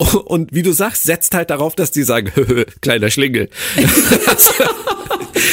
Und 0.24 0.52
wie 0.52 0.62
du 0.62 0.72
sagst, 0.72 1.04
setzt 1.04 1.34
halt 1.34 1.50
darauf, 1.50 1.76
dass 1.76 1.92
die 1.92 2.02
sagen, 2.02 2.32
kleiner 2.80 3.10
Schlingel. 3.10 3.48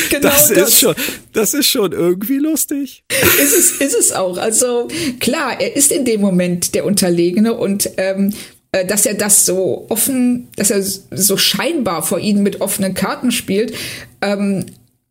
Genau 0.10 0.28
Das 0.28 0.52
ist 0.52 0.80
schon, 0.80 0.96
das 1.34 1.54
ist 1.54 1.68
schon 1.68 1.94
irgendwie 1.94 2.38
lustig. 2.38 3.04
ist 3.10 3.58
es, 3.58 3.72
ist 3.72 3.96
es 3.96 4.12
auch. 4.12 4.38
Also 4.38 4.90
klar, 5.20 5.60
er 5.60 5.76
ist 5.76 5.92
in 5.92 6.06
dem 6.06 6.22
Moment 6.22 6.76
der 6.76 6.86
Unterlegene 6.86 7.54
und 7.54 7.90
ähm, 7.98 8.34
äh, 8.72 8.86
dass 8.86 9.06
er 9.06 9.14
das 9.14 9.46
so 9.46 9.86
offen, 9.90 10.50
dass 10.56 10.70
er 10.70 10.82
so 10.82 11.38
scheinbar 11.38 12.04
vor 12.04 12.20
ihnen 12.20 12.44
mit 12.44 12.62
offenen 12.62 12.94
Karten 12.94 13.32
spielt. 13.32 13.74
Ähm, 14.22 14.66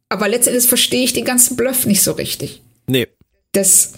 aber 0.09 0.28
letztendlich 0.28 0.66
verstehe 0.66 1.05
ich 1.05 1.12
den 1.12 1.24
ganzen 1.24 1.57
Bluff 1.57 1.87
nicht 1.87 2.03
so 2.03 2.12
richtig. 2.12 2.62
Nee. 2.87 3.07
Das, 3.53 3.93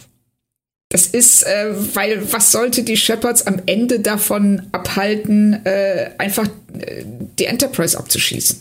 das 0.93 1.07
ist, 1.07 1.45
äh, 1.45 1.75
weil 1.95 2.31
was 2.33 2.53
sollte 2.53 2.83
die 2.85 2.99
Shepherds 2.99 3.47
am 3.47 3.63
Ende 3.65 4.01
davon 4.01 4.67
abhalten, 4.73 5.65
äh, 5.65 6.11
einfach 6.19 6.47
äh, 6.79 7.05
die 7.39 7.47
Enterprise 7.47 7.99
abzuschießen? 7.99 8.61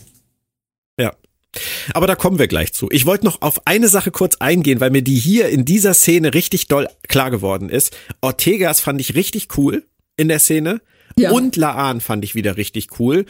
Ja. 0.98 1.12
Aber 1.92 2.06
da 2.06 2.14
kommen 2.14 2.38
wir 2.38 2.48
gleich 2.48 2.72
zu. 2.72 2.88
Ich 2.90 3.04
wollte 3.04 3.26
noch 3.26 3.42
auf 3.42 3.66
eine 3.66 3.88
Sache 3.88 4.10
kurz 4.10 4.36
eingehen, 4.36 4.80
weil 4.80 4.88
mir 4.88 5.02
die 5.02 5.18
hier 5.18 5.50
in 5.50 5.66
dieser 5.66 5.92
Szene 5.92 6.32
richtig 6.32 6.68
doll 6.68 6.88
klar 7.06 7.30
geworden 7.30 7.68
ist. 7.68 7.94
Ortegas 8.22 8.80
fand 8.80 8.98
ich 9.02 9.14
richtig 9.14 9.58
cool 9.58 9.84
in 10.16 10.28
der 10.28 10.38
Szene. 10.38 10.80
Ja. 11.18 11.32
Und 11.32 11.56
Laan 11.56 12.00
fand 12.00 12.24
ich 12.24 12.34
wieder 12.34 12.56
richtig 12.56 12.98
cool. 12.98 13.26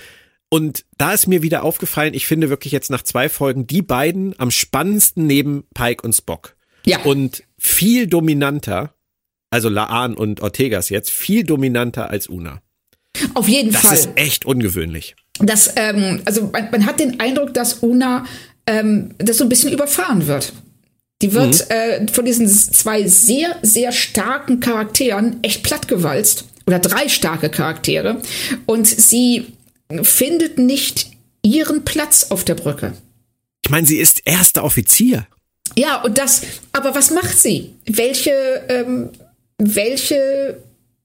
Und 0.48 0.84
da 0.96 1.12
ist 1.12 1.26
mir 1.26 1.42
wieder 1.42 1.64
aufgefallen, 1.64 2.14
ich 2.14 2.28
finde 2.28 2.50
wirklich 2.50 2.72
jetzt 2.72 2.90
nach 2.90 3.02
zwei 3.02 3.28
Folgen 3.28 3.66
die 3.66 3.82
beiden 3.82 4.38
am 4.38 4.52
spannendsten 4.52 5.26
neben 5.26 5.64
Pike 5.74 6.04
und 6.04 6.12
Spock. 6.12 6.54
Ja. 6.84 7.00
Und 7.02 7.42
viel 7.58 8.06
dominanter, 8.06 8.94
also 9.50 9.68
Laan 9.68 10.14
und 10.14 10.40
Ortegas 10.40 10.88
jetzt, 10.88 11.10
viel 11.10 11.44
dominanter 11.44 12.10
als 12.10 12.26
Una. 12.26 12.60
Auf 13.34 13.48
jeden 13.48 13.72
Das 13.72 13.82
Fall. 13.82 13.94
ist 13.94 14.08
echt 14.16 14.44
ungewöhnlich. 14.46 15.14
Das, 15.38 15.72
ähm, 15.76 16.22
also 16.24 16.50
man, 16.52 16.70
man 16.70 16.86
hat 16.86 17.00
den 17.00 17.20
Eindruck, 17.20 17.54
dass 17.54 17.74
Una 17.82 18.24
ähm, 18.66 19.14
das 19.18 19.38
so 19.38 19.44
ein 19.44 19.48
bisschen 19.48 19.72
überfahren 19.72 20.26
wird. 20.26 20.52
Die 21.20 21.32
wird 21.34 21.70
äh, 21.70 22.06
von 22.12 22.24
diesen 22.24 22.48
zwei 22.48 23.06
sehr, 23.06 23.56
sehr 23.62 23.92
starken 23.92 24.58
Charakteren 24.60 25.42
echt 25.42 25.62
plattgewalzt. 25.62 26.46
Oder 26.66 26.78
drei 26.80 27.08
starke 27.08 27.48
Charaktere. 27.48 28.20
Und 28.66 28.86
sie 28.86 29.46
findet 30.02 30.58
nicht 30.58 31.10
ihren 31.42 31.84
Platz 31.84 32.26
auf 32.30 32.44
der 32.44 32.54
Brücke. 32.54 32.94
Ich 33.64 33.70
meine, 33.70 33.86
sie 33.86 33.98
ist 33.98 34.22
erster 34.24 34.64
Offizier. 34.64 35.26
Ja, 35.76 36.02
und 36.02 36.18
das, 36.18 36.42
aber 36.72 36.94
was 36.94 37.10
macht 37.10 37.38
sie? 37.38 37.74
Welche, 37.86 38.32
ähm, 38.68 39.10
welche 39.58 40.58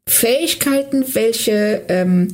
Fähigkeiten, 0.07 1.03
welche, 1.15 1.83
ähm, 1.87 2.31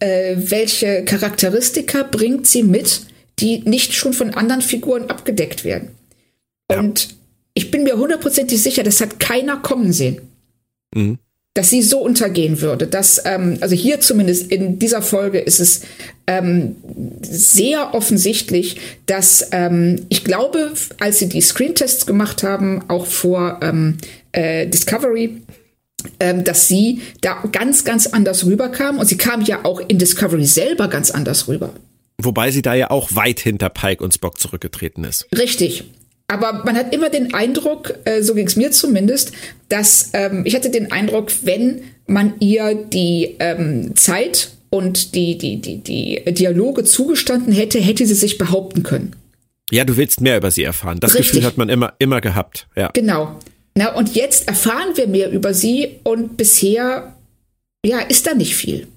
äh, 0.00 0.36
welche 0.36 1.04
Charakteristika 1.04 2.02
bringt 2.02 2.46
sie 2.46 2.62
mit, 2.62 3.02
die 3.38 3.58
nicht 3.60 3.94
schon 3.94 4.12
von 4.12 4.34
anderen 4.34 4.62
Figuren 4.62 5.10
abgedeckt 5.10 5.64
werden? 5.64 5.90
Und 6.68 7.14
ich 7.54 7.70
bin 7.70 7.84
mir 7.84 7.96
hundertprozentig 7.96 8.60
sicher, 8.60 8.82
das 8.82 9.00
hat 9.00 9.20
keiner 9.20 9.58
kommen 9.58 9.92
sehen. 9.92 10.20
Mhm. 10.94 11.18
Dass 11.56 11.70
sie 11.70 11.80
so 11.80 12.00
untergehen 12.00 12.60
würde. 12.60 12.86
Dass, 12.86 13.22
ähm, 13.24 13.56
also 13.62 13.74
hier 13.74 14.00
zumindest 14.00 14.52
in 14.52 14.78
dieser 14.78 15.00
Folge 15.00 15.38
ist 15.38 15.58
es 15.58 15.82
ähm, 16.26 16.76
sehr 17.22 17.94
offensichtlich, 17.94 18.76
dass 19.06 19.48
ähm, 19.52 20.04
ich 20.10 20.22
glaube, 20.22 20.74
als 21.00 21.18
sie 21.18 21.28
die 21.28 21.40
Screentests 21.40 22.04
gemacht 22.04 22.42
haben, 22.42 22.84
auch 22.88 23.06
vor 23.06 23.60
ähm, 23.62 23.96
äh, 24.32 24.66
Discovery, 24.66 25.40
ähm, 26.20 26.44
dass 26.44 26.68
sie 26.68 27.00
da 27.22 27.42
ganz, 27.52 27.84
ganz 27.84 28.06
anders 28.06 28.44
rüberkam. 28.44 28.98
Und 28.98 29.06
sie 29.06 29.16
kam 29.16 29.40
ja 29.42 29.64
auch 29.64 29.80
in 29.80 29.98
Discovery 29.98 30.44
selber 30.44 30.88
ganz 30.88 31.10
anders 31.10 31.48
rüber. 31.48 31.72
Wobei 32.18 32.50
sie 32.50 32.62
da 32.62 32.74
ja 32.74 32.90
auch 32.90 33.14
weit 33.14 33.40
hinter 33.40 33.70
Pike 33.70 34.04
und 34.04 34.12
Spock 34.12 34.38
zurückgetreten 34.38 35.04
ist. 35.04 35.26
Richtig. 35.36 35.84
Aber 36.28 36.64
man 36.64 36.76
hat 36.76 36.92
immer 36.94 37.08
den 37.08 37.34
Eindruck, 37.34 37.94
äh, 38.04 38.22
so 38.22 38.34
ging 38.34 38.46
es 38.46 38.56
mir 38.56 38.72
zumindest, 38.72 39.32
dass 39.68 40.10
ähm, 40.12 40.42
ich 40.44 40.54
hatte 40.54 40.70
den 40.70 40.90
Eindruck, 40.90 41.30
wenn 41.42 41.82
man 42.06 42.34
ihr 42.40 42.74
die 42.74 43.36
ähm, 43.38 43.94
Zeit 43.94 44.50
und 44.70 45.14
die, 45.14 45.38
die, 45.38 45.60
die, 45.60 45.78
die 45.78 46.22
Dialoge 46.32 46.84
zugestanden 46.84 47.52
hätte, 47.52 47.78
hätte 47.78 48.06
sie 48.06 48.14
sich 48.14 48.38
behaupten 48.38 48.82
können. 48.82 49.14
Ja, 49.70 49.84
du 49.84 49.96
willst 49.96 50.20
mehr 50.20 50.36
über 50.36 50.50
sie 50.50 50.64
erfahren. 50.64 50.98
Das 51.00 51.14
Richtig. 51.14 51.32
Gefühl 51.32 51.46
hat 51.46 51.56
man 51.56 51.68
immer, 51.68 51.94
immer 51.98 52.20
gehabt. 52.20 52.68
Ja. 52.76 52.90
Genau. 52.92 53.38
Na, 53.74 53.94
und 53.94 54.14
jetzt 54.14 54.48
erfahren 54.48 54.96
wir 54.96 55.06
mehr 55.06 55.30
über 55.30 55.54
sie 55.54 56.00
und 56.02 56.36
bisher, 56.36 57.14
ja, 57.84 58.00
ist 58.00 58.26
da 58.26 58.34
nicht 58.34 58.56
viel. 58.56 58.88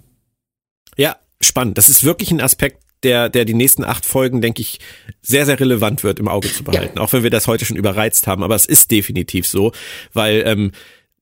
ja, 0.98 1.18
spannend. 1.42 1.78
Das 1.78 1.90
ist 1.90 2.04
wirklich 2.04 2.32
ein 2.32 2.42
Aspekt, 2.42 2.82
der, 3.04 3.30
der 3.30 3.46
die 3.46 3.54
nächsten 3.54 3.84
acht 3.84 4.06
Folgen, 4.06 4.42
denke 4.42 4.62
ich, 4.62 4.80
sehr, 5.22 5.46
sehr 5.46 5.60
relevant 5.60 6.04
wird 6.04 6.20
im 6.20 6.28
Auge 6.28 6.52
zu 6.52 6.64
behalten. 6.64 7.00
Auch 7.00 7.14
wenn 7.14 7.24
wir 7.24 7.30
das 7.30 7.48
heute 7.48 7.66
schon 7.66 7.78
überreizt 7.78 8.28
haben. 8.28 8.44
Aber 8.44 8.56
es 8.56 8.66
ist 8.66 8.92
definitiv 8.92 9.48
so, 9.48 9.72
weil 10.14 10.44
ähm, 10.46 10.72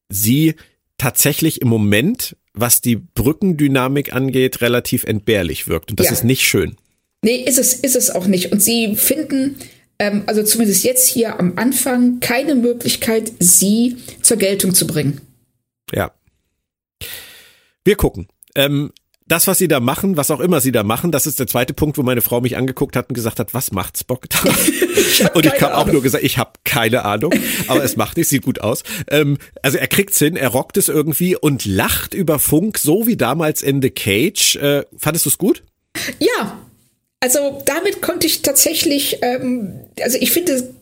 sie 0.10 0.56
tatsächlich 0.98 1.62
im 1.62 1.68
Moment, 1.68 2.36
was 2.54 2.82
die 2.82 2.96
Brückendynamik 2.96 4.14
angeht, 4.14 4.62
relativ 4.62 5.04
entbehrlich 5.04 5.68
wirkt. 5.68 5.92
Und 5.92 6.00
das 6.00 6.08
Ja. 6.08 6.14
ist 6.14 6.24
nicht 6.24 6.44
schön. 6.48 6.76
Nee, 7.24 7.38
ist 7.38 7.58
es, 7.60 7.74
ist 7.76 7.96
es 7.96 8.10
auch 8.10 8.26
nicht. 8.28 8.52
Und 8.52 8.62
sie 8.62 8.96
finden, 8.96 9.58
ähm, 10.00 10.24
also 10.28 10.44
zumindest 10.44 10.84
jetzt 10.84 11.08
hier 11.08 11.40
am 11.40 11.54
Anfang, 11.58 12.20
keine 12.20 12.56
Möglichkeit, 12.56 13.32
sie 13.40 13.98
zur 14.22 14.38
Geltung 14.38 14.74
zu 14.74 14.88
bringen. 14.88 15.22
Ja. 15.94 16.12
Wir 17.84 17.96
gucken. 17.96 18.28
Ähm, 18.56 18.92
das, 19.28 19.48
was 19.48 19.58
sie 19.58 19.68
da 19.68 19.80
machen, 19.80 20.18
was 20.18 20.32
auch 20.32 20.40
immer 20.40 20.62
sie 20.62 20.72
da 20.72 20.84
machen, 20.84 21.12
das 21.12 21.28
ist 21.28 21.40
der 21.40 21.48
zweite 21.48 21.74
Punkt, 21.74 21.98
wo 21.98 22.04
meine 22.04 22.22
Frau 22.22 22.42
mich 22.42 22.58
angeguckt 22.58 22.96
hat 22.96 23.10
und 23.10 23.14
gesagt 23.14 23.40
hat, 23.40 23.54
was 23.54 23.72
macht 23.72 23.98
Spock 23.98 24.30
da? 24.30 24.40
hab 25.24 25.36
und 25.36 25.46
ich 25.46 25.62
habe 25.62 25.76
auch 25.76 25.88
nur 25.88 26.02
gesagt, 26.02 26.24
ich 26.24 26.38
habe 26.38 26.52
keine 26.64 27.06
Ahnung, 27.06 27.34
aber 27.68 27.84
es 27.84 27.96
macht 27.96 28.18
nicht, 28.18 28.28
sieht 28.30 28.44
gut 28.44 28.62
aus. 28.62 28.84
Ähm, 29.10 29.38
also 29.62 29.78
er 29.78 29.88
kriegt's 29.88 30.20
hin, 30.20 30.36
er 30.36 30.50
rockt 30.50 30.78
es 30.78 30.90
irgendwie 30.90 31.36
und 31.36 31.66
lacht 31.66 32.14
über 32.14 32.40
Funk, 32.40 32.78
so 32.78 33.08
wie 33.08 33.18
damals 33.18 33.62
in 33.62 33.82
The 33.82 33.90
Cage. 33.90 34.56
Äh, 34.58 34.86
fandest 34.98 35.26
du's 35.26 35.38
gut? 35.38 35.64
Ja, 36.20 36.60
also 37.20 37.62
damit 37.66 38.02
konnte 38.02 38.28
ich 38.28 38.42
tatsächlich, 38.42 39.20
ähm, 39.22 39.80
also 40.02 40.18
ich 40.20 40.32
finde, 40.32 40.74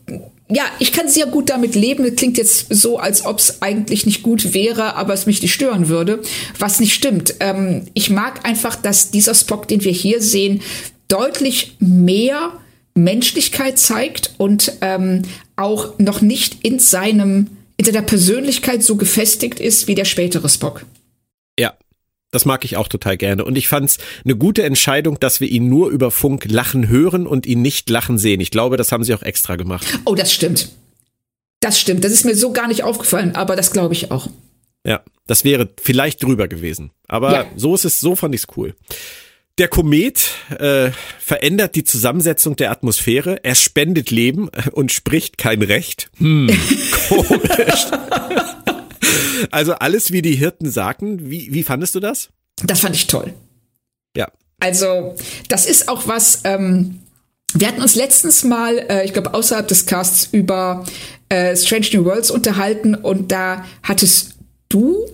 ja, 0.48 0.64
ich 0.78 0.92
kann 0.92 1.08
sehr 1.08 1.26
gut 1.26 1.50
damit 1.50 1.74
leben. 1.74 2.04
Das 2.04 2.16
klingt 2.16 2.38
jetzt 2.38 2.66
so, 2.70 2.98
als 2.98 3.24
ob 3.24 3.38
es 3.38 3.62
eigentlich 3.62 4.06
nicht 4.06 4.22
gut 4.22 4.54
wäre, 4.54 4.94
aber 4.94 5.14
es 5.14 5.26
mich 5.26 5.42
nicht 5.42 5.52
stören 5.52 5.88
würde, 5.88 6.22
was 6.58 6.78
nicht 6.78 6.94
stimmt. 6.94 7.34
Ähm, 7.40 7.86
ich 7.94 8.10
mag 8.10 8.46
einfach, 8.46 8.76
dass 8.76 9.10
dieser 9.10 9.34
Spock, 9.34 9.66
den 9.66 9.82
wir 9.82 9.92
hier 9.92 10.22
sehen, 10.22 10.62
deutlich 11.08 11.76
mehr 11.80 12.52
Menschlichkeit 12.94 13.78
zeigt 13.78 14.34
und 14.38 14.72
ähm, 14.80 15.22
auch 15.56 15.98
noch 15.98 16.20
nicht 16.20 16.64
in 16.64 16.78
seinem 16.78 17.48
in 17.78 17.84
seiner 17.84 18.02
Persönlichkeit 18.02 18.82
so 18.82 18.96
gefestigt 18.96 19.60
ist 19.60 19.86
wie 19.86 19.94
der 19.94 20.06
spätere 20.06 20.48
Spock. 20.48 20.86
Ja, 21.58 21.74
das 22.36 22.44
mag 22.44 22.66
ich 22.66 22.76
auch 22.76 22.88
total 22.88 23.16
gerne. 23.16 23.46
Und 23.46 23.56
ich 23.56 23.66
fand 23.66 23.88
es 23.88 23.98
eine 24.22 24.36
gute 24.36 24.62
Entscheidung, 24.62 25.18
dass 25.18 25.40
wir 25.40 25.48
ihn 25.48 25.70
nur 25.70 25.88
über 25.88 26.10
Funk 26.10 26.44
lachen 26.46 26.88
hören 26.88 27.26
und 27.26 27.46
ihn 27.46 27.62
nicht 27.62 27.88
lachen 27.88 28.18
sehen. 28.18 28.42
Ich 28.42 28.50
glaube, 28.50 28.76
das 28.76 28.92
haben 28.92 29.04
sie 29.04 29.14
auch 29.14 29.22
extra 29.22 29.56
gemacht. 29.56 29.86
Oh, 30.04 30.14
das 30.14 30.34
stimmt. 30.34 30.68
Das 31.60 31.80
stimmt. 31.80 32.04
Das 32.04 32.12
ist 32.12 32.26
mir 32.26 32.36
so 32.36 32.52
gar 32.52 32.68
nicht 32.68 32.84
aufgefallen, 32.84 33.34
aber 33.34 33.56
das 33.56 33.72
glaube 33.72 33.94
ich 33.94 34.10
auch. 34.10 34.28
Ja, 34.84 35.00
das 35.26 35.44
wäre 35.44 35.70
vielleicht 35.80 36.22
drüber 36.22 36.46
gewesen. 36.46 36.90
Aber 37.08 37.32
ja. 37.32 37.46
so 37.56 37.74
ist 37.74 37.86
es, 37.86 38.00
so 38.00 38.14
fand 38.16 38.34
ich 38.34 38.42
es 38.42 38.56
cool. 38.58 38.74
Der 39.56 39.68
Komet 39.68 40.32
äh, 40.58 40.90
verändert 41.18 41.74
die 41.74 41.84
Zusammensetzung 41.84 42.56
der 42.56 42.70
Atmosphäre, 42.70 43.42
er 43.42 43.54
spendet 43.54 44.10
Leben 44.10 44.50
und 44.72 44.92
spricht 44.92 45.38
kein 45.38 45.62
Recht. 45.62 46.10
Hm, 46.18 46.48
komisch. 47.08 47.86
also 49.50 49.74
alles, 49.74 50.12
wie 50.12 50.22
die 50.22 50.34
Hirten 50.34 50.70
sagten. 50.70 51.30
Wie, 51.30 51.52
wie 51.52 51.62
fandest 51.62 51.94
du 51.94 52.00
das? 52.00 52.30
Das 52.64 52.80
fand 52.80 52.94
ich 52.94 53.06
toll. 53.06 53.32
Ja. 54.16 54.28
Also, 54.60 55.14
das 55.48 55.66
ist 55.66 55.88
auch 55.88 56.06
was, 56.06 56.40
ähm, 56.44 57.00
wir 57.54 57.68
hatten 57.68 57.82
uns 57.82 57.94
letztens 57.94 58.44
mal, 58.44 58.78
äh, 58.88 59.04
ich 59.04 59.12
glaube, 59.12 59.34
außerhalb 59.34 59.68
des 59.68 59.86
Casts 59.86 60.28
über 60.32 60.84
äh, 61.28 61.56
Strange 61.56 61.86
New 61.92 62.04
Worlds 62.04 62.30
unterhalten 62.30 62.94
und 62.94 63.32
da 63.32 63.64
hattest 63.82 64.34
du 64.68 65.06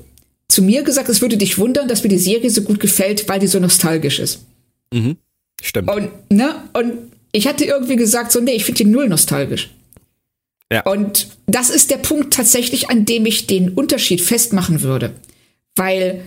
zu 0.49 0.62
mir 0.62 0.82
gesagt, 0.82 1.09
es 1.09 1.20
würde 1.20 1.36
dich 1.36 1.59
wundern, 1.59 1.88
dass 1.88 2.03
mir 2.03 2.11
die 2.11 2.18
Serie 2.18 2.51
so 2.51 2.62
gut 2.62 2.78
gefällt, 2.78 3.28
weil 3.28 3.40
die 3.40 3.47
so 3.47 3.59
nostalgisch 3.59 4.18
ist. 4.18 4.45
Mhm. 4.93 5.16
Stimmt. 5.62 5.90
Und, 5.90 6.11
ne, 6.30 6.55
und 6.74 7.12
ich 7.32 7.47
hatte 7.47 7.64
irgendwie 7.64 7.97
gesagt, 7.97 8.32
so, 8.32 8.40
nee, 8.40 8.53
ich 8.53 8.64
finde 8.64 8.84
die 8.84 8.90
null 8.90 9.09
nostalgisch. 9.09 9.70
Ja. 10.73 10.81
Und 10.83 11.29
das 11.47 11.70
ist 11.70 11.91
der 11.91 11.99
Punkt 11.99 12.33
tatsächlich, 12.33 12.91
an 12.91 13.05
dem 13.05 13.27
ich 13.27 13.47
den 13.47 13.70
Unterschied 13.70 14.20
festmachen 14.20 14.83
würde. 14.83 15.12
Weil 15.77 16.23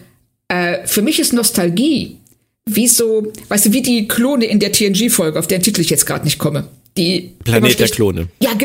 äh, 0.47 0.85
für 0.85 1.01
mich 1.01 1.19
ist 1.19 1.33
Nostalgie 1.33 2.17
wie 2.67 2.87
so, 2.87 3.31
weißt 3.49 3.67
du, 3.67 3.73
wie 3.73 3.81
die 3.81 4.07
Klone 4.07 4.45
in 4.45 4.59
der 4.59 4.71
TNG-Folge, 4.71 5.37
auf 5.37 5.47
deren 5.47 5.61
Titel 5.61 5.81
ich 5.81 5.89
jetzt 5.89 6.05
gerade 6.05 6.25
nicht 6.25 6.39
komme. 6.39 6.67
Die 6.97 7.33
Planet 7.43 7.79
der 7.79 7.89
Klone. 7.89 8.27
Ja, 8.41 8.51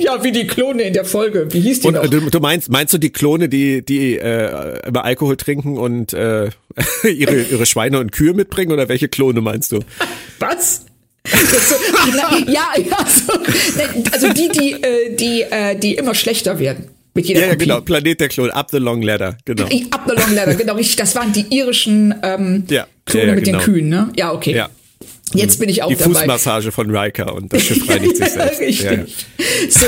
Ja, 0.00 0.22
wie 0.22 0.32
die 0.32 0.46
Klone 0.46 0.82
in 0.84 0.92
der 0.92 1.04
Folge. 1.04 1.48
Wie 1.50 1.60
hieß 1.60 1.80
die 1.80 1.88
und, 1.88 1.94
noch? 1.94 2.06
Du, 2.06 2.20
du 2.20 2.40
meinst, 2.40 2.70
meinst 2.70 2.94
du 2.94 2.98
die 2.98 3.10
Klone, 3.10 3.48
die, 3.48 3.84
die 3.84 4.16
äh, 4.16 4.86
immer 4.86 5.04
Alkohol 5.04 5.36
trinken 5.36 5.76
und 5.76 6.12
äh, 6.12 6.50
ihre, 7.02 7.42
ihre 7.42 7.66
Schweine 7.66 7.98
und 7.98 8.12
Kühe 8.12 8.32
mitbringen 8.32 8.72
oder 8.72 8.88
welche 8.88 9.08
Klone 9.08 9.40
meinst 9.40 9.72
du? 9.72 9.80
Was? 10.38 10.86
So, 11.28 11.74
ja, 12.50 12.68
ja, 12.76 13.06
so, 13.06 13.32
also 14.12 14.32
die, 14.32 14.48
die, 14.48 14.72
äh, 14.72 15.14
die, 15.14 15.42
äh, 15.42 15.76
die 15.76 15.94
immer 15.94 16.14
schlechter 16.14 16.58
werden. 16.58 16.88
Mit 17.14 17.26
jeder 17.26 17.40
ja, 17.40 17.46
ja, 17.48 17.54
genau, 17.54 17.80
Planet 17.80 18.20
der 18.20 18.28
Klone, 18.28 18.54
Up 18.54 18.70
the 18.70 18.78
Long 18.78 19.02
Ladder, 19.02 19.36
genau. 19.44 19.64
Up 19.64 20.02
the 20.06 20.14
Long 20.14 20.34
Ladder, 20.34 20.54
genau, 20.54 20.74
richtig. 20.74 20.96
Das 20.96 21.14
waren 21.14 21.32
die 21.32 21.46
irischen 21.50 22.14
ähm, 22.22 22.64
ja, 22.70 22.86
Klone 23.04 23.24
ja, 23.24 23.30
ja, 23.30 23.34
mit 23.34 23.44
genau. 23.44 23.58
den 23.58 23.64
Kühen, 23.64 23.88
ne? 23.88 24.12
Ja, 24.16 24.32
okay. 24.32 24.54
Ja. 24.54 24.68
Jetzt 25.34 25.58
bin 25.58 25.68
ich 25.68 25.82
auch 25.82 25.88
die 25.88 25.96
dabei. 25.96 26.12
Die 26.12 26.18
Fußmassage 26.20 26.72
von 26.72 26.94
Riker 26.94 27.34
und 27.34 27.52
das 27.52 27.62
Schiff 27.62 27.88
reinigt 27.88 28.16
sich 28.16 28.28
selbst. 28.30 28.60
Richtig. 28.60 28.82
Ja, 28.82 28.92
ja. 28.92 29.04
So, 29.68 29.86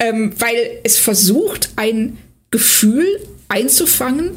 ähm, 0.00 0.32
weil 0.38 0.80
es 0.82 0.98
versucht, 0.98 1.70
ein 1.76 2.18
Gefühl 2.50 3.06
einzufangen, 3.48 4.30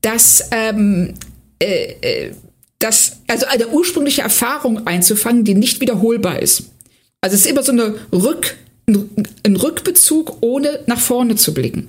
dass 0.00 0.48
ähm, 0.52 1.14
äh, 1.60 1.94
äh, 2.00 2.30
das, 2.78 3.20
also 3.26 3.46
eine 3.46 3.68
ursprüngliche 3.68 4.22
Erfahrung 4.22 4.86
einzufangen, 4.86 5.44
die 5.44 5.54
nicht 5.54 5.80
wiederholbar 5.80 6.40
ist. 6.40 6.70
Also 7.20 7.34
es 7.34 7.44
ist 7.44 7.50
immer 7.50 7.62
so 7.62 7.72
eine 7.72 7.96
Rück, 8.12 8.56
ein 8.86 9.56
Rückbezug, 9.56 10.38
ohne 10.40 10.80
nach 10.86 11.00
vorne 11.00 11.36
zu 11.36 11.52
blicken. 11.52 11.88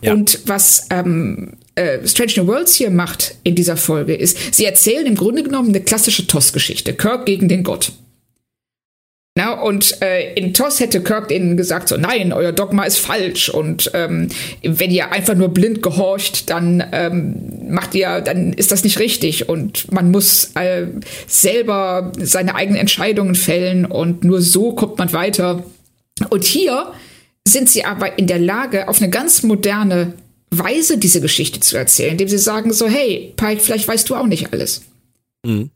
Ja. 0.00 0.12
Und 0.12 0.40
was 0.46 0.86
ähm, 0.90 1.54
äh, 1.74 2.06
Strange 2.06 2.32
New 2.36 2.46
Worlds 2.46 2.74
hier 2.74 2.90
macht 2.90 3.36
in 3.42 3.54
dieser 3.54 3.76
Folge, 3.76 4.14
ist, 4.14 4.54
sie 4.54 4.64
erzählen 4.64 5.06
im 5.06 5.16
Grunde 5.16 5.42
genommen 5.42 5.70
eine 5.70 5.80
klassische 5.80 6.26
TOS-Geschichte. 6.26 6.94
Kirk 6.94 7.26
gegen 7.26 7.48
den 7.48 7.64
Gott. 7.64 7.92
Na, 9.34 9.54
und 9.62 10.02
äh, 10.02 10.34
in 10.34 10.52
TOS 10.52 10.78
hätte 10.80 11.02
Kirk 11.02 11.30
ihnen 11.30 11.56
gesagt, 11.56 11.88
so 11.88 11.96
nein, 11.96 12.34
euer 12.34 12.52
Dogma 12.52 12.84
ist 12.84 12.98
falsch 12.98 13.48
und 13.48 13.90
ähm, 13.94 14.28
wenn 14.62 14.90
ihr 14.90 15.10
einfach 15.10 15.34
nur 15.34 15.48
blind 15.48 15.82
gehorcht, 15.82 16.50
dann 16.50 16.84
ähm, 16.92 17.70
macht 17.70 17.94
ihr, 17.94 18.20
dann 18.20 18.52
ist 18.52 18.72
das 18.72 18.84
nicht 18.84 18.98
richtig 18.98 19.48
und 19.48 19.90
man 19.90 20.10
muss 20.10 20.50
äh, 20.54 20.86
selber 21.26 22.12
seine 22.18 22.54
eigenen 22.56 22.78
Entscheidungen 22.78 23.34
fällen 23.34 23.86
und 23.86 24.22
nur 24.22 24.42
so 24.42 24.74
kommt 24.74 24.98
man 24.98 25.14
weiter. 25.14 25.64
Und 26.28 26.44
hier 26.44 26.92
sind 27.48 27.70
sie 27.70 27.86
aber 27.86 28.18
in 28.18 28.26
der 28.26 28.38
Lage, 28.38 28.86
auf 28.88 29.00
eine 29.00 29.08
ganz 29.08 29.42
moderne 29.42 30.12
Weise 30.50 30.98
diese 30.98 31.22
Geschichte 31.22 31.60
zu 31.60 31.78
erzählen, 31.78 32.12
indem 32.12 32.28
sie 32.28 32.36
sagen 32.36 32.70
so, 32.74 32.86
hey, 32.86 33.32
Pike, 33.36 33.62
vielleicht 33.62 33.88
weißt 33.88 34.10
du 34.10 34.14
auch 34.14 34.26
nicht 34.26 34.52
alles. 34.52 34.82
Mhm. 35.42 35.70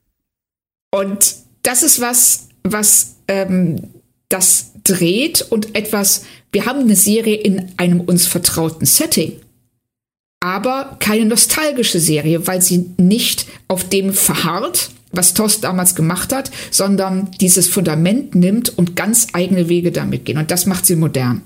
Und 0.90 1.36
das 1.62 1.82
ist 1.82 2.02
was, 2.02 2.48
was 2.62 3.15
ähm, 3.28 3.82
das 4.28 4.72
dreht 4.82 5.42
und 5.50 5.74
etwas, 5.74 6.24
wir 6.52 6.66
haben 6.66 6.80
eine 6.80 6.96
Serie 6.96 7.36
in 7.36 7.72
einem 7.76 8.00
uns 8.00 8.26
vertrauten 8.26 8.86
Setting, 8.86 9.32
aber 10.40 10.96
keine 11.00 11.24
nostalgische 11.24 12.00
Serie, 12.00 12.46
weil 12.46 12.62
sie 12.62 12.86
nicht 12.98 13.46
auf 13.68 13.88
dem 13.88 14.12
verharrt, 14.12 14.90
was 15.12 15.34
Tost 15.34 15.64
damals 15.64 15.94
gemacht 15.94 16.32
hat, 16.32 16.50
sondern 16.70 17.30
dieses 17.40 17.68
Fundament 17.68 18.34
nimmt 18.34 18.76
und 18.76 18.96
ganz 18.96 19.28
eigene 19.32 19.68
Wege 19.68 19.92
damit 19.92 20.24
gehen. 20.24 20.38
Und 20.38 20.50
das 20.50 20.66
macht 20.66 20.86
sie 20.86 20.96
modern. 20.96 21.42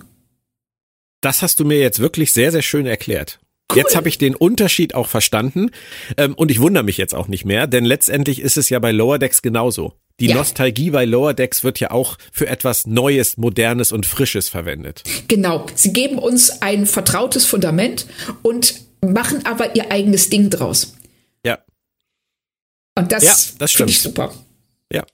Das 1.20 1.42
hast 1.42 1.60
du 1.60 1.64
mir 1.64 1.78
jetzt 1.78 2.00
wirklich 2.00 2.32
sehr, 2.32 2.50
sehr 2.50 2.62
schön 2.62 2.86
erklärt. 2.86 3.38
Cool. 3.70 3.78
Jetzt 3.78 3.94
habe 3.94 4.08
ich 4.08 4.18
den 4.18 4.34
Unterschied 4.34 4.94
auch 4.94 5.06
verstanden 5.06 5.70
ähm, 6.16 6.34
und 6.34 6.50
ich 6.50 6.60
wundere 6.60 6.82
mich 6.82 6.96
jetzt 6.96 7.14
auch 7.14 7.28
nicht 7.28 7.44
mehr, 7.44 7.66
denn 7.66 7.84
letztendlich 7.84 8.40
ist 8.40 8.56
es 8.56 8.68
ja 8.68 8.78
bei 8.80 8.90
Lower 8.90 9.18
Decks 9.18 9.42
genauso. 9.42 9.94
Die 10.20 10.26
ja. 10.26 10.36
Nostalgie 10.36 10.90
bei 10.90 11.06
Lower 11.06 11.34
Decks 11.34 11.64
wird 11.64 11.80
ja 11.80 11.90
auch 11.90 12.18
für 12.30 12.46
etwas 12.46 12.86
Neues, 12.86 13.38
Modernes 13.38 13.90
und 13.90 14.04
Frisches 14.06 14.48
verwendet. 14.48 15.02
Genau. 15.28 15.66
Sie 15.74 15.92
geben 15.92 16.18
uns 16.18 16.62
ein 16.62 16.86
vertrautes 16.86 17.46
Fundament 17.46 18.06
und 18.42 18.80
machen 19.00 19.46
aber 19.46 19.74
ihr 19.76 19.90
eigenes 19.90 20.28
Ding 20.28 20.50
draus. 20.50 20.94
Ja. 21.44 21.58
Und 22.94 23.10
das, 23.12 23.24
ja, 23.24 23.34
das 23.58 23.72
finde 23.72 23.92
ich 23.92 24.00
super. 24.00 24.34
Ja. 24.92 25.04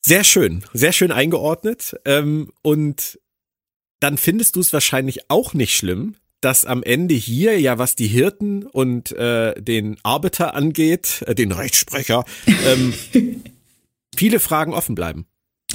Sehr 0.00 0.24
schön, 0.24 0.64
sehr 0.72 0.92
schön 0.92 1.12
eingeordnet. 1.12 1.94
Ähm, 2.04 2.50
und 2.62 3.20
dann 4.00 4.18
findest 4.18 4.56
du 4.56 4.60
es 4.60 4.72
wahrscheinlich 4.72 5.30
auch 5.30 5.54
nicht 5.54 5.76
schlimm, 5.76 6.16
dass 6.40 6.64
am 6.64 6.82
Ende 6.82 7.14
hier 7.14 7.60
ja, 7.60 7.78
was 7.78 7.94
die 7.94 8.08
Hirten 8.08 8.64
und 8.64 9.12
äh, 9.12 9.54
den 9.62 9.96
Arbeiter 10.02 10.56
angeht, 10.56 11.22
äh, 11.26 11.36
den 11.36 11.52
Rechtssprecher, 11.52 12.24
ähm, 12.66 12.94
viele 14.16 14.40
Fragen 14.40 14.74
offen 14.74 14.94
bleiben. 14.94 15.26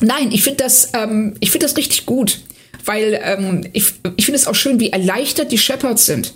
Nein, 0.01 0.31
ich 0.31 0.43
finde 0.43 0.63
das, 0.63 0.91
ähm, 0.93 1.35
ich 1.39 1.51
finde 1.51 1.65
das 1.65 1.77
richtig 1.77 2.05
gut, 2.05 2.41
weil 2.85 3.19
ähm, 3.23 3.67
ich, 3.73 3.93
ich 4.15 4.25
finde 4.25 4.39
es 4.39 4.47
auch 4.47 4.55
schön, 4.55 4.79
wie 4.79 4.91
erleichtert 4.91 5.51
die 5.51 5.57
Shepherds 5.57 6.05
sind, 6.05 6.33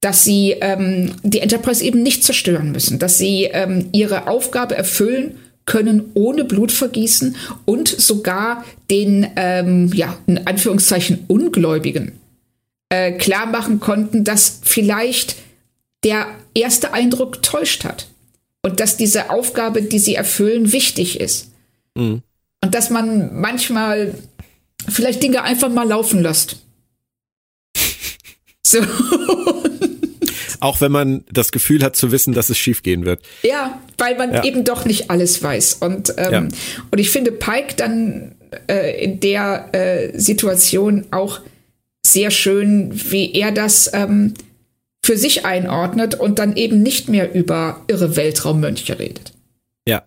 dass 0.00 0.24
sie 0.24 0.56
ähm, 0.60 1.14
die 1.22 1.40
Enterprise 1.40 1.84
eben 1.84 2.02
nicht 2.02 2.24
zerstören 2.24 2.72
müssen, 2.72 2.98
dass 2.98 3.18
sie 3.18 3.44
ähm, 3.44 3.88
ihre 3.92 4.26
Aufgabe 4.26 4.76
erfüllen 4.76 5.38
können 5.64 6.10
ohne 6.14 6.44
Blutvergießen 6.44 7.36
und 7.64 7.88
sogar 7.88 8.64
den, 8.90 9.26
ähm, 9.36 9.90
ja, 9.92 10.16
in 10.26 10.46
Anführungszeichen 10.46 11.24
Ungläubigen 11.26 12.12
äh, 12.88 13.12
klar 13.12 13.46
machen 13.46 13.80
konnten, 13.80 14.22
dass 14.22 14.60
vielleicht 14.62 15.36
der 16.04 16.26
erste 16.54 16.92
Eindruck 16.92 17.42
täuscht 17.42 17.84
hat 17.84 18.06
und 18.66 18.80
dass 18.80 18.96
diese 18.96 19.30
Aufgabe, 19.30 19.80
die 19.80 20.00
sie 20.00 20.16
erfüllen, 20.16 20.72
wichtig 20.72 21.20
ist. 21.20 21.52
Mhm. 21.94 22.22
Und 22.64 22.74
dass 22.74 22.90
man 22.90 23.40
manchmal 23.40 24.12
vielleicht 24.88 25.22
Dinge 25.22 25.44
einfach 25.44 25.70
mal 25.70 25.86
laufen 25.88 26.20
lässt. 26.20 26.56
So. 28.68 28.80
Auch 30.58 30.80
wenn 30.80 30.90
man 30.90 31.24
das 31.30 31.52
Gefühl 31.52 31.84
hat 31.84 31.94
zu 31.94 32.10
wissen, 32.10 32.34
dass 32.34 32.50
es 32.50 32.58
schiefgehen 32.58 33.04
wird. 33.04 33.22
Ja, 33.44 33.80
weil 33.96 34.18
man 34.18 34.34
ja. 34.34 34.42
eben 34.42 34.64
doch 34.64 34.84
nicht 34.84 35.08
alles 35.08 35.40
weiß. 35.40 35.74
Und, 35.74 36.14
ähm, 36.16 36.32
ja. 36.32 36.40
und 36.90 36.98
ich 36.98 37.10
finde 37.10 37.30
Pike 37.30 37.76
dann 37.76 38.34
äh, 38.68 39.04
in 39.04 39.20
der 39.20 39.68
äh, 39.72 40.18
Situation 40.18 41.06
auch 41.12 41.42
sehr 42.04 42.32
schön, 42.32 42.90
wie 42.92 43.34
er 43.34 43.52
das 43.52 43.88
ähm, 43.94 44.34
für 45.06 45.16
sich 45.16 45.46
einordnet 45.46 46.16
und 46.16 46.40
dann 46.40 46.56
eben 46.56 46.82
nicht 46.82 47.08
mehr 47.08 47.32
über 47.32 47.80
irre 47.86 48.16
Weltraummönche 48.16 48.98
redet. 48.98 49.32
Ja. 49.86 50.02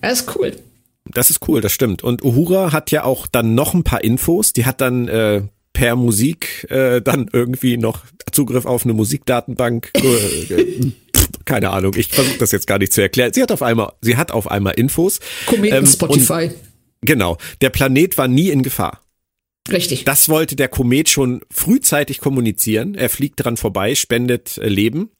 Das 0.00 0.22
ist 0.22 0.36
cool. 0.36 0.56
Das 1.04 1.30
ist 1.30 1.48
cool, 1.48 1.60
das 1.60 1.70
stimmt. 1.70 2.02
Und 2.02 2.24
Uhura 2.24 2.72
hat 2.72 2.90
ja 2.90 3.04
auch 3.04 3.28
dann 3.28 3.54
noch 3.54 3.74
ein 3.74 3.84
paar 3.84 4.02
Infos. 4.02 4.52
Die 4.52 4.66
hat 4.66 4.80
dann 4.80 5.06
äh, 5.06 5.42
per 5.72 5.94
Musik 5.94 6.66
äh, 6.68 7.00
dann 7.00 7.30
irgendwie 7.32 7.76
noch 7.76 8.00
Zugriff 8.32 8.66
auf 8.66 8.84
eine 8.84 8.92
Musikdatenbank. 8.92 9.92
Äh, 9.94 10.90
keine 11.44 11.70
Ahnung, 11.70 11.94
ich 11.96 12.08
versuche 12.08 12.38
das 12.38 12.50
jetzt 12.50 12.66
gar 12.66 12.78
nicht 12.78 12.92
zu 12.92 13.02
erklären. 13.02 13.32
Sie 13.32 13.42
hat 13.42 13.52
auf 13.52 13.62
einmal, 13.62 13.92
sie 14.00 14.16
hat 14.16 14.32
auf 14.32 14.50
einmal 14.50 14.74
Infos. 14.74 15.20
Kometen 15.46 15.78
ähm, 15.78 15.86
Spotify. 15.86 16.50
genau. 17.02 17.38
Der 17.60 17.70
Planet 17.70 18.18
war 18.18 18.26
nie 18.26 18.50
in 18.50 18.64
Gefahr. 18.64 19.00
Richtig. 19.72 20.04
Das 20.04 20.28
wollte 20.28 20.56
der 20.56 20.68
Komet 20.68 21.08
schon 21.08 21.42
frühzeitig 21.50 22.18
kommunizieren. 22.18 22.94
Er 22.94 23.08
fliegt 23.08 23.44
dran 23.44 23.56
vorbei, 23.56 23.94
spendet 23.94 24.58
äh, 24.58 24.68
Leben. 24.68 25.10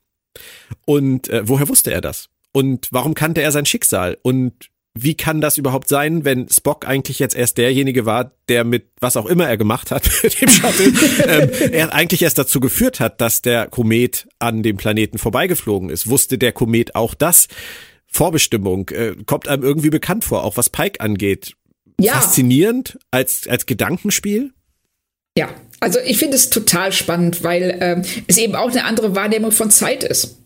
Und 0.86 1.28
äh, 1.28 1.42
woher 1.46 1.68
wusste 1.68 1.92
er 1.92 2.00
das? 2.00 2.28
Und 2.52 2.88
warum 2.90 3.14
kannte 3.14 3.42
er 3.42 3.52
sein 3.52 3.66
Schicksal? 3.66 4.18
Und 4.22 4.70
wie 4.94 5.14
kann 5.14 5.40
das 5.40 5.56
überhaupt 5.56 5.88
sein, 5.88 6.24
wenn 6.24 6.48
Spock 6.48 6.86
eigentlich 6.86 7.20
jetzt 7.20 7.36
erst 7.36 7.58
derjenige 7.58 8.06
war, 8.06 8.32
der 8.48 8.64
mit 8.64 8.90
was 9.00 9.16
auch 9.16 9.26
immer 9.26 9.48
er 9.48 9.56
gemacht 9.56 9.92
hat, 9.92 10.10
dem 10.22 10.48
Shuttle, 10.48 10.92
ähm, 11.26 11.72
er 11.72 11.94
eigentlich 11.94 12.22
erst 12.22 12.38
dazu 12.38 12.58
geführt 12.58 12.98
hat, 12.98 13.20
dass 13.20 13.40
der 13.40 13.68
Komet 13.68 14.26
an 14.40 14.62
dem 14.62 14.76
Planeten 14.76 15.18
vorbeigeflogen 15.18 15.90
ist? 15.90 16.08
Wusste 16.08 16.38
der 16.38 16.52
Komet 16.52 16.96
auch 16.96 17.14
das? 17.14 17.46
Vorbestimmung 18.08 18.88
äh, 18.88 19.14
kommt 19.24 19.46
einem 19.46 19.62
irgendwie 19.62 19.90
bekannt 19.90 20.24
vor, 20.24 20.42
auch 20.42 20.56
was 20.56 20.70
Pike 20.70 21.00
angeht. 21.00 21.54
Ja. 22.02 22.14
Faszinierend 22.14 22.98
als, 23.10 23.46
als 23.48 23.66
Gedankenspiel. 23.66 24.52
Ja, 25.36 25.48
also 25.80 25.98
ich 26.04 26.18
finde 26.18 26.36
es 26.36 26.50
total 26.50 26.92
spannend, 26.92 27.42
weil 27.42 27.78
ähm, 27.80 28.02
es 28.26 28.36
eben 28.38 28.54
auch 28.54 28.70
eine 28.70 28.84
andere 28.84 29.14
Wahrnehmung 29.14 29.52
von 29.52 29.70
Zeit 29.70 30.04
ist. 30.04 30.36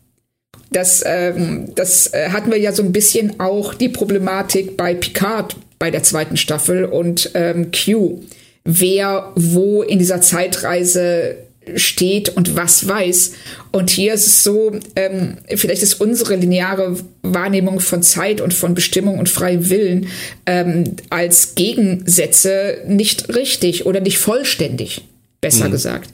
Das, 0.71 1.03
ähm, 1.05 1.73
das 1.75 2.13
äh, 2.13 2.29
hatten 2.29 2.51
wir 2.51 2.59
ja 2.59 2.71
so 2.71 2.83
ein 2.83 2.91
bisschen 2.91 3.39
auch 3.39 3.73
die 3.73 3.89
Problematik 3.89 4.77
bei 4.77 4.93
Picard 4.93 5.55
bei 5.79 5.91
der 5.91 6.03
zweiten 6.03 6.37
Staffel 6.37 6.85
und 6.85 7.31
ähm, 7.33 7.71
Q. 7.71 8.21
Wer 8.63 9.31
wo 9.35 9.83
in 9.83 9.99
dieser 9.99 10.21
Zeitreise 10.21 11.37
steht 11.75 12.29
und 12.29 12.55
was 12.55 12.87
weiß. 12.87 13.33
Und 13.71 13.89
hier 13.89 14.13
ist 14.13 14.27
es 14.27 14.43
so, 14.43 14.71
ähm, 14.95 15.37
vielleicht 15.55 15.83
ist 15.83 15.95
unsere 15.95 16.35
lineare 16.35 16.97
Wahrnehmung 17.21 17.79
von 17.79 18.01
Zeit 18.03 18.41
und 18.41 18.53
von 18.53 18.73
Bestimmung 18.73 19.19
und 19.19 19.29
freiem 19.29 19.69
Willen 19.69 20.07
ähm, 20.45 20.95
als 21.09 21.55
Gegensätze 21.55 22.79
nicht 22.87 23.35
richtig 23.35 23.85
oder 23.85 23.99
nicht 23.99 24.17
vollständig, 24.17 25.01
besser 25.41 25.67
mhm. 25.67 25.71
gesagt. 25.71 26.09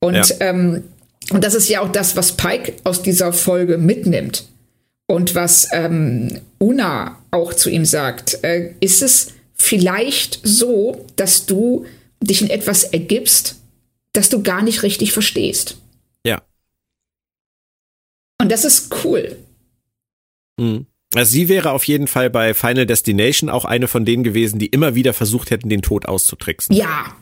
Und, 0.00 0.14
ja. 0.14 0.36
ähm, 0.40 0.84
und 1.30 1.42
das 1.42 1.54
ist 1.54 1.68
ja 1.68 1.80
auch 1.80 1.90
das, 1.90 2.16
was 2.16 2.32
Pike 2.32 2.74
aus 2.84 3.02
dieser 3.02 3.32
Folge 3.32 3.78
mitnimmt. 3.78 4.44
Und 5.06 5.34
was 5.34 5.68
ähm, 5.72 6.40
Una 6.58 7.18
auch 7.30 7.54
zu 7.54 7.70
ihm 7.70 7.84
sagt, 7.84 8.42
äh, 8.42 8.72
ist 8.80 9.02
es 9.02 9.32
vielleicht 9.54 10.40
so, 10.42 11.04
dass 11.16 11.46
du 11.46 11.86
dich 12.20 12.42
in 12.42 12.50
etwas 12.50 12.84
ergibst, 12.84 13.55
das 14.16 14.28
du 14.28 14.42
gar 14.42 14.62
nicht 14.62 14.82
richtig 14.82 15.12
verstehst. 15.12 15.80
Ja. 16.24 16.42
Und 18.40 18.50
das 18.50 18.64
ist 18.64 18.94
cool. 19.04 19.36
Mhm. 20.58 20.86
Also 21.14 21.32
sie 21.32 21.48
wäre 21.48 21.72
auf 21.72 21.84
jeden 21.84 22.08
Fall 22.08 22.30
bei 22.30 22.52
Final 22.52 22.86
Destination 22.86 23.48
auch 23.48 23.64
eine 23.64 23.88
von 23.88 24.04
denen 24.04 24.24
gewesen, 24.24 24.58
die 24.58 24.66
immer 24.66 24.94
wieder 24.94 25.14
versucht 25.14 25.50
hätten, 25.50 25.68
den 25.68 25.82
Tod 25.82 26.06
auszutricksen. 26.06 26.74
Ja, 26.74 27.16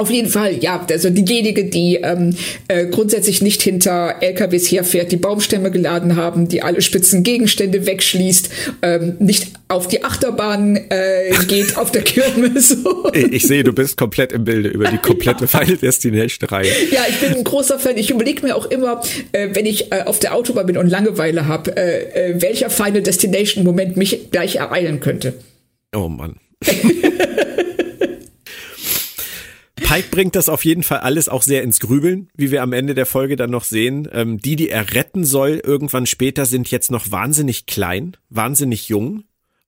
auf 0.00 0.10
jeden 0.10 0.30
Fall, 0.30 0.56
ja. 0.62 0.84
Also 0.90 1.10
diejenige, 1.10 1.64
die 1.64 1.96
ähm, 1.96 2.34
äh, 2.68 2.86
grundsätzlich 2.86 3.42
nicht 3.42 3.60
hinter 3.60 4.16
LKWs 4.20 4.72
herfährt, 4.72 5.12
die 5.12 5.18
Baumstämme 5.18 5.70
geladen 5.70 6.16
haben, 6.16 6.48
die 6.48 6.62
alle 6.62 6.80
spitzen 6.80 7.22
Gegenstände 7.22 7.84
wegschließt, 7.84 8.50
ähm, 8.80 9.16
nicht 9.18 9.48
auf 9.68 9.88
die 9.88 10.02
Achterbahn 10.02 10.76
äh, 10.76 11.34
geht 11.46 11.76
auf 11.76 11.92
der 11.92 12.02
Kirmes. 12.02 12.78
ich, 13.12 13.32
ich 13.32 13.42
sehe, 13.42 13.62
du 13.62 13.74
bist 13.74 13.98
komplett 13.98 14.32
im 14.32 14.44
Bilde 14.44 14.70
über 14.70 14.88
die 14.88 14.96
komplette 14.96 15.46
Final 15.48 15.76
Destination-Reihe. 15.76 16.72
Ja, 16.90 17.02
ich 17.08 17.20
bin 17.20 17.34
ein 17.34 17.44
großer 17.44 17.78
Fan. 17.78 17.98
Ich 17.98 18.10
überlege 18.10 18.46
mir 18.46 18.56
auch 18.56 18.66
immer, 18.66 19.02
äh, 19.32 19.48
wenn 19.52 19.66
ich 19.66 19.92
äh, 19.92 20.04
auf 20.06 20.18
der 20.18 20.34
Autobahn 20.34 20.64
bin 20.64 20.78
und 20.78 20.88
Langeweile 20.88 21.46
habe, 21.46 21.76
äh, 21.76 22.30
äh, 22.30 22.40
welcher 22.42 22.70
Final 22.70 23.02
Destination-Moment 23.02 23.98
mich 23.98 24.30
gleich 24.30 24.56
ereilen 24.56 25.00
könnte. 25.00 25.34
Oh 25.94 26.08
Mann. 26.08 26.36
Pike 29.80 30.08
bringt 30.10 30.36
das 30.36 30.48
auf 30.48 30.64
jeden 30.64 30.82
Fall 30.82 30.98
alles 30.98 31.28
auch 31.28 31.42
sehr 31.42 31.62
ins 31.62 31.80
Grübeln, 31.80 32.28
wie 32.36 32.50
wir 32.50 32.62
am 32.62 32.72
Ende 32.72 32.94
der 32.94 33.06
Folge 33.06 33.36
dann 33.36 33.50
noch 33.50 33.64
sehen. 33.64 34.08
Ähm, 34.12 34.38
die, 34.38 34.56
die 34.56 34.70
er 34.70 34.94
retten 34.94 35.24
soll, 35.24 35.60
irgendwann 35.64 36.06
später, 36.06 36.46
sind 36.46 36.70
jetzt 36.70 36.90
noch 36.90 37.10
wahnsinnig 37.10 37.66
klein, 37.66 38.16
wahnsinnig 38.28 38.88
jung 38.88 39.24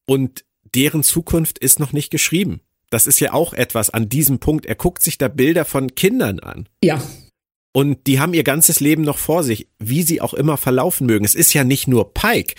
und 0.07 0.45
deren 0.75 1.03
Zukunft 1.03 1.59
ist 1.59 1.81
noch 1.81 1.93
nicht 1.93 2.11
geschrieben. 2.11 2.61
Das 2.91 3.07
ist 3.07 3.21
ja 3.21 3.33
auch 3.33 3.55
etwas 3.55 3.91
an 3.91 4.09
diesem 4.09 4.39
Punkt. 4.39 4.67
Er 4.67 4.75
guckt 4.75 5.03
sich 5.03 5.17
da 5.17 5.29
Bilder 5.29 5.65
von 5.65 5.95
Kindern 5.95 6.41
an. 6.41 6.69
Ja. 6.85 7.03
Und 7.73 8.07
die 8.07 8.21
haben 8.21 8.35
ihr 8.35 8.45
ganzes 8.45 8.81
Leben 8.81 9.03
noch 9.03 9.17
vor 9.17 9.43
sich, 9.43 9.67
wie 9.79 10.03
sie 10.03 10.21
auch 10.21 10.35
immer 10.35 10.59
verlaufen 10.59 11.07
mögen. 11.07 11.25
Es 11.25 11.35
ist 11.35 11.55
ja 11.55 11.65
nicht 11.65 11.89
nur 11.89 12.13
Pike, 12.13 12.55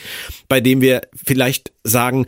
bei 0.47 0.59
dem 0.59 0.81
wir 0.81 1.01
vielleicht 1.13 1.71
sagen, 1.83 2.25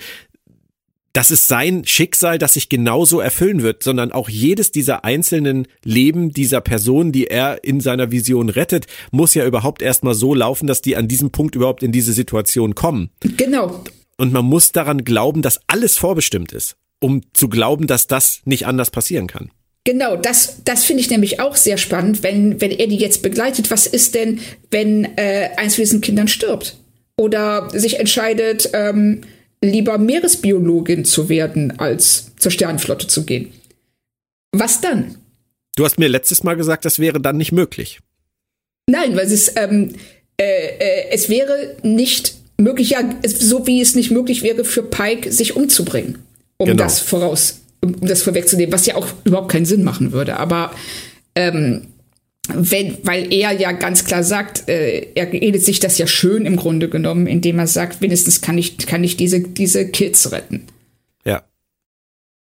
das 1.16 1.32
ist 1.32 1.48
sein 1.48 1.86
Schicksal, 1.86 2.38
das 2.38 2.56
sich 2.56 2.68
genauso 2.68 3.22
erfüllen 3.22 3.64
wird, 3.64 3.84
sondern 3.84 4.12
auch 4.12 4.28
jedes 4.28 4.72
dieser 4.72 5.06
einzelnen 5.06 5.66
Leben 5.82 6.32
dieser 6.32 6.60
Person, 6.60 7.14
die 7.14 7.28
er 7.28 7.64
in 7.64 7.80
seiner 7.80 8.12
Vision 8.12 8.50
rettet, 8.50 8.88
muss 9.12 9.34
ja 9.34 9.46
überhaupt 9.46 9.82
erstmal 9.82 10.14
so 10.14 10.34
laufen, 10.34 10.68
dass 10.68 10.82
die 10.82 10.98
an 10.98 11.08
diesem 11.08 11.32
Punkt 11.32 11.56
überhaupt 11.56 11.84
in 11.84 11.94
diese 11.94 12.12
Situation 12.12 12.76
kommen. 12.76 13.12
Genau. 13.22 13.82
Und 14.18 14.34
man 14.34 14.44
muss 14.44 14.74
daran 14.74 15.06
glauben, 15.06 15.42
dass 15.42 15.62
alles 15.68 15.98
vorbestimmt 15.98 16.52
ist, 16.52 16.76
um 17.00 17.22
zu 17.34 17.48
glauben, 17.48 17.88
dass 17.88 18.08
das 18.08 18.42
nicht 18.44 18.68
anders 18.68 18.92
passieren 18.92 19.28
kann. 19.28 19.52
Genau, 19.86 20.18
das, 20.18 20.64
das 20.66 20.84
finde 20.84 21.02
ich 21.02 21.10
nämlich 21.10 21.40
auch 21.40 21.56
sehr 21.56 21.78
spannend, 21.78 22.24
wenn, 22.24 22.60
wenn 22.60 22.72
er 22.72 22.88
die 22.88 22.98
jetzt 22.98 23.22
begleitet. 23.22 23.72
Was 23.72 23.88
ist 23.88 24.16
denn, 24.16 24.42
wenn 24.70 25.06
äh, 25.18 25.52
eins 25.56 25.76
von 25.76 25.84
diesen 25.84 26.02
Kindern 26.02 26.28
stirbt? 26.28 26.76
Oder 27.18 27.70
sich 27.70 28.00
entscheidet, 28.00 28.70
ähm, 28.74 29.22
lieber 29.70 29.98
Meeresbiologin 29.98 31.06
zu 31.06 31.30
werden, 31.30 31.80
als 31.80 32.32
zur 32.38 32.52
Sternenflotte 32.52 33.08
zu 33.08 33.26
gehen. 33.26 33.52
Was 34.52 34.82
dann? 34.82 35.16
Du 35.76 35.84
hast 35.84 36.00
mir 36.00 36.08
letztes 36.08 36.44
Mal 36.44 36.56
gesagt, 36.56 36.86
das 36.86 37.00
wäre 37.00 37.20
dann 37.20 37.38
nicht 37.38 37.52
möglich. 37.52 38.00
Nein, 38.88 39.16
weil 39.16 39.26
es, 39.26 39.52
ähm, 39.56 39.96
äh, 40.38 40.44
äh, 40.44 41.10
es 41.12 41.30
wäre 41.30 41.76
nicht 41.84 42.36
möglich, 42.58 42.92
ja, 42.92 43.00
es, 43.22 43.40
so 43.40 43.68
wie 43.68 43.82
es 43.82 43.96
nicht 43.96 44.12
möglich 44.12 44.44
wäre 44.44 44.64
für 44.64 44.84
Pike, 44.84 45.32
sich 45.32 45.56
umzubringen, 45.56 46.20
um 46.58 46.68
genau. 46.68 46.84
das 46.84 47.00
voraus, 47.00 47.62
um, 47.82 47.96
um 47.96 48.08
das 48.08 48.22
vorwegzunehmen, 48.22 48.72
was 48.72 48.86
ja 48.86 48.96
auch 48.96 49.08
überhaupt 49.26 49.52
keinen 49.52 49.66
Sinn 49.66 49.84
machen 49.84 50.12
würde. 50.12 50.38
Aber 50.38 50.72
ähm, 51.36 51.88
wenn, 52.54 52.98
weil 53.04 53.32
er 53.34 53.52
ja 53.54 53.72
ganz 53.72 54.06
klar 54.06 54.24
sagt, 54.24 54.68
äh, 54.70 55.08
er 55.16 55.32
redet 55.32 55.64
sich 55.64 55.80
das 55.80 55.98
ja 55.98 56.08
schön 56.08 56.46
im 56.46 56.56
Grunde 56.56 56.90
genommen, 56.90 57.28
indem 57.28 57.60
er 57.60 57.68
sagt, 57.68 58.02
wenigstens 58.02 58.42
kann 58.42 58.58
ich, 58.58 58.78
kann 58.78 59.04
ich 59.04 59.18
diese, 59.18 59.42
diese 59.42 59.90
Kids 59.90 60.32
retten. 60.32 60.68
Ja. 61.26 61.44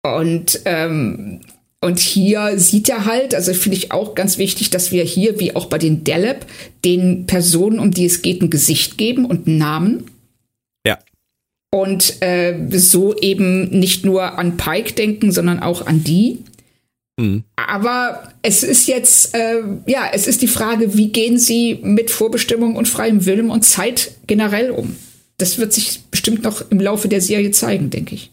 Und, 0.02 0.60
ähm, 0.64 1.40
und 1.80 1.98
hier 1.98 2.58
sieht 2.58 2.88
er 2.88 3.04
halt, 3.04 3.34
also 3.34 3.52
finde 3.54 3.76
ich 3.76 3.92
auch 3.92 4.14
ganz 4.14 4.38
wichtig, 4.38 4.70
dass 4.70 4.90
wir 4.90 5.04
hier, 5.04 5.38
wie 5.38 5.54
auch 5.54 5.66
bei 5.66 5.78
den 5.78 6.04
Deleb, 6.04 6.46
den 6.84 7.26
Personen, 7.26 7.78
um 7.78 7.90
die 7.90 8.06
es 8.06 8.22
geht, 8.22 8.42
ein 8.42 8.50
Gesicht 8.50 8.98
geben 8.98 9.26
und 9.26 9.46
einen 9.46 9.58
Namen. 9.58 10.10
Ja. 10.86 10.98
Und 11.70 12.22
äh, 12.22 12.68
so 12.70 13.16
eben 13.16 13.70
nicht 13.70 14.04
nur 14.04 14.38
an 14.38 14.56
Pike 14.56 14.94
denken, 14.94 15.32
sondern 15.32 15.60
auch 15.60 15.86
an 15.86 16.04
die. 16.04 16.38
Mhm. 17.16 17.44
Aber 17.56 18.32
es 18.42 18.62
ist 18.62 18.86
jetzt, 18.86 19.34
äh, 19.34 19.62
ja, 19.86 20.10
es 20.12 20.26
ist 20.26 20.42
die 20.42 20.48
Frage, 20.48 20.96
wie 20.96 21.10
gehen 21.10 21.38
Sie 21.38 21.78
mit 21.82 22.10
Vorbestimmung 22.10 22.76
und 22.76 22.88
freiem 22.88 23.24
Willen 23.26 23.50
und 23.50 23.64
Zeit 23.64 24.12
generell 24.26 24.70
um? 24.70 24.96
Das 25.38 25.58
wird 25.58 25.72
sich 25.72 26.00
bestimmt 26.10 26.42
noch 26.42 26.70
im 26.70 26.80
Laufe 26.80 27.08
der 27.08 27.20
Serie 27.20 27.50
zeigen, 27.50 27.90
denke 27.90 28.14
ich. 28.14 28.30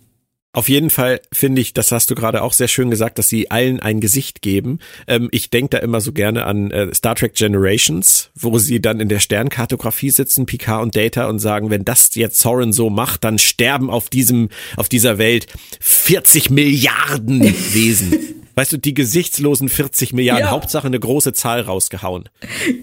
Auf 0.53 0.67
jeden 0.67 0.89
Fall 0.89 1.21
finde 1.31 1.61
ich, 1.61 1.73
das 1.73 1.93
hast 1.93 2.11
du 2.11 2.15
gerade 2.15 2.41
auch 2.41 2.51
sehr 2.51 2.67
schön 2.67 2.89
gesagt, 2.89 3.17
dass 3.17 3.29
sie 3.29 3.49
allen 3.49 3.79
ein 3.79 4.01
Gesicht 4.01 4.41
geben. 4.41 4.79
Ähm, 5.07 5.29
ich 5.31 5.49
denke 5.49 5.69
da 5.69 5.77
immer 5.77 6.01
so 6.01 6.11
gerne 6.11 6.45
an 6.45 6.71
äh, 6.71 6.93
Star 6.93 7.15
Trek 7.15 7.35
Generations, 7.35 8.31
wo 8.35 8.57
sie 8.57 8.81
dann 8.81 8.99
in 8.99 9.07
der 9.07 9.19
Sternkartografie 9.19 10.09
sitzen, 10.09 10.45
Picard 10.45 10.83
und 10.83 10.95
Data, 10.95 11.29
und 11.29 11.39
sagen, 11.39 11.69
wenn 11.69 11.85
das 11.85 12.13
jetzt 12.15 12.37
Soren 12.41 12.73
so 12.73 12.89
macht, 12.89 13.23
dann 13.23 13.39
sterben 13.39 13.89
auf 13.89 14.09
diesem, 14.09 14.49
auf 14.75 14.89
dieser 14.89 15.17
Welt 15.17 15.47
40 15.79 16.49
Milliarden 16.49 17.41
Wesen. 17.73 18.40
weißt 18.55 18.73
du, 18.73 18.77
die 18.77 18.93
gesichtslosen 18.93 19.69
40 19.69 20.13
Milliarden, 20.13 20.45
ja. 20.45 20.51
Hauptsache 20.51 20.87
eine 20.87 20.99
große 20.99 21.33
Zahl 21.33 21.61
rausgehauen. 21.61 22.29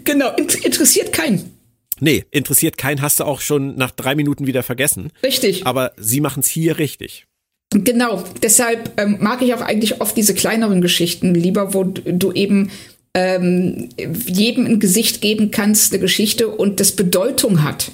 Genau, 0.04 0.34
interessiert 0.36 1.12
keinen. 1.12 1.58
Nee, 2.00 2.24
interessiert 2.30 2.78
keinen, 2.78 3.02
hast 3.02 3.20
du 3.20 3.24
auch 3.24 3.40
schon 3.40 3.76
nach 3.76 3.90
drei 3.90 4.14
Minuten 4.14 4.46
wieder 4.46 4.62
vergessen. 4.62 5.10
Richtig. 5.22 5.66
Aber 5.66 5.92
sie 5.96 6.20
machen 6.20 6.40
es 6.40 6.48
hier 6.48 6.78
richtig. 6.78 7.26
Genau, 7.70 8.24
deshalb 8.42 8.98
ähm, 8.98 9.18
mag 9.20 9.42
ich 9.42 9.52
auch 9.52 9.60
eigentlich 9.60 10.00
oft 10.00 10.16
diese 10.16 10.34
kleineren 10.34 10.80
Geschichten 10.80 11.34
lieber, 11.34 11.74
wo 11.74 11.84
du 11.84 12.32
eben 12.32 12.70
ähm, 13.14 13.90
jedem 14.26 14.66
ein 14.66 14.80
Gesicht 14.80 15.20
geben 15.20 15.50
kannst, 15.50 15.92
eine 15.92 16.00
Geschichte 16.00 16.48
und 16.48 16.80
das 16.80 16.92
Bedeutung 16.92 17.62
hat. 17.62 17.90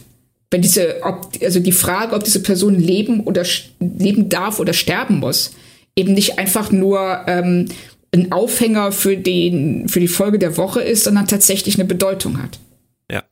Wenn 0.50 0.62
diese, 0.62 1.02
ob, 1.02 1.30
also 1.42 1.58
die 1.58 1.72
Frage, 1.72 2.14
ob 2.14 2.22
diese 2.22 2.40
Person 2.40 2.78
leben 2.78 3.20
oder 3.20 3.44
leben 3.80 4.28
darf 4.28 4.60
oder 4.60 4.72
sterben 4.72 5.18
muss, 5.18 5.54
eben 5.96 6.14
nicht 6.14 6.38
einfach 6.38 6.72
nur 6.72 7.24
ähm, 7.26 7.68
ein 8.12 8.32
Aufhänger 8.32 8.92
für, 8.92 9.16
den, 9.16 9.88
für 9.88 10.00
die 10.00 10.08
Folge 10.08 10.38
der 10.38 10.56
Woche 10.56 10.80
ist, 10.80 11.04
sondern 11.04 11.26
tatsächlich 11.26 11.74
eine 11.76 11.84
Bedeutung 11.84 12.42
hat. 12.42 12.60
Ja. 13.10 13.24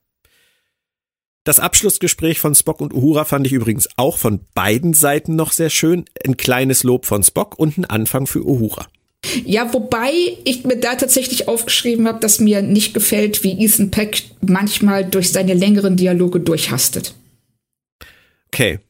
Das 1.44 1.60
Abschlussgespräch 1.60 2.40
von 2.40 2.54
Spock 2.54 2.80
und 2.80 2.92
Uhura 2.92 3.24
fand 3.24 3.46
ich 3.46 3.52
übrigens 3.52 3.88
auch 3.96 4.18
von 4.18 4.40
beiden 4.54 4.94
Seiten 4.94 5.36
noch 5.36 5.52
sehr 5.52 5.70
schön. 5.70 6.04
Ein 6.24 6.36
kleines 6.36 6.82
Lob 6.82 7.06
von 7.06 7.22
Spock 7.22 7.58
und 7.58 7.78
ein 7.78 7.84
Anfang 7.84 8.26
für 8.26 8.44
Uhura. 8.44 8.86
Ja, 9.44 9.72
wobei 9.72 10.12
ich 10.44 10.64
mir 10.64 10.76
da 10.76 10.96
tatsächlich 10.96 11.46
aufgeschrieben 11.46 12.08
habe, 12.08 12.18
dass 12.18 12.40
mir 12.40 12.60
nicht 12.60 12.92
gefällt, 12.92 13.44
wie 13.44 13.64
Ethan 13.64 13.92
Peck 13.92 14.22
manchmal 14.40 15.04
durch 15.04 15.30
seine 15.30 15.54
längeren 15.54 15.96
Dialoge 15.96 16.40
durchhastet. 16.40 17.14
Okay. 18.48 18.80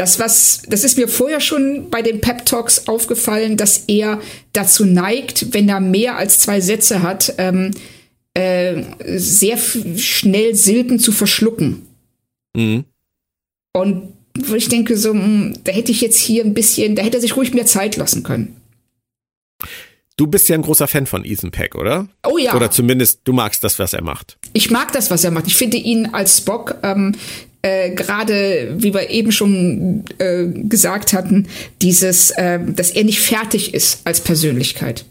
Das, 0.00 0.18
was, 0.18 0.62
das 0.66 0.82
ist 0.82 0.96
mir 0.96 1.08
vorher 1.08 1.40
schon 1.40 1.90
bei 1.90 2.00
den 2.00 2.22
Pep 2.22 2.46
Talks 2.46 2.88
aufgefallen, 2.88 3.58
dass 3.58 3.84
er 3.86 4.22
dazu 4.54 4.86
neigt, 4.86 5.52
wenn 5.52 5.68
er 5.68 5.80
mehr 5.80 6.16
als 6.16 6.38
zwei 6.38 6.62
Sätze 6.62 7.02
hat, 7.02 7.34
ähm, 7.36 7.72
äh, 8.32 8.82
sehr 9.18 9.58
schnell 9.58 10.54
Silben 10.54 11.00
zu 11.00 11.12
verschlucken. 11.12 11.86
Mhm. 12.56 12.86
Und 13.74 14.14
wo 14.38 14.54
ich 14.54 14.70
denke, 14.70 14.96
so, 14.96 15.12
mh, 15.12 15.22
hm, 15.22 15.58
da 15.64 15.72
hätte 15.72 15.92
ich 15.92 16.00
jetzt 16.00 16.18
hier 16.18 16.46
ein 16.46 16.54
bisschen, 16.54 16.96
da 16.96 17.02
hätte 17.02 17.18
er 17.18 17.20
sich 17.20 17.36
ruhig 17.36 17.52
mehr 17.52 17.66
Zeit 17.66 17.96
lassen 17.96 18.22
können. 18.22 18.56
Du 20.16 20.28
bist 20.28 20.48
ja 20.48 20.54
ein 20.54 20.62
großer 20.62 20.88
Fan 20.88 21.04
von 21.04 21.26
Ethan 21.26 21.50
Peck, 21.50 21.74
oder? 21.74 22.08
Oh 22.26 22.38
ja. 22.38 22.54
Oder 22.54 22.70
zumindest 22.70 23.20
du 23.24 23.34
magst 23.34 23.62
das, 23.64 23.78
was 23.78 23.92
er 23.92 24.02
macht. 24.02 24.38
Ich 24.54 24.70
mag 24.70 24.92
das, 24.92 25.10
was 25.10 25.24
er 25.24 25.30
macht. 25.30 25.46
Ich 25.46 25.56
finde 25.56 25.76
ihn 25.76 26.06
als 26.14 26.38
Spock 26.38 26.76
ähm, 26.82 27.14
äh, 27.62 27.90
gerade, 27.90 28.74
wie 28.78 28.94
wir 28.94 29.10
eben 29.10 29.32
schon 29.32 30.04
äh, 30.18 30.46
gesagt 30.46 31.12
hatten, 31.12 31.48
dieses, 31.82 32.30
äh, 32.30 32.58
dass 32.74 32.90
er 32.90 33.04
nicht 33.04 33.20
fertig 33.20 33.74
ist 33.74 34.00
als 34.04 34.20
Persönlichkeit. 34.20 35.04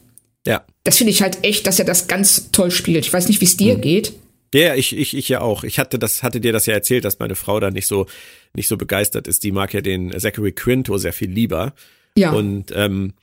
Ja. 0.46 0.66
Das 0.84 0.98
finde 0.98 1.12
ich 1.12 1.22
halt 1.22 1.44
echt, 1.44 1.68
dass 1.68 1.80
er 1.80 1.86
das 1.86 2.08
ganz 2.08 2.52
toll 2.52 2.72
spielt. 2.72 3.06
Ich 3.06 3.14
weiß 3.14 3.28
nicht, 3.28 3.42
wie 3.42 3.46
es 3.46 3.58
dir 3.58 3.78
mhm. 3.78 3.82
geht. 3.82 4.14
Ja, 4.54 4.74
ich, 4.74 4.98
ich, 4.98 5.16
ich 5.16 5.30
ja 5.30 5.42
auch. 5.42 5.64
Ich 5.64 5.78
hatte 5.78 6.00
das, 6.00 6.24
hatte 6.24 6.40
dir 6.40 6.52
das 6.52 6.66
ja 6.66 6.74
erzählt, 6.74 7.06
dass 7.06 7.20
meine 7.20 7.36
Frau 7.36 7.60
da 7.60 7.70
nicht 7.70 7.86
so, 7.86 8.08
nicht 8.56 8.68
so 8.68 8.78
begeistert 8.78 9.28
ist. 9.28 9.44
Die 9.44 9.52
mag 9.52 9.74
ja 9.74 9.82
den 9.82 10.18
Zachary 10.18 10.54
Quinto 10.54 10.98
sehr 10.98 11.14
viel 11.14 11.30
lieber. 11.30 11.74
Ja. 12.18 12.32
Und 12.32 12.72
ähm, 12.74 13.14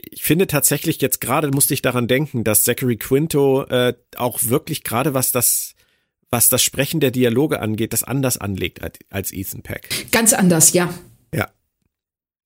ich 0.00 0.22
finde 0.22 0.46
tatsächlich 0.46 1.00
jetzt 1.00 1.20
gerade 1.20 1.50
musste 1.50 1.74
ich 1.74 1.82
daran 1.82 2.06
denken, 2.06 2.44
dass 2.44 2.62
Zachary 2.62 2.96
Quinto 2.96 3.64
äh, 3.64 3.94
auch 4.16 4.44
wirklich 4.44 4.84
gerade 4.84 5.14
was 5.14 5.32
das 5.32 5.73
was 6.34 6.48
das 6.48 6.64
Sprechen 6.64 6.98
der 6.98 7.12
Dialoge 7.12 7.60
angeht, 7.60 7.92
das 7.92 8.02
anders 8.02 8.38
anlegt 8.38 8.80
als 9.08 9.32
Ethan 9.32 9.62
Peck. 9.62 9.88
Ganz 10.10 10.32
anders, 10.32 10.72
ja. 10.72 10.92
Ja. 11.32 11.48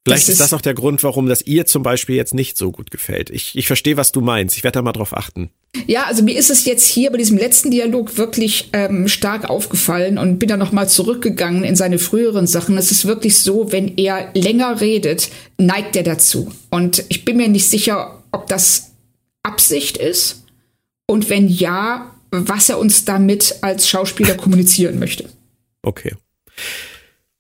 Vielleicht 0.05 0.25
das 0.25 0.35
ist 0.35 0.41
das 0.43 0.53
auch 0.53 0.61
der 0.61 0.75
Grund, 0.75 1.03
warum 1.03 1.27
das 1.27 1.41
ihr 1.41 1.65
zum 1.65 1.83
Beispiel 1.83 2.15
jetzt 2.15 2.35
nicht 2.35 2.59
so 2.59 2.71
gut 2.71 2.91
gefällt. 2.91 3.31
Ich, 3.31 3.57
ich 3.57 3.67
verstehe, 3.67 3.97
was 3.97 4.13
du 4.13 4.21
meinst. 4.21 4.59
Ich 4.59 4.63
werde 4.63 4.75
da 4.75 4.83
mal 4.83 4.93
drauf 4.93 5.17
achten. 5.17 5.49
Ja, 5.87 6.05
also 6.05 6.23
mir 6.23 6.37
ist 6.37 6.51
es 6.51 6.67
jetzt 6.67 6.87
hier 6.87 7.11
bei 7.11 7.17
diesem 7.17 7.39
letzten 7.39 7.71
Dialog 7.71 8.19
wirklich 8.19 8.69
ähm, 8.75 9.09
stark 9.09 9.49
aufgefallen 9.49 10.19
und 10.19 10.39
bin 10.39 10.51
da 10.51 10.59
nochmal 10.59 10.91
zurückgegangen 10.91 11.65
in 11.65 11.75
seine 11.75 11.99
früheren 11.99 12.47
Sachen. 12.47 12.77
Es 12.77 12.91
ist 12.91 13.07
wirklich 13.07 13.39
so, 13.39 13.73
wenn 13.73 13.97
er 13.97 14.31
länger 14.35 14.83
redet, 14.83 15.31
neigt 15.57 15.97
er 15.97 16.03
dazu. 16.03 16.53
Und 16.69 17.05
ich 17.09 17.25
bin 17.25 17.39
mir 17.39 17.49
nicht 17.49 17.71
sicher, 17.71 18.23
ob 18.33 18.49
das 18.49 18.91
Absicht 19.43 19.97
ist. 19.97 20.45
Und 21.07 21.31
wenn 21.31 21.49
ja, 21.49 22.15
was 22.31 22.69
er 22.69 22.79
uns 22.79 23.05
damit 23.05 23.57
als 23.63 23.89
Schauspieler 23.89 24.35
kommunizieren 24.35 24.99
möchte. 24.99 25.29
Okay. 25.83 26.15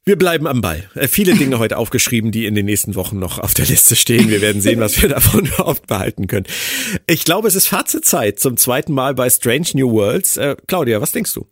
Wir 0.09 0.16
bleiben 0.16 0.47
am 0.47 0.62
Ball. 0.62 0.89
Äh, 0.95 1.07
viele 1.07 1.34
Dinge 1.34 1.59
heute 1.59 1.76
aufgeschrieben, 1.76 2.32
die 2.32 2.47
in 2.47 2.55
den 2.55 2.64
nächsten 2.64 2.95
Wochen 2.95 3.18
noch 3.18 3.39
auf 3.39 3.53
der 3.53 3.66
Liste 3.66 3.95
stehen. 3.95 4.30
Wir 4.30 4.41
werden 4.41 4.62
sehen, 4.62 4.80
was 4.80 5.03
wir 5.03 5.09
davon 5.11 5.45
überhaupt 5.45 5.86
behalten 5.86 6.26
können. 6.28 6.47
Ich 7.07 7.24
glaube, 7.24 7.47
es 7.47 7.55
ist 7.55 7.66
Fazitzeit 7.66 8.41
zum 8.41 8.57
zweiten 8.57 8.95
Mal 8.95 9.14
bei 9.14 9.28
Strange 9.28 9.68
New 9.74 9.91
Worlds. 9.91 10.39
Äh, 10.39 10.57
Claudia, 10.66 11.03
was 11.03 11.12
denkst 11.12 11.34
du? 11.34 11.47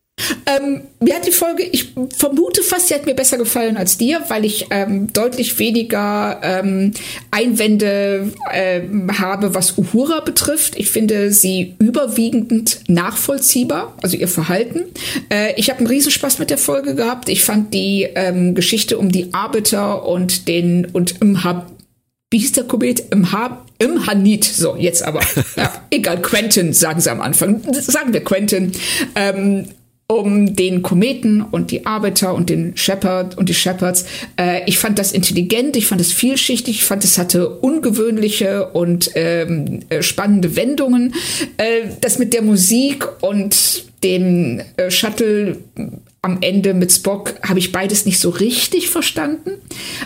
Ähm, 0.46 0.82
mir 1.00 1.16
hat 1.16 1.26
die 1.26 1.32
Folge, 1.32 1.62
ich 1.64 1.92
vermute 2.16 2.62
fast, 2.62 2.88
sie 2.88 2.94
hat 2.94 3.04
mir 3.04 3.14
besser 3.14 3.36
gefallen 3.36 3.76
als 3.76 3.98
dir, 3.98 4.22
weil 4.28 4.44
ich 4.44 4.66
ähm, 4.70 5.12
deutlich 5.12 5.58
weniger 5.58 6.40
ähm, 6.42 6.92
Einwände 7.30 8.32
ähm, 8.52 9.18
habe, 9.18 9.54
was 9.54 9.76
Uhura 9.76 10.20
betrifft. 10.20 10.78
Ich 10.78 10.90
finde 10.90 11.32
sie 11.32 11.74
überwiegend 11.78 12.80
nachvollziehbar, 12.88 13.94
also 14.02 14.16
ihr 14.16 14.28
Verhalten. 14.28 14.84
Äh, 15.30 15.52
ich 15.56 15.68
habe 15.68 15.80
einen 15.80 15.88
Riesenspaß 15.88 16.38
mit 16.38 16.50
der 16.50 16.58
Folge 16.58 16.94
gehabt. 16.94 17.28
Ich 17.28 17.44
fand 17.44 17.74
die 17.74 18.08
ähm, 18.14 18.54
Geschichte 18.54 18.98
um 18.98 19.10
die 19.10 19.34
Arbeiter 19.34 20.06
und 20.06 20.48
den 20.48 20.86
und 20.86 21.20
im 21.20 21.44
Hub 21.44 21.66
wie 22.30 22.38
hieß 22.38 22.52
der 22.52 22.64
Komet? 22.64 23.04
Im, 23.12 23.30
ha 23.30 23.64
im 23.78 24.04
Hanit. 24.08 24.44
So, 24.44 24.74
jetzt 24.76 25.04
aber. 25.04 25.20
Ja, 25.56 25.72
egal, 25.90 26.20
Quentin, 26.20 26.72
sagen 26.72 27.00
sie 27.00 27.10
am 27.10 27.20
Anfang. 27.20 27.62
Sagen 27.72 28.12
wir 28.12 28.24
Quentin. 28.24 28.72
Ähm, 29.14 29.68
um 30.08 30.54
den 30.54 30.82
Kometen 30.82 31.42
und 31.42 31.72
die 31.72 31.84
Arbeiter 31.84 32.34
und 32.34 32.48
den 32.48 32.76
Shepherd 32.76 33.36
und 33.36 33.48
die 33.48 33.54
Shepherds. 33.54 34.04
Äh, 34.38 34.62
ich 34.66 34.78
fand 34.78 34.98
das 34.98 35.12
intelligent, 35.12 35.76
ich 35.76 35.86
fand 35.86 36.00
es 36.00 36.12
vielschichtig, 36.12 36.76
ich 36.76 36.84
fand 36.84 37.02
es 37.02 37.18
hatte 37.18 37.48
ungewöhnliche 37.48 38.66
und 38.68 39.10
ähm, 39.14 39.80
äh, 39.88 40.02
spannende 40.02 40.54
Wendungen. 40.54 41.14
Äh, 41.56 41.88
das 42.00 42.18
mit 42.18 42.34
der 42.34 42.42
Musik 42.42 43.06
und 43.20 43.84
dem 44.04 44.60
äh, 44.76 44.90
Shuttle 44.90 45.58
am 46.22 46.38
Ende 46.40 46.74
mit 46.74 46.92
Spock 46.92 47.34
habe 47.42 47.58
ich 47.58 47.72
beides 47.72 48.06
nicht 48.06 48.20
so 48.20 48.30
richtig 48.30 48.90
verstanden. 48.90 49.50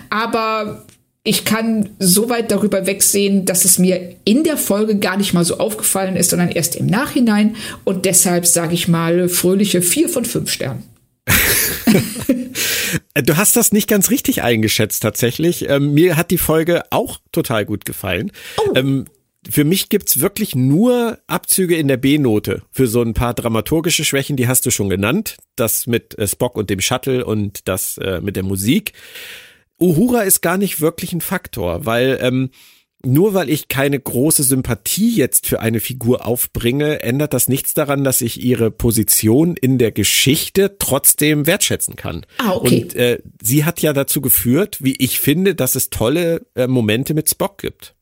Aber 0.09 0.85
ich 1.23 1.45
kann 1.45 1.91
so 1.99 2.31
weit 2.31 2.51
darüber 2.51 2.87
wegsehen, 2.87 3.45
dass 3.45 3.65
es 3.65 3.79
mir 3.79 4.17
in 4.25 4.43
der 4.43 4.57
Folge 4.57 4.99
gar 4.99 5.19
nicht 5.19 5.35
mal 5.35 5.45
so 5.45 5.59
aufgefallen 5.59 6.17
ist, 6.17 6.31
sondern 6.31 6.49
erst 6.49 6.77
im 6.77 6.87
Nachhinein. 6.87 7.57
Und 7.85 8.07
deshalb 8.07 8.47
sage 8.47 8.75
ich 8.75 8.89
mal 8.89 9.29
fröhliche 9.29 9.83
vier 9.83 10.09
von 10.09 10.25
fünf 10.25 10.51
Sternen. 10.51 10.85
du 13.15 13.37
hast 13.37 13.57
das 13.57 13.73
nicht 13.73 13.89
ganz 13.89 14.11
richtig 14.11 14.43
eingeschätzt 14.43 15.03
tatsächlich. 15.03 15.69
Ähm, 15.69 15.93
mir 15.93 16.17
hat 16.17 16.31
die 16.31 16.39
Folge 16.39 16.85
auch 16.91 17.19
total 17.33 17.67
gut 17.67 17.85
gefallen. 17.85 18.33
Oh. 18.57 18.73
Ähm, 18.75 19.05
für 19.49 19.65
mich 19.65 19.89
gibt's 19.89 20.21
wirklich 20.21 20.55
nur 20.55 21.19
Abzüge 21.27 21.77
in 21.77 21.89
der 21.89 21.97
B-Note 21.97 22.63
für 22.71 22.87
so 22.87 23.03
ein 23.03 23.15
paar 23.15 23.35
dramaturgische 23.35 24.05
Schwächen, 24.05 24.37
die 24.37 24.49
hast 24.49 24.67
du 24.67 24.71
schon 24.71 24.89
genannt. 24.89 25.37
Das 25.57 25.87
mit 25.87 26.19
äh, 26.19 26.27
Spock 26.27 26.57
und 26.57 26.71
dem 26.71 26.81
Shuttle 26.81 27.25
und 27.25 27.69
das 27.69 27.99
äh, 27.99 28.21
mit 28.21 28.37
der 28.37 28.43
Musik. 28.43 28.93
Uhura 29.81 30.23
ist 30.23 30.43
gar 30.43 30.59
nicht 30.59 30.81
wirklich 30.81 31.13
ein 31.13 31.21
Faktor, 31.21 31.87
weil 31.87 32.19
ähm, 32.21 32.51
nur 33.03 33.33
weil 33.33 33.49
ich 33.49 33.69
keine 33.69 33.99
große 33.99 34.43
Sympathie 34.43 35.17
jetzt 35.17 35.47
für 35.47 35.61
eine 35.61 35.81
Figur 35.81 36.27
aufbringe, 36.27 37.03
ändert 37.03 37.33
das 37.33 37.49
nichts 37.49 37.73
daran, 37.73 38.05
dass 38.05 38.21
ich 38.21 38.43
ihre 38.43 38.71
Position 38.71 39.57
in 39.57 39.79
der 39.79 39.91
Geschichte 39.91 40.77
trotzdem 40.79 41.47
wertschätzen 41.47 41.97
kann. 41.97 42.27
Ah, 42.39 42.53
okay. 42.53 42.83
Und 42.83 42.95
äh, 42.97 43.19
sie 43.43 43.65
hat 43.65 43.81
ja 43.81 43.95
dazu 43.95 44.21
geführt, 44.21 44.79
wie 44.81 44.97
ich 44.97 45.19
finde, 45.19 45.55
dass 45.55 45.77
es 45.77 45.89
tolle 45.89 46.47
äh, 46.55 46.67
Momente 46.67 47.15
mit 47.15 47.31
Spock 47.31 47.59
gibt. 47.59 47.95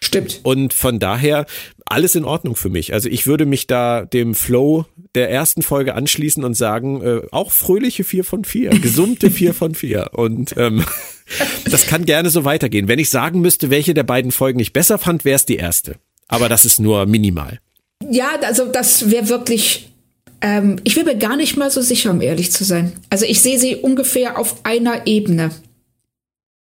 Stimmt. 0.00 0.40
Und 0.42 0.72
von 0.72 0.98
daher 0.98 1.46
alles 1.84 2.14
in 2.14 2.24
Ordnung 2.24 2.56
für 2.56 2.68
mich. 2.68 2.94
Also 2.94 3.08
ich 3.08 3.26
würde 3.26 3.44
mich 3.46 3.66
da 3.66 4.04
dem 4.04 4.34
Flow 4.34 4.86
der 5.14 5.30
ersten 5.30 5.62
Folge 5.62 5.94
anschließen 5.94 6.44
und 6.44 6.54
sagen, 6.54 7.02
äh, 7.02 7.22
auch 7.30 7.50
fröhliche 7.52 8.04
vier 8.04 8.24
von 8.24 8.44
vier, 8.44 8.70
gesunde 8.70 9.30
vier 9.30 9.52
von 9.52 9.74
vier. 9.74 10.10
Und 10.12 10.54
ähm, 10.56 10.84
das 11.70 11.86
kann 11.86 12.04
gerne 12.04 12.30
so 12.30 12.44
weitergehen. 12.44 12.88
Wenn 12.88 12.98
ich 12.98 13.10
sagen 13.10 13.40
müsste, 13.40 13.70
welche 13.70 13.94
der 13.94 14.04
beiden 14.04 14.30
Folgen 14.30 14.60
ich 14.60 14.72
besser 14.72 14.98
fand, 14.98 15.24
wäre 15.24 15.36
es 15.36 15.46
die 15.46 15.56
erste. 15.56 15.96
Aber 16.28 16.48
das 16.48 16.64
ist 16.64 16.80
nur 16.80 17.06
minimal. 17.06 17.60
Ja, 18.10 18.38
also 18.42 18.66
das 18.66 19.10
wäre 19.10 19.28
wirklich. 19.28 19.92
Ähm, 20.40 20.80
ich 20.84 20.94
bin 20.94 21.06
mir 21.06 21.16
gar 21.16 21.36
nicht 21.36 21.56
mal 21.56 21.70
so 21.70 21.80
sicher, 21.80 22.10
um 22.10 22.20
ehrlich 22.20 22.52
zu 22.52 22.64
sein. 22.64 22.92
Also 23.10 23.24
ich 23.24 23.40
sehe 23.40 23.58
sie 23.58 23.76
ungefähr 23.76 24.38
auf 24.38 24.64
einer 24.64 25.06
Ebene. 25.06 25.50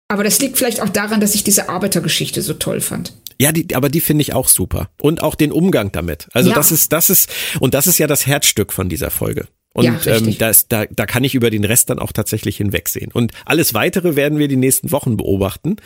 Aber 0.09 0.25
das 0.25 0.41
liegt 0.41 0.59
vielleicht 0.59 0.81
auch 0.81 0.89
daran, 0.89 1.21
dass 1.21 1.37
ich 1.37 1.45
diese 1.45 1.69
Arbeitergeschichte 1.69 2.43
so 2.43 2.55
toll 2.55 2.81
fand. 2.81 3.13
Ja, 3.41 3.53
die, 3.53 3.75
aber 3.75 3.89
die 3.89 4.01
finde 4.01 4.23
ich 4.23 4.35
auch 4.35 4.49
super. 4.49 4.91
Und 5.01 5.23
auch 5.23 5.37
den 5.37 5.53
Umgang 5.53 5.93
damit. 5.93 6.29
Also 6.33 6.51
ja. 6.51 6.57
das 6.57 6.73
ist, 6.73 6.93
das 6.93 7.11
ist, 7.11 7.31
und 7.61 7.75
das 7.75 7.87
ist 7.87 7.99
ja 7.99 8.09
das 8.09 8.27
Herzstück 8.27 8.73
von 8.73 8.89
dieser 8.89 9.11
Folge. 9.11 9.47
Und 9.73 9.85
ja, 9.85 10.17
ähm, 10.17 10.37
das, 10.39 10.67
da, 10.67 10.87
da 10.87 11.07
kann 11.07 11.23
ich 11.23 11.35
über 11.35 11.51
den 11.51 11.65
Rest 11.65 11.91
dann 11.91 11.99
auch 11.99 12.13
tatsächlich 12.13 12.57
hinwegsehen. 12.57 13.13
Und 13.13 13.33
alles 13.45 13.73
weitere 13.73 14.17
werden 14.17 14.39
wir 14.39 14.49
die 14.49 14.57
nächsten 14.57 14.91
Wochen 14.91 15.17
beobachten. 15.17 15.77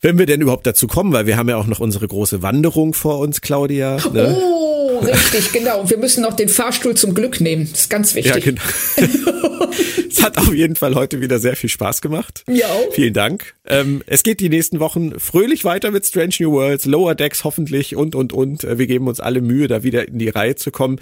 Wenn 0.00 0.16
wir 0.16 0.26
denn 0.26 0.40
überhaupt 0.40 0.66
dazu 0.66 0.86
kommen, 0.86 1.12
weil 1.12 1.26
wir 1.26 1.36
haben 1.36 1.48
ja 1.48 1.56
auch 1.56 1.66
noch 1.66 1.80
unsere 1.80 2.06
große 2.06 2.40
Wanderung 2.40 2.94
vor 2.94 3.18
uns, 3.18 3.40
Claudia. 3.40 3.96
Ne? 4.12 4.36
Oh, 4.40 5.00
richtig, 5.00 5.52
genau. 5.52 5.80
Und 5.80 5.90
wir 5.90 5.98
müssen 5.98 6.22
noch 6.22 6.34
den 6.34 6.48
Fahrstuhl 6.48 6.96
zum 6.96 7.14
Glück 7.14 7.40
nehmen. 7.40 7.68
Das 7.70 7.80
ist 7.82 7.90
ganz 7.90 8.14
wichtig. 8.14 8.46
Ja, 8.46 8.52
genau. 8.52 8.62
es 10.08 10.22
hat 10.22 10.38
auf 10.38 10.54
jeden 10.54 10.76
Fall 10.76 10.94
heute 10.94 11.20
wieder 11.20 11.40
sehr 11.40 11.56
viel 11.56 11.68
Spaß 11.68 12.00
gemacht. 12.00 12.44
Ja. 12.48 12.68
Auch. 12.68 12.94
Vielen 12.94 13.12
Dank. 13.12 13.54
Ähm, 13.66 14.02
es 14.06 14.22
geht 14.22 14.38
die 14.38 14.48
nächsten 14.48 14.78
Wochen 14.78 15.18
fröhlich 15.18 15.64
weiter 15.64 15.90
mit 15.90 16.06
Strange 16.06 16.34
New 16.38 16.52
Worlds, 16.52 16.84
Lower 16.84 17.16
Decks 17.16 17.42
hoffentlich 17.42 17.96
und, 17.96 18.14
und, 18.14 18.32
und. 18.32 18.62
Äh, 18.62 18.78
wir 18.78 18.86
geben 18.86 19.08
uns 19.08 19.18
alle 19.18 19.40
Mühe, 19.40 19.66
da 19.66 19.82
wieder 19.82 20.06
in 20.06 20.20
die 20.20 20.28
Reihe 20.28 20.54
zu 20.54 20.70
kommen. 20.70 21.00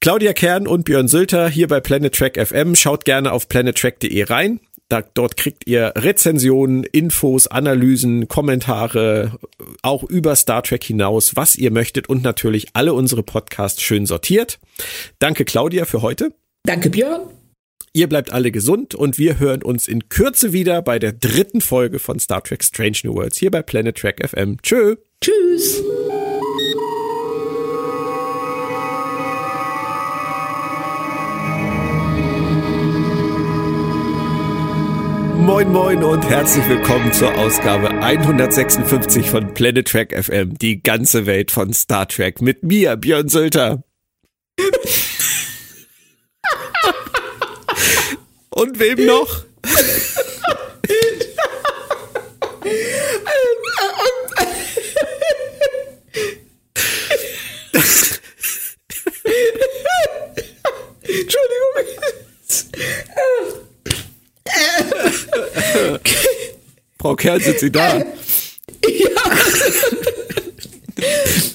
Claudia 0.00 0.32
Kern 0.32 0.66
und 0.66 0.84
Björn 0.84 1.08
Sülter 1.08 1.48
hier 1.48 1.68
bei 1.68 1.80
Planet 1.80 2.14
Track 2.14 2.38
FM. 2.38 2.74
Schaut 2.74 3.04
gerne 3.04 3.32
auf 3.32 3.48
planettrack.de 3.48 4.24
rein. 4.24 4.60
Da, 4.88 5.02
dort 5.02 5.36
kriegt 5.36 5.66
ihr 5.66 5.92
Rezensionen, 5.96 6.84
Infos, 6.84 7.48
Analysen, 7.48 8.28
Kommentare, 8.28 9.32
auch 9.82 10.04
über 10.04 10.36
Star 10.36 10.62
Trek 10.62 10.84
hinaus, 10.84 11.34
was 11.34 11.56
ihr 11.56 11.72
möchtet 11.72 12.08
und 12.08 12.22
natürlich 12.22 12.68
alle 12.72 12.94
unsere 12.94 13.24
Podcasts 13.24 13.82
schön 13.82 14.06
sortiert. 14.06 14.60
Danke 15.18 15.44
Claudia 15.44 15.86
für 15.86 16.02
heute. 16.02 16.32
Danke 16.62 16.90
Björn. 16.90 17.22
Ihr 17.94 18.08
bleibt 18.08 18.30
alle 18.30 18.52
gesund 18.52 18.94
und 18.94 19.18
wir 19.18 19.40
hören 19.40 19.62
uns 19.62 19.88
in 19.88 20.08
Kürze 20.08 20.52
wieder 20.52 20.82
bei 20.82 20.98
der 20.98 21.14
dritten 21.14 21.62
Folge 21.62 21.98
von 21.98 22.20
Star 22.20 22.44
Trek 22.44 22.62
Strange 22.62 22.98
New 23.04 23.14
Worlds 23.14 23.38
hier 23.38 23.50
bei 23.50 23.62
Planet 23.62 23.96
Trek 23.96 24.22
FM. 24.28 24.60
Tschö. 24.62 24.96
Tschüss. 25.20 25.82
Moin 35.46 35.70
Moin 35.70 36.02
und 36.02 36.28
herzlich 36.28 36.68
willkommen 36.68 37.12
zur 37.12 37.32
Ausgabe 37.38 37.88
156 37.88 39.30
von 39.30 39.54
Planet 39.54 39.86
Trek 39.86 40.12
FM, 40.12 40.58
die 40.58 40.82
ganze 40.82 41.24
Welt 41.24 41.52
von 41.52 41.72
Star 41.72 42.08
Trek 42.08 42.42
mit 42.42 42.64
mir, 42.64 42.96
Björn 42.96 43.28
Sölter. 43.28 43.84
und 48.50 48.80
wem 48.80 49.06
noch? 49.06 49.44
Frau 67.00 67.16
Kern, 67.16 67.40
sind 67.40 67.58
Sie 67.58 67.70
da? 67.70 67.98
Ja. 67.98 68.04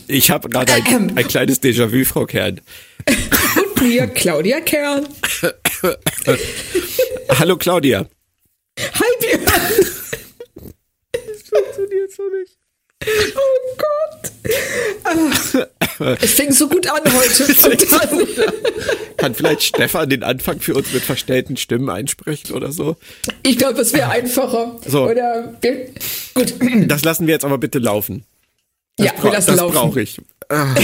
Ich 0.07 0.30
habe 0.30 0.49
gerade 0.49 0.73
ein, 0.73 0.84
ähm. 0.88 1.11
ein, 1.15 1.27
kleines 1.27 1.61
Déjà-vu, 1.61 2.05
Frau 2.05 2.26
Kern. 2.26 2.61
Und 3.07 3.81
mir, 3.81 4.07
Claudia 4.07 4.61
Kern. 4.61 5.07
Hallo, 7.39 7.57
Claudia. 7.57 8.05
Hi, 8.80 9.18
Björn. 9.19 9.41
Das 11.11 11.41
funktioniert 11.49 12.11
so 12.11 12.23
nicht. 12.30 12.57
Oh 13.35 13.77
Gott. 15.53 15.77
Es 16.02 16.34
fing 16.34 16.52
so 16.52 16.68
gut 16.68 16.88
an 16.88 17.02
heute. 17.06 18.53
Kann 19.18 19.36
vielleicht 19.36 19.64
Stefan 19.64 20.10
den 20.10 20.23
Anfang 20.23 20.60
für 20.60 20.73
uns 20.73 20.91
mit 20.94 21.03
verstellten 21.03 21.57
Stimmen 21.57 21.90
einsprechen 21.90 22.56
oder 22.56 22.72
so? 22.72 22.95
Ich 23.44 23.57
glaube, 23.57 23.82
es 23.82 23.94
wäre 23.94 24.10
einfacher. 24.10 24.80
So. 24.86 25.07
Oder 25.07 25.53
gut. 26.34 26.53
Das 26.88 27.03
lassen 27.03 27.28
wir 27.28 27.34
jetzt 27.34 27.45
aber 27.45 27.57
bitte 27.57 27.80
laufen. 27.80 28.23
Das 28.98 29.07
ja, 29.07 29.23
wir 29.23 29.32
lassen 29.32 29.48
das 29.52 29.57
laufen. 29.57 29.73
Das 29.73 29.84
brauche 29.84 30.02
ich. 30.02 30.22
Ah. 30.49 30.76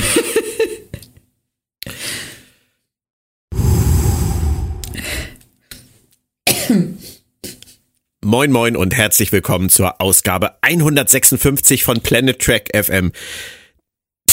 Moin 8.21 8.51
Moin 8.51 8.75
und 8.75 8.93
herzlich 8.93 9.31
willkommen 9.31 9.69
zur 9.69 10.01
Ausgabe 10.01 10.51
156 10.61 11.83
von 11.83 12.01
Planet 12.01 12.39
Track 12.39 12.69
FM. 12.75 13.13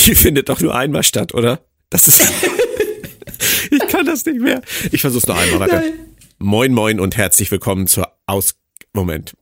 Die 0.05 0.15
findet 0.15 0.49
doch 0.49 0.61
nur 0.61 0.75
einmal 0.75 1.03
statt, 1.03 1.35
oder? 1.35 1.61
Das 1.91 2.09
ist. 2.09 2.21
ich 3.71 3.89
kann 3.89 4.07
das 4.07 4.25
nicht 4.25 4.41
mehr. 4.41 4.63
Ich 4.93 5.01
versuch's 5.01 5.27
noch 5.27 5.37
einmal, 5.37 5.61
warte. 5.61 5.77
Nein. 5.77 5.93
Moin 6.39 6.73
Moin 6.73 7.01
und 7.01 7.17
herzlich 7.17 7.51
willkommen 7.51 7.87
zur 7.87 8.13
Aus. 8.27 8.57
Moment. 8.93 9.35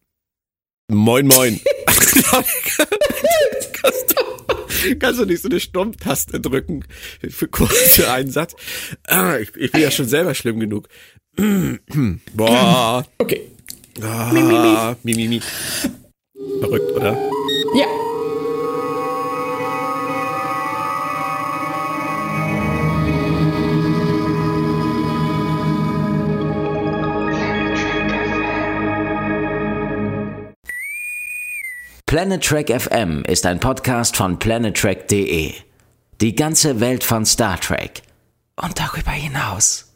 Moin 0.89 1.26
Moin. 1.26 1.60
kannst, 3.82 4.14
du, 4.14 4.98
kannst 4.98 5.20
du 5.20 5.24
nicht 5.26 5.43
so 5.43 5.48
eine 5.48 5.60
Stummtaste 5.60 6.40
drücken 6.40 6.84
für 7.28 7.48
kurz 7.48 7.76
für 7.94 8.10
einen 8.10 8.30
Satz? 8.30 8.55
Ah, 9.06 9.36
ich, 9.39 9.55
ich 9.56 9.72
bin 9.72 9.82
ja 9.82 9.90
schon 9.90 10.09
selber 10.09 10.34
schlimm 10.34 10.60
genug. 10.60 10.89
Boah. 12.34 13.06
Okay. 13.18 13.40
Ah, 14.01 14.30
mi, 14.32 14.40
mi, 14.43 14.59
mi. 14.59 14.97
mi, 15.02 15.14
mi, 15.14 15.28
mi. 15.28 15.43
Verrückt, 16.60 16.93
oder? 16.93 17.18
Ja. 17.74 17.86
Planet 32.12 32.44
Trek 32.44 32.68
FM 32.68 33.24
ist 33.26 33.47
ein 33.47 33.59
Podcast 33.59 34.18
von 34.18 34.39
planettrek.de. 34.39 35.55
Die 36.20 36.34
ganze 36.34 36.78
Welt 36.78 37.05
von 37.05 37.24
Star 37.24 37.59
Trek 37.59 38.02
und 38.55 38.78
darüber 38.78 39.12
hinaus. 39.12 39.91